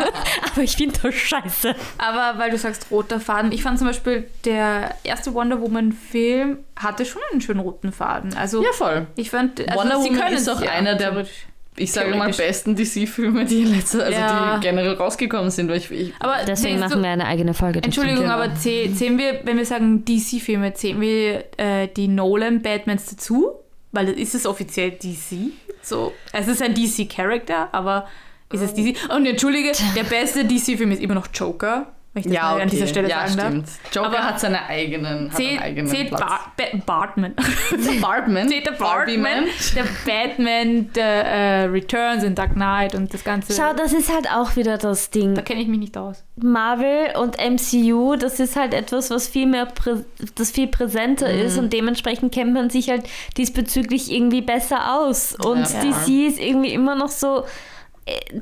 aber 0.53 0.63
ich 0.63 0.77
finde 0.77 0.99
das 1.03 1.15
scheiße. 1.15 1.75
Aber 1.97 2.39
weil 2.39 2.51
du 2.51 2.59
sagst 2.59 2.89
roter 2.91 3.21
Faden, 3.21 3.53
ich 3.53 3.63
fand 3.63 3.79
zum 3.79 3.87
Beispiel, 3.87 4.29
der 4.45 4.95
erste 5.03 5.33
Wonder 5.33 5.59
Woman-Film 5.61 6.59
hatte 6.77 7.07
schon 7.07 7.23
einen 7.33 7.41
schönen 7.41 7.61
roten 7.61 7.91
Faden. 7.91 8.35
Also 8.37 8.63
ja, 8.63 8.73
voll. 8.73 9.07
ich 9.17 9.31
fand, 9.31 9.61
also 9.67 9.81
Wonder 9.81 9.97
Woman 9.99 10.33
ist 10.35 10.49
auch 10.49 10.61
einer 10.61 10.95
der-. 10.95 11.27
Ich 11.77 11.93
sage 11.93 12.15
mal 12.15 12.31
besten 12.33 12.75
DC-Filme, 12.77 13.45
die 13.47 13.65
also 13.75 13.99
Ja. 14.01 14.57
die 14.57 14.61
generell 14.67 14.95
rausgekommen 14.95 15.51
sind, 15.51 15.69
weil 15.71 15.79
ich, 15.79 15.91
ich 15.91 16.13
Aber 16.19 16.37
Deswegen 16.47 16.79
machen 16.81 16.99
du, 16.99 17.03
wir 17.03 17.11
eine 17.11 17.27
eigene 17.27 17.55
Folge. 17.55 17.81
Entschuldigung, 17.83 18.25
Genau. 18.25 18.35
aber 18.35 18.47
zäh- 18.55 18.95
zählen 18.95 19.17
wir, 19.17 19.41
wenn 19.45 19.57
wir 19.57 19.65
sagen 19.65 20.05
DC-Filme, 20.05 20.75
zählen 20.75 21.01
wir 21.01 21.45
äh, 21.57 21.89
die 21.97 22.09
Nolan-Batmans 22.09 23.07
dazu? 23.07 23.53
Weil 23.93 24.07
das 24.07 24.17
ist 24.17 24.35
es 24.35 24.47
offiziell 24.47 24.91
DC. 24.93 25.53
So, 25.83 26.13
es 26.33 26.49
ist 26.49 26.61
ein 26.63 26.75
DC-Charakter, 26.75 27.69
aber 27.73 28.07
ist 28.53 28.61
es 28.61 28.75
DC? 28.75 28.97
Und 29.15 29.25
entschuldige, 29.27 29.73
der 29.97 30.05
beste 30.05 30.45
DC-Film 30.45 30.91
ist 30.93 31.01
immer 31.03 31.15
noch 31.15 31.29
Joker, 31.33 31.93
wenn 32.13 32.21
ich 32.23 32.27
das 32.27 32.35
ja, 32.35 32.53
okay. 32.55 32.63
an 32.63 32.69
dieser 32.69 32.87
Stelle 32.89 33.09
ja, 33.09 33.29
sagen 33.29 33.37
darf. 33.37 33.49
stimmt. 33.49 33.95
Joker 33.95 34.07
Aber 34.09 34.25
hat 34.25 34.41
seine 34.41 34.67
eigenen, 34.67 35.05
hat 35.05 35.15
einen 35.15 35.31
Zählt, 35.31 35.63
eigenen 35.63 35.87
zählt 35.87 36.09
Platz. 36.09 36.21
Bar 36.21 36.53
ba 36.57 36.65
Bartman. 36.85 37.35
Bartman, 38.01 38.49
zählt 38.49 38.67
der 38.67 38.73
Bartman, 38.73 39.45
der 39.77 39.85
Batman, 40.05 40.93
der 40.93 41.25
äh, 41.25 41.65
Returns 41.67 42.25
in 42.25 42.35
Dark 42.35 42.55
Knight 42.55 42.97
und 42.97 43.15
das 43.15 43.23
Ganze. 43.23 43.53
Schau, 43.55 43.73
das 43.75 43.93
ist 43.93 44.13
halt 44.13 44.29
auch 44.29 44.57
wieder 44.57 44.77
das 44.77 45.11
Ding. 45.11 45.35
da 45.35 45.43
kenne 45.43 45.63
ich 45.63 45.69
mich 45.69 45.79
nicht 45.79 45.97
aus. 45.97 46.25
Marvel 46.37 47.17
und 47.17 47.37
MCU, 47.39 48.17
das 48.17 48.41
ist 48.41 48.57
halt 48.57 48.75
etwas, 48.75 49.11
was 49.11 49.29
viel 49.29 49.47
mehr, 49.47 49.67
prä 49.67 49.97
das 50.35 50.51
viel 50.51 50.67
präsenter 50.67 51.31
ist 51.31 51.59
und 51.59 51.73
dementsprechend 51.73 52.33
kennt 52.33 52.55
man 52.55 52.71
sich 52.71 52.91
halt 52.91 53.05
diesbezüglich 53.37 54.11
irgendwie 54.11 54.43
besser 54.43 54.97
aus. 54.99 55.35
Und 55.35 55.61
Ja. 55.61 55.81
DC 55.81 56.27
ist 56.27 56.41
irgendwie 56.41 56.73
immer 56.73 56.95
noch 56.95 57.09
so, 57.11 57.45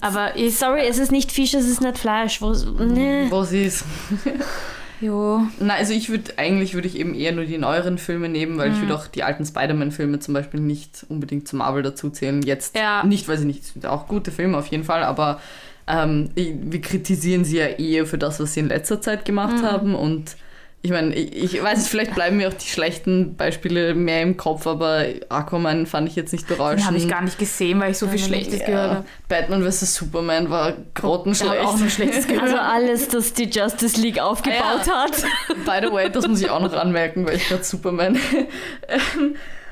Aber 0.00 0.36
ist. 0.36 0.58
sorry, 0.60 0.82
es 0.88 0.98
ist 0.98 1.12
nicht 1.12 1.30
Fisch, 1.32 1.54
es 1.54 1.68
ist 1.68 1.80
nicht 1.80 1.98
Fleisch. 1.98 2.40
Wo, 2.40 2.52
nee. 2.82 3.26
Wo 3.30 3.42
sie 3.44 3.64
ist. 3.64 3.84
Jo. 5.00 5.42
Na, 5.60 5.74
also 5.74 5.92
ich 5.92 6.08
würde, 6.08 6.32
eigentlich 6.38 6.74
würde 6.74 6.88
ich 6.88 6.98
eben 6.98 7.14
eher 7.14 7.30
nur 7.30 7.44
die 7.44 7.56
neueren 7.56 7.98
Filme 7.98 8.28
nehmen, 8.28 8.58
weil 8.58 8.72
ich 8.72 8.80
würde 8.80 8.96
auch 8.96 9.06
die 9.06 9.22
alten 9.22 9.46
Spider-Man-Filme 9.46 10.18
zum 10.18 10.34
Beispiel 10.34 10.58
nicht 10.58 11.06
unbedingt 11.08 11.46
zu 11.46 11.54
Marvel 11.54 11.84
dazu 11.84 12.10
zählen. 12.10 12.42
Jetzt 12.42 12.76
Ja. 12.76 13.04
nicht, 13.04 13.28
weil 13.28 13.38
sie 13.38 13.44
nicht, 13.44 13.62
sind 13.64 13.86
auch 13.86 14.08
gute 14.08 14.32
Filme 14.32 14.58
auf 14.58 14.66
jeden 14.66 14.82
Fall, 14.82 15.04
aber 15.04 15.40
ähm, 15.86 16.30
ich- 16.34 16.52
wir 16.60 16.80
kritisieren 16.80 17.44
sie 17.44 17.58
ja 17.58 17.66
eher 17.66 18.06
für 18.06 18.18
das, 18.18 18.40
was 18.40 18.54
sie 18.54 18.60
in 18.60 18.68
letzter 18.68 19.00
Zeit 19.00 19.24
gemacht 19.24 19.62
haben 19.62 19.94
und 19.94 20.36
ich 20.80 20.92
meine, 20.92 21.14
ich, 21.14 21.54
ich 21.54 21.62
weiß 21.62 21.88
vielleicht 21.88 22.14
bleiben 22.14 22.36
mir 22.36 22.48
auch 22.48 22.54
die 22.54 22.68
schlechten 22.68 23.34
Beispiele 23.36 23.94
mehr 23.94 24.22
im 24.22 24.36
Kopf, 24.36 24.66
aber 24.66 25.06
Aquaman 25.28 25.86
fand 25.86 26.08
ich 26.08 26.14
jetzt 26.14 26.32
nicht 26.32 26.46
berauschend. 26.46 26.80
Den 26.80 26.86
habe 26.86 26.96
ich 26.98 27.08
gar 27.08 27.22
nicht 27.22 27.38
gesehen, 27.38 27.80
weil 27.80 27.90
ich 27.90 27.98
so 27.98 28.06
viel 28.06 28.20
Schlechtes 28.20 28.60
gehört 28.60 28.90
ja. 28.90 28.94
habe. 28.98 29.04
Batman 29.28 29.62
vs. 29.68 29.94
Superman 29.96 30.50
war 30.50 30.74
grottenschlecht. 30.94 31.54
ich 31.60 31.66
auch 31.66 31.76
nur 31.76 31.90
Schlechtes 31.90 32.28
gehört. 32.28 32.44
Also 32.44 32.56
alles, 32.56 33.08
das 33.08 33.32
die 33.32 33.50
Justice 33.50 34.00
League 34.00 34.20
aufgebaut 34.20 34.86
Ja. 34.86 35.04
hat. 35.04 35.22
By 35.64 35.84
the 35.86 35.92
way, 35.92 36.10
das 36.10 36.28
muss 36.28 36.40
ich 36.40 36.48
auch 36.48 36.60
noch 36.60 36.72
anmerken, 36.72 37.26
weil 37.26 37.36
ich 37.36 37.48
gerade 37.48 37.64
Superman. 37.64 38.16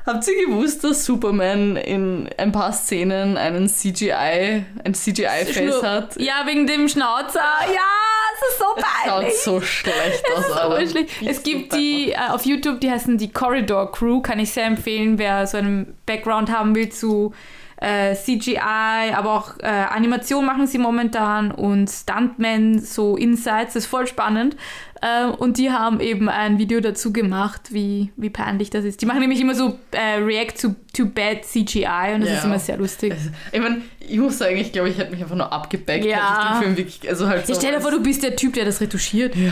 Habt 0.07 0.25
ihr 0.25 0.47
gewusst, 0.47 0.85
dass 0.85 1.03
Superman 1.03 1.75
in 1.75 2.29
ein 2.37 2.53
paar 2.53 2.71
Szenen 2.71 3.35
einen 3.35 3.67
CGI, 3.67 4.63
ein 4.85 4.93
CGI-Face 4.93 5.83
hat? 5.83 6.15
Ja, 6.17 6.43
wegen 6.45 6.65
dem 6.65 6.87
Schnauzer. 6.87 7.41
Ja, 7.41 7.89
es 8.33 8.49
ist 8.49 8.57
so 8.57 8.65
Schaut 8.77 8.85
peinlich. 9.05 9.37
so 9.41 9.59
schlecht 9.59 10.23
aus. 10.33 10.47
So 10.47 10.53
Alter. 10.53 10.87
schlecht. 10.87 11.09
Es 11.25 11.43
gibt 11.43 11.73
die 11.73 12.11
äh, 12.11 12.29
auf 12.29 12.45
YouTube, 12.45 12.79
die 12.79 12.89
heißen 12.89 13.17
die 13.17 13.33
Corridor 13.33 13.91
Crew, 13.91 14.21
kann 14.21 14.39
ich 14.39 14.53
sehr 14.53 14.65
empfehlen, 14.65 15.17
wer 15.17 15.45
so 15.45 15.57
einen 15.57 15.97
Background 16.05 16.49
haben 16.51 16.73
will 16.73 16.87
zu 16.87 17.33
äh, 17.79 18.15
CGI, 18.15 19.13
aber 19.13 19.33
auch 19.33 19.59
äh, 19.59 19.67
Animation 19.67 20.45
machen 20.45 20.67
sie 20.67 20.77
momentan 20.77 21.51
und 21.51 21.89
Stuntmen, 21.89 22.79
so 22.79 23.15
Insights, 23.15 23.73
das 23.73 23.83
ist 23.83 23.89
voll 23.89 24.07
spannend. 24.07 24.55
Äh, 25.01 25.25
und 25.27 25.57
die 25.57 25.69
haben 25.71 25.99
eben 25.99 26.29
ein 26.29 26.57
Video 26.57 26.79
dazu 26.79 27.13
gemacht, 27.13 27.61
wie, 27.71 28.11
wie 28.17 28.29
peinlich 28.29 28.69
das 28.69 28.83
ist. 28.85 29.01
Die 29.01 29.05
machen 29.05 29.19
nämlich 29.19 29.39
immer 29.39 29.53
so 29.55 29.77
äh, 29.91 30.15
React 30.19 30.53
to, 30.61 30.75
to 30.93 31.05
Bad 31.05 31.45
CGI 31.45 32.13
und 32.15 32.21
das 32.21 32.29
Ja. 32.29 32.37
ist 32.37 32.45
immer 32.45 32.59
sehr 32.59 32.77
lustig. 32.77 33.11
Also, 33.13 33.29
ich 33.51 33.59
meine, 33.61 33.81
ich 33.99 34.17
muss 34.17 34.37
sagen, 34.37 34.57
ich 34.57 34.71
glaube, 34.71 34.89
ich 34.89 34.97
hätte 34.97 35.11
mich 35.11 35.21
einfach 35.21 35.35
nur 35.35 35.51
abgebackt, 35.51 36.05
Ja. 36.05 36.17
ich 36.43 36.49
den 36.57 36.63
Film 36.63 36.77
wirklich, 36.77 37.09
also 37.09 37.27
halt 37.27 37.45
so 37.45 37.53
Ich 37.53 37.59
stell 37.59 37.73
dir 37.73 37.81
vor, 37.81 37.91
du 37.91 38.01
bist 38.01 38.23
der 38.23 38.35
Typ, 38.35 38.53
der 38.53 38.65
das 38.65 38.81
retuschiert. 38.81 39.35
Ja, 39.35 39.51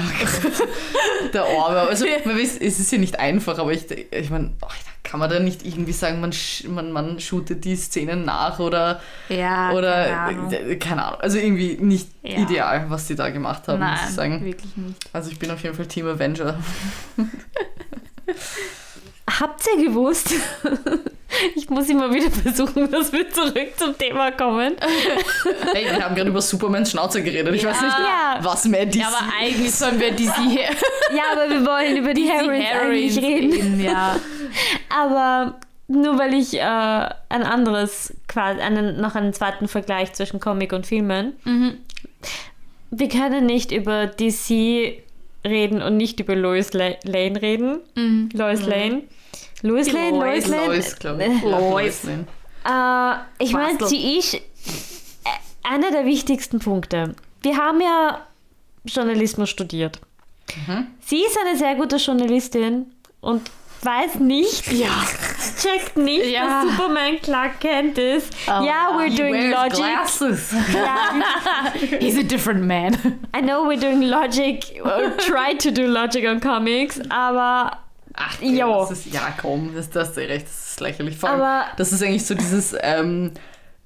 der 1.33 1.43
Arme. 1.43 1.79
Also, 1.81 2.05
man 2.25 2.37
weiß, 2.37 2.57
es 2.59 2.79
ist 2.79 2.91
ja 2.91 2.97
nicht 2.97 3.19
einfach, 3.19 3.57
aber 3.59 3.71
ich, 3.73 3.85
ich 4.11 4.29
meine, 4.29 4.51
ach, 4.65 4.75
kann 5.05 5.19
man 5.21 5.29
da 5.29 5.39
nicht 5.39 5.65
irgendwie 5.65 5.93
sagen, 5.93 6.19
man, 6.19 6.33
man, 6.67 6.91
man 6.91 7.19
shootet 7.21 7.63
die 7.63 7.75
Szenen 7.77 8.25
nach 8.25 8.59
oder, 8.59 8.99
Ja, 9.29 9.71
oder 9.71 9.93
keine 10.05 10.17
Ahnung. 10.39 10.51
äh, 10.51 10.75
keine 10.75 11.05
Ahnung. 11.05 11.21
Also 11.21 11.37
irgendwie 11.37 11.77
nicht 11.79 12.09
Ja. 12.23 12.39
ideal, 12.39 12.85
was 12.89 13.07
die 13.07 13.15
da 13.15 13.29
gemacht 13.29 13.67
haben, 13.67 13.79
muss 13.79 13.99
ich 13.99 14.05
Nein, 14.05 14.13
sagen. 14.13 14.43
wirklich 14.45 14.75
nicht. 14.75 14.97
Also 15.13 15.31
ich 15.31 15.39
bin 15.39 15.51
auf 15.51 15.61
jeden 15.63 15.75
Fall 15.75 15.85
Team 15.85 16.07
Avenger. 16.07 16.57
Habt 19.39 19.61
ihr 19.75 19.85
gewusst? 19.87 20.29
Ich 21.53 21.69
muss 21.69 21.89
immer 21.89 22.13
wieder 22.13 22.31
versuchen, 22.31 22.89
dass 22.89 23.11
wir 23.11 23.29
zurück 23.29 23.71
zum 23.75 23.97
Thema 23.97 24.31
kommen. 24.31 24.75
Hey, 25.73 25.83
wir 25.83 26.05
haben 26.05 26.15
gerade 26.15 26.29
über 26.29 26.41
Supermans 26.41 26.91
Schnauze 26.91 27.21
geredet. 27.21 27.53
Ich 27.55 27.65
weiß 27.65 27.81
nicht, 27.81 27.97
Ja. 27.99 28.37
was 28.41 28.63
mehr 28.65 28.85
DC 28.85 28.95
Ja, 29.01 29.07
aber 29.07 29.33
eigentlich 29.41 29.75
sollen 29.75 29.99
wir 29.99 30.11
diese 30.11 30.31
Ja, 31.11 31.23
aber 31.33 31.49
wir 31.49 31.65
wollen 31.65 31.97
über 31.97 32.13
die 32.13 32.29
Harrys 32.29 32.63
eigentlich 32.81 33.17
reden. 33.17 33.81
Ja. 33.83 34.15
Aber 34.89 35.55
nur 35.87 36.17
weil 36.17 36.33
ich 36.33 36.55
äh, 36.55 36.59
ein 36.61 37.43
anderes, 37.43 38.13
quasi 38.27 38.61
einen, 38.61 38.99
noch 38.99 39.15
einen 39.15 39.33
zweiten 39.33 39.67
Vergleich 39.67 40.13
zwischen 40.13 40.39
Comic 40.39 40.73
und 40.73 40.87
Filmen. 40.87 41.33
Mhm. 41.43 41.77
Wir 42.91 43.09
können 43.09 43.45
nicht 43.45 43.71
über 43.71 44.07
DC 44.07 45.03
reden 45.43 45.81
und 45.81 45.97
nicht 45.97 46.19
über 46.19 46.35
Lois 46.35 46.73
La 46.73 46.91
Lane 47.03 47.41
reden. 47.41 47.79
Mhm. 47.95 48.29
Lois 48.33 48.65
Lane. 48.65 49.03
Lois 49.61 49.91
Lane, 49.91 50.17
Lois, 50.17 50.47
Lane. 50.47 50.65
Lois, 50.67 50.95
glaube 50.99 51.25
ich. 51.25 51.41
Lois. 51.43 52.03
Lane. 52.03 52.25
Äh, 52.65 53.43
ich 53.43 53.53
meine, 53.53 53.85
sie 53.87 54.17
ist 54.17 54.33
äh, 54.33 54.39
einer 55.63 55.91
der 55.91 56.05
wichtigsten 56.05 56.59
Punkte. 56.59 57.15
Wir 57.41 57.57
haben 57.57 57.79
ja 57.79 58.25
Journalismus 58.85 59.49
studiert. 59.49 59.99
Mhm. 60.67 60.87
Sie 61.01 61.21
ist 61.23 61.37
eine 61.45 61.57
sehr 61.57 61.75
gute 61.75 61.97
Journalistin 61.97 62.87
und 63.21 63.41
weiß 63.85 64.15
nicht, 64.15 64.71
Ja. 64.71 64.89
checkt 65.61 65.95
nicht, 65.97 66.25
Ja. 66.25 66.63
dass 66.63 66.71
Superman 66.71 67.21
Clark 67.21 67.59
Kent 67.59 67.97
ist. 67.97 68.33
Oh, 68.47 68.63
ja, 68.63 68.91
we're 68.97 69.09
He 69.09 69.15
doing 69.15 69.33
wears 69.33 69.53
logic. 69.53 69.75
glasses. 69.77 70.51
Ja, 70.73 71.99
He's 71.99 72.17
a 72.17 72.23
different 72.23 72.63
man. 72.63 72.93
I 73.35 73.41
know 73.41 73.65
we're 73.67 73.79
doing 73.79 74.01
logic 74.01 74.81
or 74.83 75.15
try 75.17 75.55
to 75.57 75.71
do 75.71 75.83
logic 75.87 76.25
on 76.27 76.39
comics, 76.39 76.99
aber 77.09 77.77
Ach, 78.17 78.41
Jo. 78.41 78.79
das 78.89 78.91
ist, 78.99 79.13
ja, 79.13 79.33
komm, 79.41 79.73
das, 79.75 79.89
das 79.89 80.11
ist 80.11 80.17
recht, 80.17 80.45
das 80.47 80.69
ist 80.71 80.79
lächerlich. 80.79 81.17
Vor 81.17 81.29
allem, 81.29 81.41
Aber- 81.41 81.65
das 81.77 81.91
ist 81.91 82.01
eigentlich 82.01 82.25
so 82.25 82.33
dieses 82.33 82.73
ähm, 82.81 83.31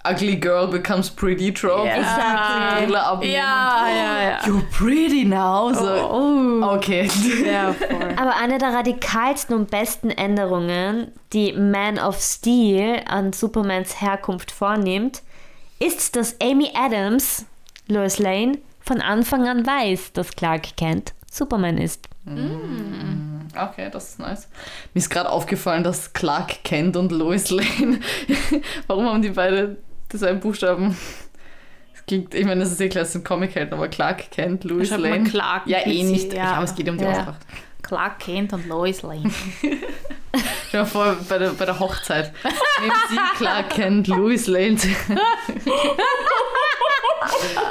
Ugly 0.06 0.38
Girl 0.38 0.68
becomes 0.68 1.10
pretty 1.10 1.54
trope. 1.54 1.90
Brille 1.90 3.04
abnehmen 3.04 3.34
Ja, 3.34 3.88
ja, 3.90 4.30
ja. 4.30 4.38
You're 4.46 4.64
pretty 4.72 5.26
now. 5.26 5.74
So. 5.74 5.84
Oh. 5.84 6.76
Okay. 6.76 7.10
Ja. 7.46 7.76
Aber 8.16 8.38
eine 8.38 8.58
der 8.60 8.74
radikalsten 8.74 9.56
und 9.56 9.70
besten 9.70 10.10
Änderungen, 10.10 11.12
die 11.34 11.52
Man 11.52 12.00
of 12.00 12.18
Steel 12.20 13.02
an 13.08 13.34
Supermans 13.34 14.00
Herkunft 14.00 14.52
vornimmt, 14.52 15.22
ist, 15.80 16.16
dass 16.16 16.40
Amy 16.42 16.72
Adams, 16.74 17.46
Lois 17.88 18.20
Lane, 18.20 18.58
von 18.80 19.02
Anfang 19.02 19.48
an 19.48 19.66
weiß, 19.66 20.14
dass 20.14 20.32
Clark 20.32 20.78
Kent 20.78 21.14
Superman 21.30 21.78
ist. 21.78 22.08
Okay, 22.26 23.90
das 23.92 24.12
ist 24.12 24.20
nice. 24.20 24.48
Mir 24.94 25.00
ist 25.00 25.10
gerade 25.10 25.30
aufgefallen, 25.30 25.84
dass 25.84 26.14
Clark 26.14 26.64
Kent 26.64 26.96
und 26.96 27.12
Lois 27.12 27.50
Lane, 27.50 28.00
warum 28.88 29.06
haben 29.08 29.22
die 29.22 29.30
beide 29.30 29.78
dieselben 30.12 30.40
Buchstaben? 30.40 30.98
Das 31.94 32.06
klingt, 32.06 32.34
ich 32.34 32.46
meine, 32.46 32.62
das 32.62 32.72
ist 32.72 32.82
eh 32.82 32.90
klar, 32.90 33.04
es 33.04 33.12
sind 33.14 33.26
Comic-Helden, 33.26 33.74
aber 33.74 33.88
Clark 33.88 34.32
Kent, 34.32 34.64
schreibt 34.64 34.92
man 34.92 35.02
Lane. 35.02 35.24
Clark 35.30 35.68
ja, 35.68 35.80
eh 35.86 36.04
nicht. 36.04 36.34
ja. 36.34 36.54
Aber 36.54 36.64
es 36.64 36.76
geht 36.76 36.90
um 36.90 36.98
die 36.98 37.04
Ja. 37.04 37.12
Aussprache. 37.12 37.38
Clark 37.82 38.20
Kent 38.20 38.54
und 38.54 38.68
Lois 38.68 39.02
Lane. 39.02 39.32
Stell 40.70 40.82
dir 40.82 40.86
vor, 40.86 41.16
bei 41.28 41.38
der, 41.40 41.50
bei 41.52 41.66
der 41.66 41.80
Hochzeit. 41.80 42.32
Nehmen 42.80 42.94
Sie 43.10 43.18
Clark 43.38 43.70
Kent, 43.72 44.08
Louis 44.08 44.46
Lane. 44.48 44.78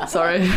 Sorry. 0.06 0.48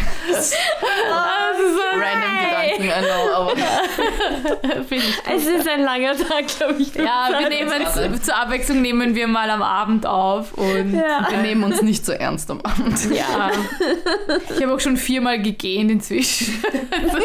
Random 1.93 2.31
Gedanken, 2.39 2.83
I 2.83 3.05
know, 3.05 3.33
aber 3.35 3.55
Finde 4.85 5.05
ich 5.05 5.21
Es 5.33 5.45
ist 5.45 5.67
ein 5.67 5.83
langer 5.83 6.15
Tag, 6.17 6.47
glaube 6.57 6.75
ich. 6.81 6.93
Ja, 6.95 7.29
wir 7.39 7.49
nehmen 7.49 8.21
zur 8.21 8.35
Abwechslung 8.35 8.81
nehmen 8.81 9.15
wir 9.15 9.27
mal 9.27 9.49
am 9.49 9.61
Abend 9.61 10.05
auf 10.05 10.53
und 10.53 10.93
Ja. 10.95 11.27
wir 11.29 11.37
nehmen 11.39 11.63
uns 11.63 11.81
nicht 11.81 12.05
so 12.05 12.11
ernst 12.11 12.49
am 12.51 12.61
Abend. 12.61 12.99
ja. 13.13 13.51
Ich 14.55 14.61
habe 14.61 14.73
auch 14.73 14.79
schon 14.79 14.97
viermal 14.97 15.41
gegähnt 15.41 15.91
inzwischen. 15.91 16.63
Also, 16.91 17.17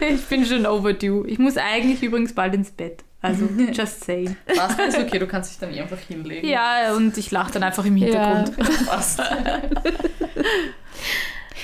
ich 0.00 0.24
bin 0.26 0.44
schon 0.44 0.66
overdue. 0.66 1.26
Ich 1.28 1.38
muss 1.38 1.56
eigentlich 1.56 2.02
übrigens 2.02 2.34
bald 2.34 2.54
ins 2.54 2.70
Bett. 2.70 3.04
Also, 3.22 3.46
just 3.72 4.04
saying. 4.04 4.34
Was 4.56 4.78
ist 4.78 4.98
okay, 4.98 5.18
du 5.18 5.26
kannst 5.26 5.50
dich 5.52 5.58
dann 5.58 5.74
eh 5.74 5.80
einfach 5.80 5.98
hinlegen. 6.08 6.48
Ja, 6.48 6.94
und 6.94 7.16
ich 7.18 7.30
lache 7.30 7.52
dann 7.52 7.62
einfach 7.62 7.84
im 7.84 7.96
Hintergrund. 7.96 8.52
Passt. 8.86 9.20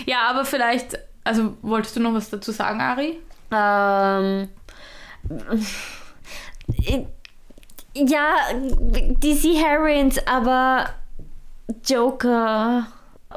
Ja, 0.05 0.28
aber 0.28 0.45
vielleicht, 0.45 0.99
also 1.24 1.57
wolltest 1.62 1.97
du 1.97 2.01
noch 2.01 2.12
was 2.12 2.28
dazu 2.28 2.53
sagen, 2.53 2.80
Ari? 2.80 3.18
Ähm, 3.51 4.49
ja, 7.95 8.34
DC 8.74 9.57
Heroines, 9.57 10.26
aber 10.26 10.91
Joker 11.84 12.87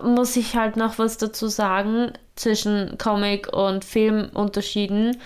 muss 0.04 0.36
ich 0.36 0.56
halt 0.56 0.76
noch 0.76 1.00
was 1.00 1.18
dazu 1.18 1.47
sagen 1.47 2.14
zwischen 2.36 2.97
Comic 2.97 3.52
und 3.54 3.86
Filmunterschieden. 3.86 5.18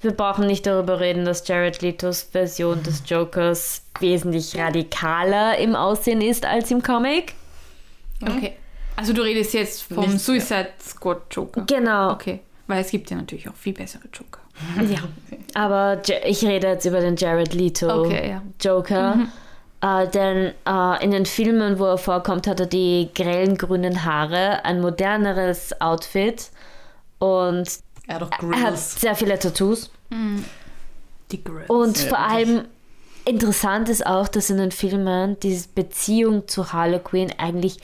Wir 0.00 0.12
brauchen 0.12 0.46
nicht 0.46 0.66
darüber 0.66 1.00
reden, 1.00 1.24
dass 1.24 1.46
Jared 1.48 1.80
Letos 1.80 2.22
Version 2.22 2.82
des 2.82 3.02
Jokers 3.06 3.86
wesentlich 4.00 4.56
radikaler 4.58 5.56
im 5.58 5.74
Aussehen 5.74 6.20
ist 6.20 6.44
als 6.44 6.70
im 6.70 6.82
Comic. 6.82 7.34
Okay. 8.20 8.56
Also 8.96 9.12
du 9.12 9.22
redest 9.22 9.54
jetzt 9.54 9.82
vom 9.82 10.04
Nichts 10.06 10.24
Suicide 10.26 10.68
Squad 10.80 11.22
Joker. 11.30 11.62
Genau. 11.66 12.12
Okay. 12.12 12.40
Weil 12.66 12.80
es 12.82 12.90
gibt 12.90 13.10
ja 13.10 13.16
natürlich 13.16 13.48
auch 13.48 13.54
viel 13.54 13.72
bessere 13.74 14.04
Joker. 14.12 14.40
Ja. 14.88 15.00
Aber 15.54 16.00
ich 16.26 16.44
rede 16.44 16.68
jetzt 16.68 16.84
über 16.84 17.00
den 17.00 17.16
Jared 17.16 17.54
Leto 17.54 17.88
Okay, 18.04 18.30
ja. 18.30 18.42
Joker. 18.60 19.18
Äh, 19.80 20.08
denn 20.08 20.52
äh, 20.66 21.04
in 21.04 21.10
den 21.10 21.26
Filmen, 21.26 21.78
wo 21.78 21.84
er 21.86 21.98
vorkommt, 21.98 22.46
hat 22.46 22.60
er 22.60 22.66
die 22.66 23.10
grellen 23.14 23.56
grünen 23.58 24.04
Haare, 24.04 24.64
ein 24.64 24.80
moderneres 24.80 25.80
Outfit 25.80 26.50
und 27.18 27.68
Er 28.06 28.14
hat 28.14 28.22
doch 28.22 28.30
er 28.30 28.60
hat 28.60 28.68
Grills. 28.70 29.00
sehr 29.00 29.14
viele 29.16 29.38
Tattoos. 29.38 29.90
Die 31.30 31.42
Grills. 31.44 31.68
Und 31.68 32.00
Ja, 32.02 32.08
vor 32.08 32.18
allem 32.20 32.64
interessant 33.24 33.88
ist 33.88 34.06
auch, 34.06 34.28
dass 34.28 34.50
in 34.50 34.58
den 34.58 34.70
Filmen 34.70 35.38
diese 35.40 35.68
Beziehung 35.68 36.46
zu 36.48 36.72
Harley 36.72 37.00
Quinn 37.00 37.32
eigentlich 37.38 37.78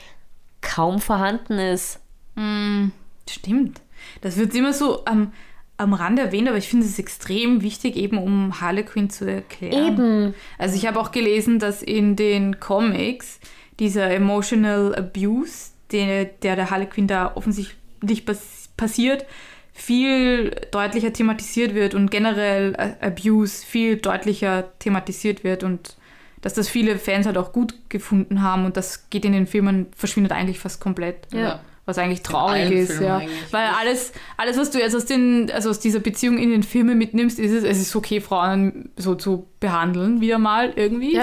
kaum 0.61 0.99
vorhanden 0.99 1.59
ist. 1.59 1.99
Mm, 2.35 2.89
stimmt. 3.29 3.81
Das 4.21 4.37
wird 4.37 4.55
immer 4.55 4.73
so 4.73 5.05
am, 5.05 5.33
am 5.77 5.93
Rand 5.93 6.19
erwähnt, 6.19 6.47
aber 6.47 6.57
ich 6.57 6.69
finde 6.69 6.85
es 6.85 6.99
extrem 6.99 7.61
wichtig, 7.61 7.95
eben 7.95 8.17
um 8.17 8.61
Harley 8.61 8.83
Quinn 8.83 9.09
zu 9.09 9.25
erklären. 9.25 9.93
Eben. 9.93 10.33
Also 10.57 10.75
ich 10.75 10.85
habe 10.87 10.99
auch 10.99 11.11
gelesen, 11.11 11.59
dass 11.59 11.81
in 11.81 12.15
den 12.15 12.59
Comics 12.59 13.39
dieser 13.79 14.11
emotional 14.11 14.95
abuse, 14.95 15.71
der 15.91 16.25
der, 16.25 16.55
der 16.55 16.69
Harley 16.69 16.87
Quinn 16.87 17.07
da 17.07 17.35
offensichtlich 17.35 18.25
pass 18.25 18.69
passiert, 18.77 19.25
viel 19.73 20.51
deutlicher 20.71 21.13
thematisiert 21.13 21.73
wird 21.73 21.93
und 21.93 22.11
generell 22.11 22.73
äh, 22.75 23.05
Abuse 23.05 23.65
viel 23.65 23.97
deutlicher 23.97 24.71
thematisiert 24.79 25.43
wird 25.43 25.63
und 25.63 25.95
dass 26.41 26.53
das 26.53 26.67
viele 26.67 26.97
Fans 26.97 27.25
halt 27.25 27.37
auch 27.37 27.53
gut 27.53 27.75
gefunden 27.89 28.41
haben 28.41 28.65
und 28.65 28.77
das 28.77 29.09
geht 29.09 29.25
in 29.25 29.31
den 29.31 29.47
Filmen, 29.47 29.87
verschwindet 29.95 30.31
eigentlich 30.31 30.59
fast 30.59 30.81
komplett. 30.81 31.27
Ja. 31.33 31.59
Was 31.85 31.97
eigentlich 31.97 32.21
traurig 32.21 32.71
ist, 32.71 32.91
Filmen 32.97 33.21
ja. 33.21 33.21
Weil 33.49 33.67
alles, 33.79 34.13
alles, 34.37 34.57
was 34.57 34.69
du 34.69 34.77
jetzt 34.77 34.95
aus, 34.95 35.05
den, 35.05 35.51
also 35.51 35.71
aus 35.71 35.79
dieser 35.79 35.99
Beziehung 35.99 36.37
in 36.37 36.51
den 36.51 36.61
Filmen 36.61 36.95
mitnimmst, 36.97 37.39
ist 37.39 37.51
es, 37.51 37.63
es 37.63 37.81
ist 37.81 37.95
okay, 37.95 38.21
Frauen 38.21 38.91
so 38.97 39.15
zu 39.15 39.47
behandeln, 39.59 40.21
wieder 40.21 40.37
mal 40.37 40.73
irgendwie. 40.75 41.15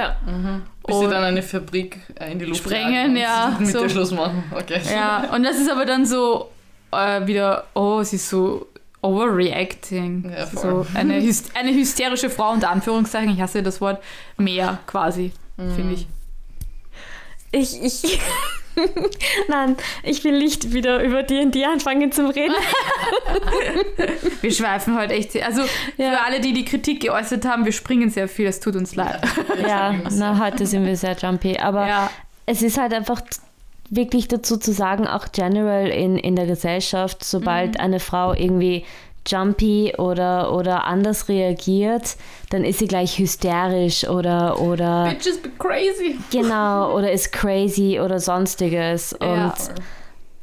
Bis 0.85 0.99
sie 0.99 1.09
dann 1.09 1.23
eine 1.23 1.43
Fabrik 1.43 2.01
äh, 2.19 2.33
in 2.33 2.41
die 2.41 2.47
Luft 2.47 2.65
Sprengen, 2.65 3.17
ja, 3.17 3.57
Mit 3.61 3.69
so. 3.69 3.83
dir 3.83 3.89
Schluss 3.89 4.11
machen. 4.11 4.43
Okay. 4.53 4.81
Ja, 4.93 5.33
und 5.35 5.45
das 5.45 5.59
ist 5.59 5.71
aber 5.71 5.85
dann 5.85 6.05
so 6.05 6.51
äh, 6.91 7.27
wieder, 7.27 7.67
oh, 7.75 8.03
sie 8.03 8.17
ist 8.17 8.29
so 8.29 8.67
overreacting. 9.03 10.31
Ja, 10.37 10.47
so 10.47 10.87
eine, 10.95 11.15
hys- 11.21 11.55
eine 11.55 11.73
hysterische 11.73 12.31
Frau, 12.31 12.51
unter 12.53 12.71
Anführungszeichen, 12.71 13.33
ich 13.35 13.41
hasse 13.41 13.63
das 13.63 13.81
Wort, 13.81 14.03
mehr 14.37 14.79
quasi, 14.87 15.33
Mhm. 15.57 15.75
finde 15.75 15.95
ich. 15.95 16.07
ich, 17.53 17.83
ich, 17.83 18.21
Nein, 19.49 19.77
ich 20.05 20.23
will 20.23 20.39
nicht 20.39 20.73
wieder 20.73 21.03
über 21.03 21.25
D&D 21.25 21.65
anfangen 21.65 22.13
zu 22.13 22.29
reden. 22.29 22.55
wir 24.41 24.53
schweifen 24.53 24.97
heute 24.97 25.15
echt 25.15 25.33
sehr. 25.33 25.47
Also 25.47 25.63
ja. 25.97 26.13
für 26.13 26.21
alle, 26.25 26.41
die 26.41 26.53
die 26.53 26.65
Kritik 26.65 27.01
geäußert 27.01 27.45
haben, 27.45 27.65
wir 27.65 27.73
springen 27.73 28.09
sehr 28.11 28.29
viel, 28.29 28.47
es 28.47 28.61
tut 28.61 28.77
uns 28.77 28.95
leid. 28.95 29.21
Ja, 29.67 29.95
na, 30.13 30.39
heute 30.39 30.65
sind 30.67 30.87
wir 30.87 30.97
sehr 30.97 31.17
jumpy. 31.17 31.59
Aber 31.59 31.89
ja. 31.89 32.11
es 32.47 32.63
ist 32.63 32.79
halt 32.79 32.93
einfach 32.95 33.21
wirklich 33.91 34.29
dazu 34.29 34.57
zu 34.57 34.73
sagen, 34.73 35.07
auch 35.07 35.33
general 35.33 35.89
in, 35.89 36.17
in 36.17 36.37
der 36.37 36.47
Gesellschaft, 36.47 37.25
sobald 37.25 37.75
mhm. 37.75 37.81
eine 37.81 38.01
Frau 38.01 38.35
irgendwie 38.35 38.85
jumpy 39.27 39.95
oder, 39.99 40.55
oder 40.55 40.85
anders 40.85 41.29
reagiert, 41.29 42.17
dann 42.51 42.65
ist 42.65 42.79
sie 42.79 42.87
gleich 42.87 43.19
hysterisch 43.19 44.09
oder 44.09 44.61
oder 44.61 45.11
Bitches 45.11 45.39
be 45.39 45.51
crazy. 45.59 46.19
Genau, 46.31 46.97
oder 46.97 47.13
ist 47.13 47.33
crazy 47.33 48.01
oder 48.01 48.21
sonstiges. 48.21 49.13
Und 49.13 49.29
ja. 49.29 49.55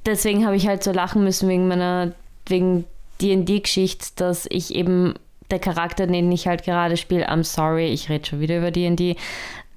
deswegen 0.05 0.45
habe 0.45 0.55
ich 0.55 0.67
halt 0.67 0.83
so 0.83 0.91
lachen 0.91 1.23
müssen 1.23 1.49
wegen 1.49 1.67
meiner, 1.67 2.11
wegen 2.47 2.85
D&D-Geschichte, 3.21 4.07
dass 4.15 4.45
ich 4.49 4.75
eben 4.75 5.15
der 5.51 5.59
Charakter, 5.59 6.07
den 6.07 6.31
ich 6.31 6.47
halt 6.47 6.63
gerade 6.63 6.97
spiele, 6.97 7.29
I'm 7.29 7.43
sorry, 7.43 7.87
ich 7.87 8.09
rede 8.09 8.25
schon 8.25 8.39
wieder 8.39 8.57
über 8.57 8.71
D&D, 8.71 9.15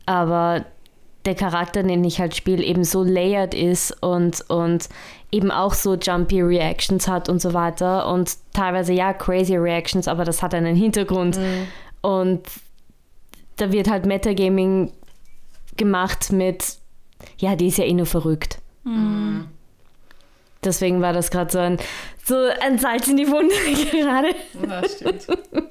aber 0.07 0.65
der 1.29 1.35
Charakter, 1.35 1.83
den 1.83 2.03
ich 2.05 2.21
halt 2.21 2.35
spiele, 2.35 2.65
eben 2.65 2.85
so 2.85 3.05
layered 3.05 3.53
ist 3.53 4.03
und, 4.03 4.43
und 4.49 4.89
eben 5.31 5.51
auch 5.51 5.75
so 5.75 5.95
jumpy 5.95 6.41
Reactions 6.41 7.07
hat 7.07 7.29
und 7.29 7.43
so 7.43 7.53
weiter. 7.53 8.11
Und 8.11 8.33
teilweise 8.55 8.95
ja 8.95 9.13
crazy 9.13 9.57
Reactions, 9.57 10.09
aber 10.09 10.25
das 10.25 10.43
hat 10.43 10.55
einen 10.55 10.75
Hintergrund. 10.75 11.37
Mhm. 11.37 11.67
Und 12.01 12.47
da 13.57 13.71
wird 13.71 13.91
halt 13.91 14.07
Metagaming 14.07 14.91
gemacht 15.77 16.33
mit, 16.33 16.79
ja, 17.37 17.57
die 17.57 17.67
ist 17.67 17.77
ja 17.77 17.85
eh 17.85 17.93
nur 17.93 18.07
verrückt. 18.07 18.59
Mhm. 18.85 19.49
Deswegen 20.65 21.03
war 21.03 21.13
das 21.13 21.31
gerade 21.31 21.53
so 21.53 21.59
ein, 21.59 21.77
so 22.25 22.37
ein 22.63 22.79
Salz 22.79 23.07
in 23.07 23.19
die 23.19 23.29
Wunde 23.29 23.55
gerade. 23.93 24.35
Ja, 24.67 24.89
stimmt. 24.89 25.27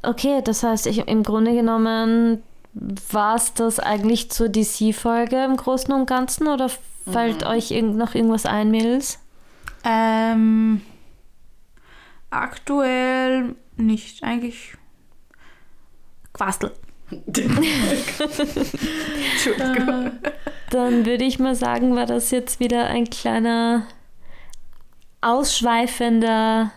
Okay, 0.00 0.42
das 0.44 0.62
heißt, 0.62 0.86
ich, 0.86 0.98
im 1.08 1.24
Grunde 1.24 1.52
genommen 1.54 2.44
war 2.74 3.36
es 3.36 3.54
das 3.54 3.80
eigentlich 3.80 4.30
zur 4.30 4.48
DC-Folge 4.48 5.44
im 5.44 5.56
Großen 5.56 5.92
und 5.92 6.06
Ganzen 6.06 6.46
oder 6.48 6.70
fällt 7.10 7.42
mhm. 7.42 7.46
euch 7.48 7.70
irgend, 7.70 7.96
noch 7.96 8.14
irgendwas 8.14 8.46
ein, 8.46 8.70
Mädels? 8.70 9.18
Ähm, 9.84 10.82
aktuell 12.30 13.54
nicht, 13.76 14.22
eigentlich 14.22 14.76
Quastel. 16.32 16.72
Entschuldigung. 17.10 17.40
Dann 20.70 21.06
würde 21.06 21.24
ich 21.24 21.38
mal 21.38 21.54
sagen, 21.54 21.96
war 21.96 22.04
das 22.06 22.30
jetzt 22.30 22.60
wieder 22.60 22.86
ein 22.86 23.08
kleiner 23.08 23.86
ausschweifender 25.20 26.70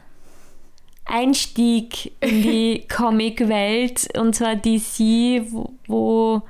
Einstieg 1.12 2.12
in 2.22 2.42
die 2.42 2.88
Comic-Welt 2.96 4.18
und 4.18 4.36
zwar 4.36 4.56
DC, 4.56 5.52
wo, 5.52 5.72
wo, 5.88 6.42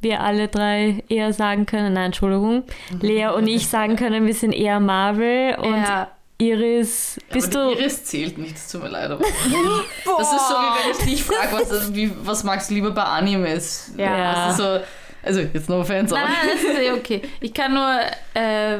wir 0.00 0.20
alle 0.20 0.48
drei 0.48 1.02
eher 1.08 1.32
sagen 1.32 1.66
können, 1.66 1.94
nein, 1.94 2.06
Entschuldigung, 2.06 2.64
Lea 3.00 3.28
und 3.28 3.48
ich 3.48 3.66
sagen 3.66 3.96
können, 3.96 4.26
wir 4.26 4.34
sind 4.34 4.52
eher 4.52 4.78
Marvel 4.78 5.56
und 5.56 5.74
ja. 5.74 6.10
Iris, 6.38 7.18
bist 7.32 7.54
ja, 7.54 7.64
du. 7.64 7.72
Iris 7.72 8.04
zählt 8.04 8.36
nicht, 8.36 8.54
das 8.54 8.70
tut 8.70 8.82
mir 8.82 8.90
leid. 8.90 9.10
das 9.18 9.18
ist 9.18 10.48
so, 10.48 10.54
wie 10.54 10.84
wenn 10.84 10.90
ich 10.92 10.98
dich 10.98 11.24
frage, 11.24 11.52
was, 11.52 11.94
wie, 11.94 12.12
was 12.24 12.44
magst 12.44 12.70
du 12.70 12.74
lieber 12.74 12.90
bei 12.90 13.02
Animes? 13.02 13.92
Ja. 13.96 14.52
So, 14.52 14.80
also, 15.22 15.40
jetzt 15.40 15.68
no 15.68 15.80
offense. 15.80 16.14
Nein, 16.14 16.30
das 16.52 16.62
ist 16.62 16.78
eh 16.78 16.92
okay. 16.92 17.22
Ich 17.40 17.54
kann 17.54 17.72
nur, 17.72 18.00
äh, 18.34 18.78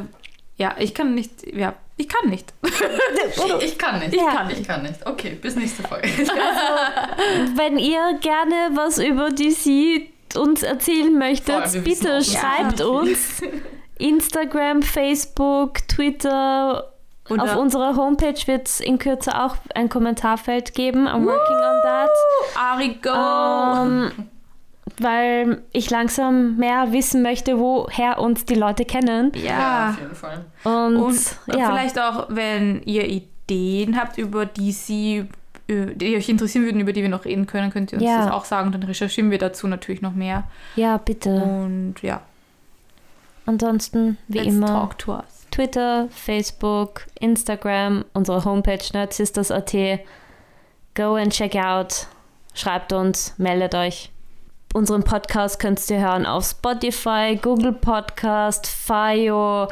ja, 0.58 0.76
ich 0.78 0.94
kann 0.94 1.14
nicht, 1.14 1.30
ja, 1.52 1.74
ich 1.96 2.08
kann 2.08 2.28
nicht. 2.28 2.52
ich 3.60 3.78
kann 3.78 3.98
nicht. 3.98 4.14
Ich 4.14 4.20
ja. 4.20 4.30
kann, 4.30 4.50
ich 4.50 4.66
kann 4.66 4.82
nicht. 4.82 5.06
Okay, 5.06 5.38
bis 5.40 5.56
nächste 5.56 5.82
Folge. 5.82 6.08
Also, 6.08 6.32
wenn 7.56 7.78
ihr 7.78 8.18
gerne 8.20 8.70
was 8.74 8.98
über 8.98 9.30
DC 9.30 10.08
uns 10.36 10.62
erzählen 10.62 11.16
möchtet, 11.16 11.68
Voll, 11.68 11.80
bitte 11.80 12.22
schreibt 12.22 12.80
ja. 12.80 12.86
uns. 12.86 13.42
Instagram, 13.98 14.82
Facebook, 14.82 15.88
Twitter. 15.88 16.92
Und 17.28 17.40
auf 17.40 17.56
unserer 17.56 17.96
Homepage 17.96 18.46
wird 18.46 18.68
es 18.68 18.80
in 18.80 18.98
Kürze 18.98 19.40
auch 19.40 19.56
ein 19.74 19.88
Kommentarfeld 19.88 20.74
geben. 20.74 21.08
I'm 21.08 21.24
working 21.24 21.56
on 21.56 21.82
that. 21.82 22.10
Arigo! 22.54 23.82
Um, 23.82 24.12
ähm, 24.16 24.30
weil 24.98 25.62
ich 25.72 25.90
langsam 25.90 26.56
mehr 26.56 26.92
wissen 26.92 27.22
möchte, 27.22 27.58
woher 27.58 28.18
uns 28.18 28.44
die 28.44 28.54
Leute 28.54 28.84
kennen. 28.84 29.32
Ja, 29.34 29.42
ja 29.42 29.90
auf 29.90 30.00
jeden 30.00 30.14
Fall. 30.14 30.44
Und, 30.64 30.96
Und 30.96 31.36
ja. 31.46 31.70
vielleicht 31.70 31.98
auch, 31.98 32.26
wenn 32.30 32.82
ihr 32.82 33.06
Ideen 33.06 33.96
habt 33.98 34.18
über 34.18 34.46
DC, 34.46 35.26
die 35.68 36.16
euch 36.16 36.28
interessieren 36.28 36.64
würden, 36.64 36.80
über 36.80 36.92
die 36.92 37.02
wir 37.02 37.08
noch 37.08 37.24
reden 37.24 37.46
können, 37.46 37.72
könnt 37.72 37.92
ihr 37.92 37.98
uns 37.98 38.06
ja. 38.06 38.24
das 38.24 38.32
auch 38.32 38.44
sagen. 38.44 38.70
Dann 38.72 38.84
recherchieren 38.84 39.30
wir 39.30 39.38
dazu 39.38 39.66
natürlich 39.66 40.02
noch 40.02 40.14
mehr. 40.14 40.44
Ja, 40.76 40.96
bitte. 40.98 41.30
Und 41.30 41.96
ja. 42.02 42.22
Ansonsten, 43.46 44.18
wie 44.28 44.38
Let's 44.38 44.48
immer. 44.48 44.66
Talk 44.66 44.98
to 44.98 45.14
us. 45.14 45.46
Twitter, 45.50 46.08
Facebook, 46.10 47.06
Instagram, 47.18 48.04
unsere 48.12 48.44
Homepage 48.44 48.82
nerdsisters.at. 48.92 50.00
Go 50.94 51.14
and 51.14 51.32
check 51.32 51.56
out. 51.56 52.06
Schreibt 52.54 52.92
uns, 52.92 53.34
meldet 53.38 53.74
euch. 53.74 54.10
Unseren 54.76 55.04
Podcast 55.04 55.58
könnt 55.58 55.88
ihr 55.88 56.00
hören 56.00 56.26
auf 56.26 56.44
Spotify, 56.50 57.38
Google 57.40 57.72
Podcast, 57.72 58.66
Fio. 58.66 59.68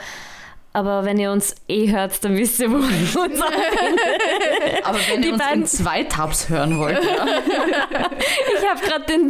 Aber 0.72 1.04
wenn 1.04 1.18
ihr 1.18 1.30
uns 1.30 1.54
eh 1.68 1.92
hört, 1.92 2.24
dann 2.24 2.34
wisst 2.38 2.58
ihr, 2.58 2.70
wo 2.70 2.76
ihr 2.76 2.82
uns 2.82 3.42
Aber 4.82 4.98
wenn 5.10 5.22
ihr 5.22 5.34
uns 5.34 5.42
in 5.52 5.66
zwei 5.66 6.04
Tabs 6.04 6.48
hören 6.48 6.78
wollt. 6.78 7.04
Ja. 7.04 7.26
ich 7.36 8.66
habe 8.66 8.80
gerade 8.80 9.04
den, 9.04 9.28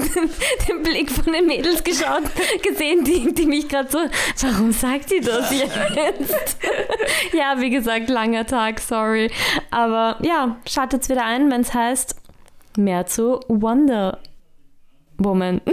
den, 0.68 0.83
Blick 0.85 1.11
von 1.11 1.33
den 1.33 1.45
Mädels 1.45 1.83
geschaut, 1.83 2.22
gesehen, 2.62 3.03
die, 3.03 3.35
die 3.35 3.47
mich 3.47 3.68
gerade 3.68 3.91
so, 3.91 3.99
warum 4.47 4.70
sagt 4.70 5.09
sie 5.09 5.20
das 5.20 5.51
jetzt? 5.51 6.57
ja, 7.33 7.57
wie 7.59 7.70
gesagt, 7.70 8.09
langer 8.09 8.47
Tag, 8.47 8.79
sorry. 8.79 9.29
Aber 9.72 10.18
ja, 10.22 10.55
schaltet 10.70 11.09
wieder 11.09 11.25
ein, 11.25 11.51
wenn 11.51 11.62
es 11.62 11.75
heißt, 11.75 12.14
mehr 12.77 13.07
zu 13.07 13.41
Wonder 13.49 14.20
woman. 15.18 15.60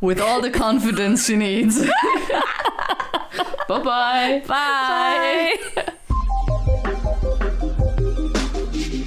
With 0.00 0.20
all 0.20 0.40
the 0.40 0.50
confidence 0.50 1.26
she 1.26 1.36
needs. 1.36 1.78
Bye-bye. 3.68 4.42
Bye. 4.46 5.56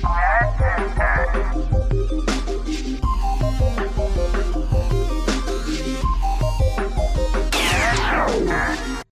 Bye. 0.02 1.52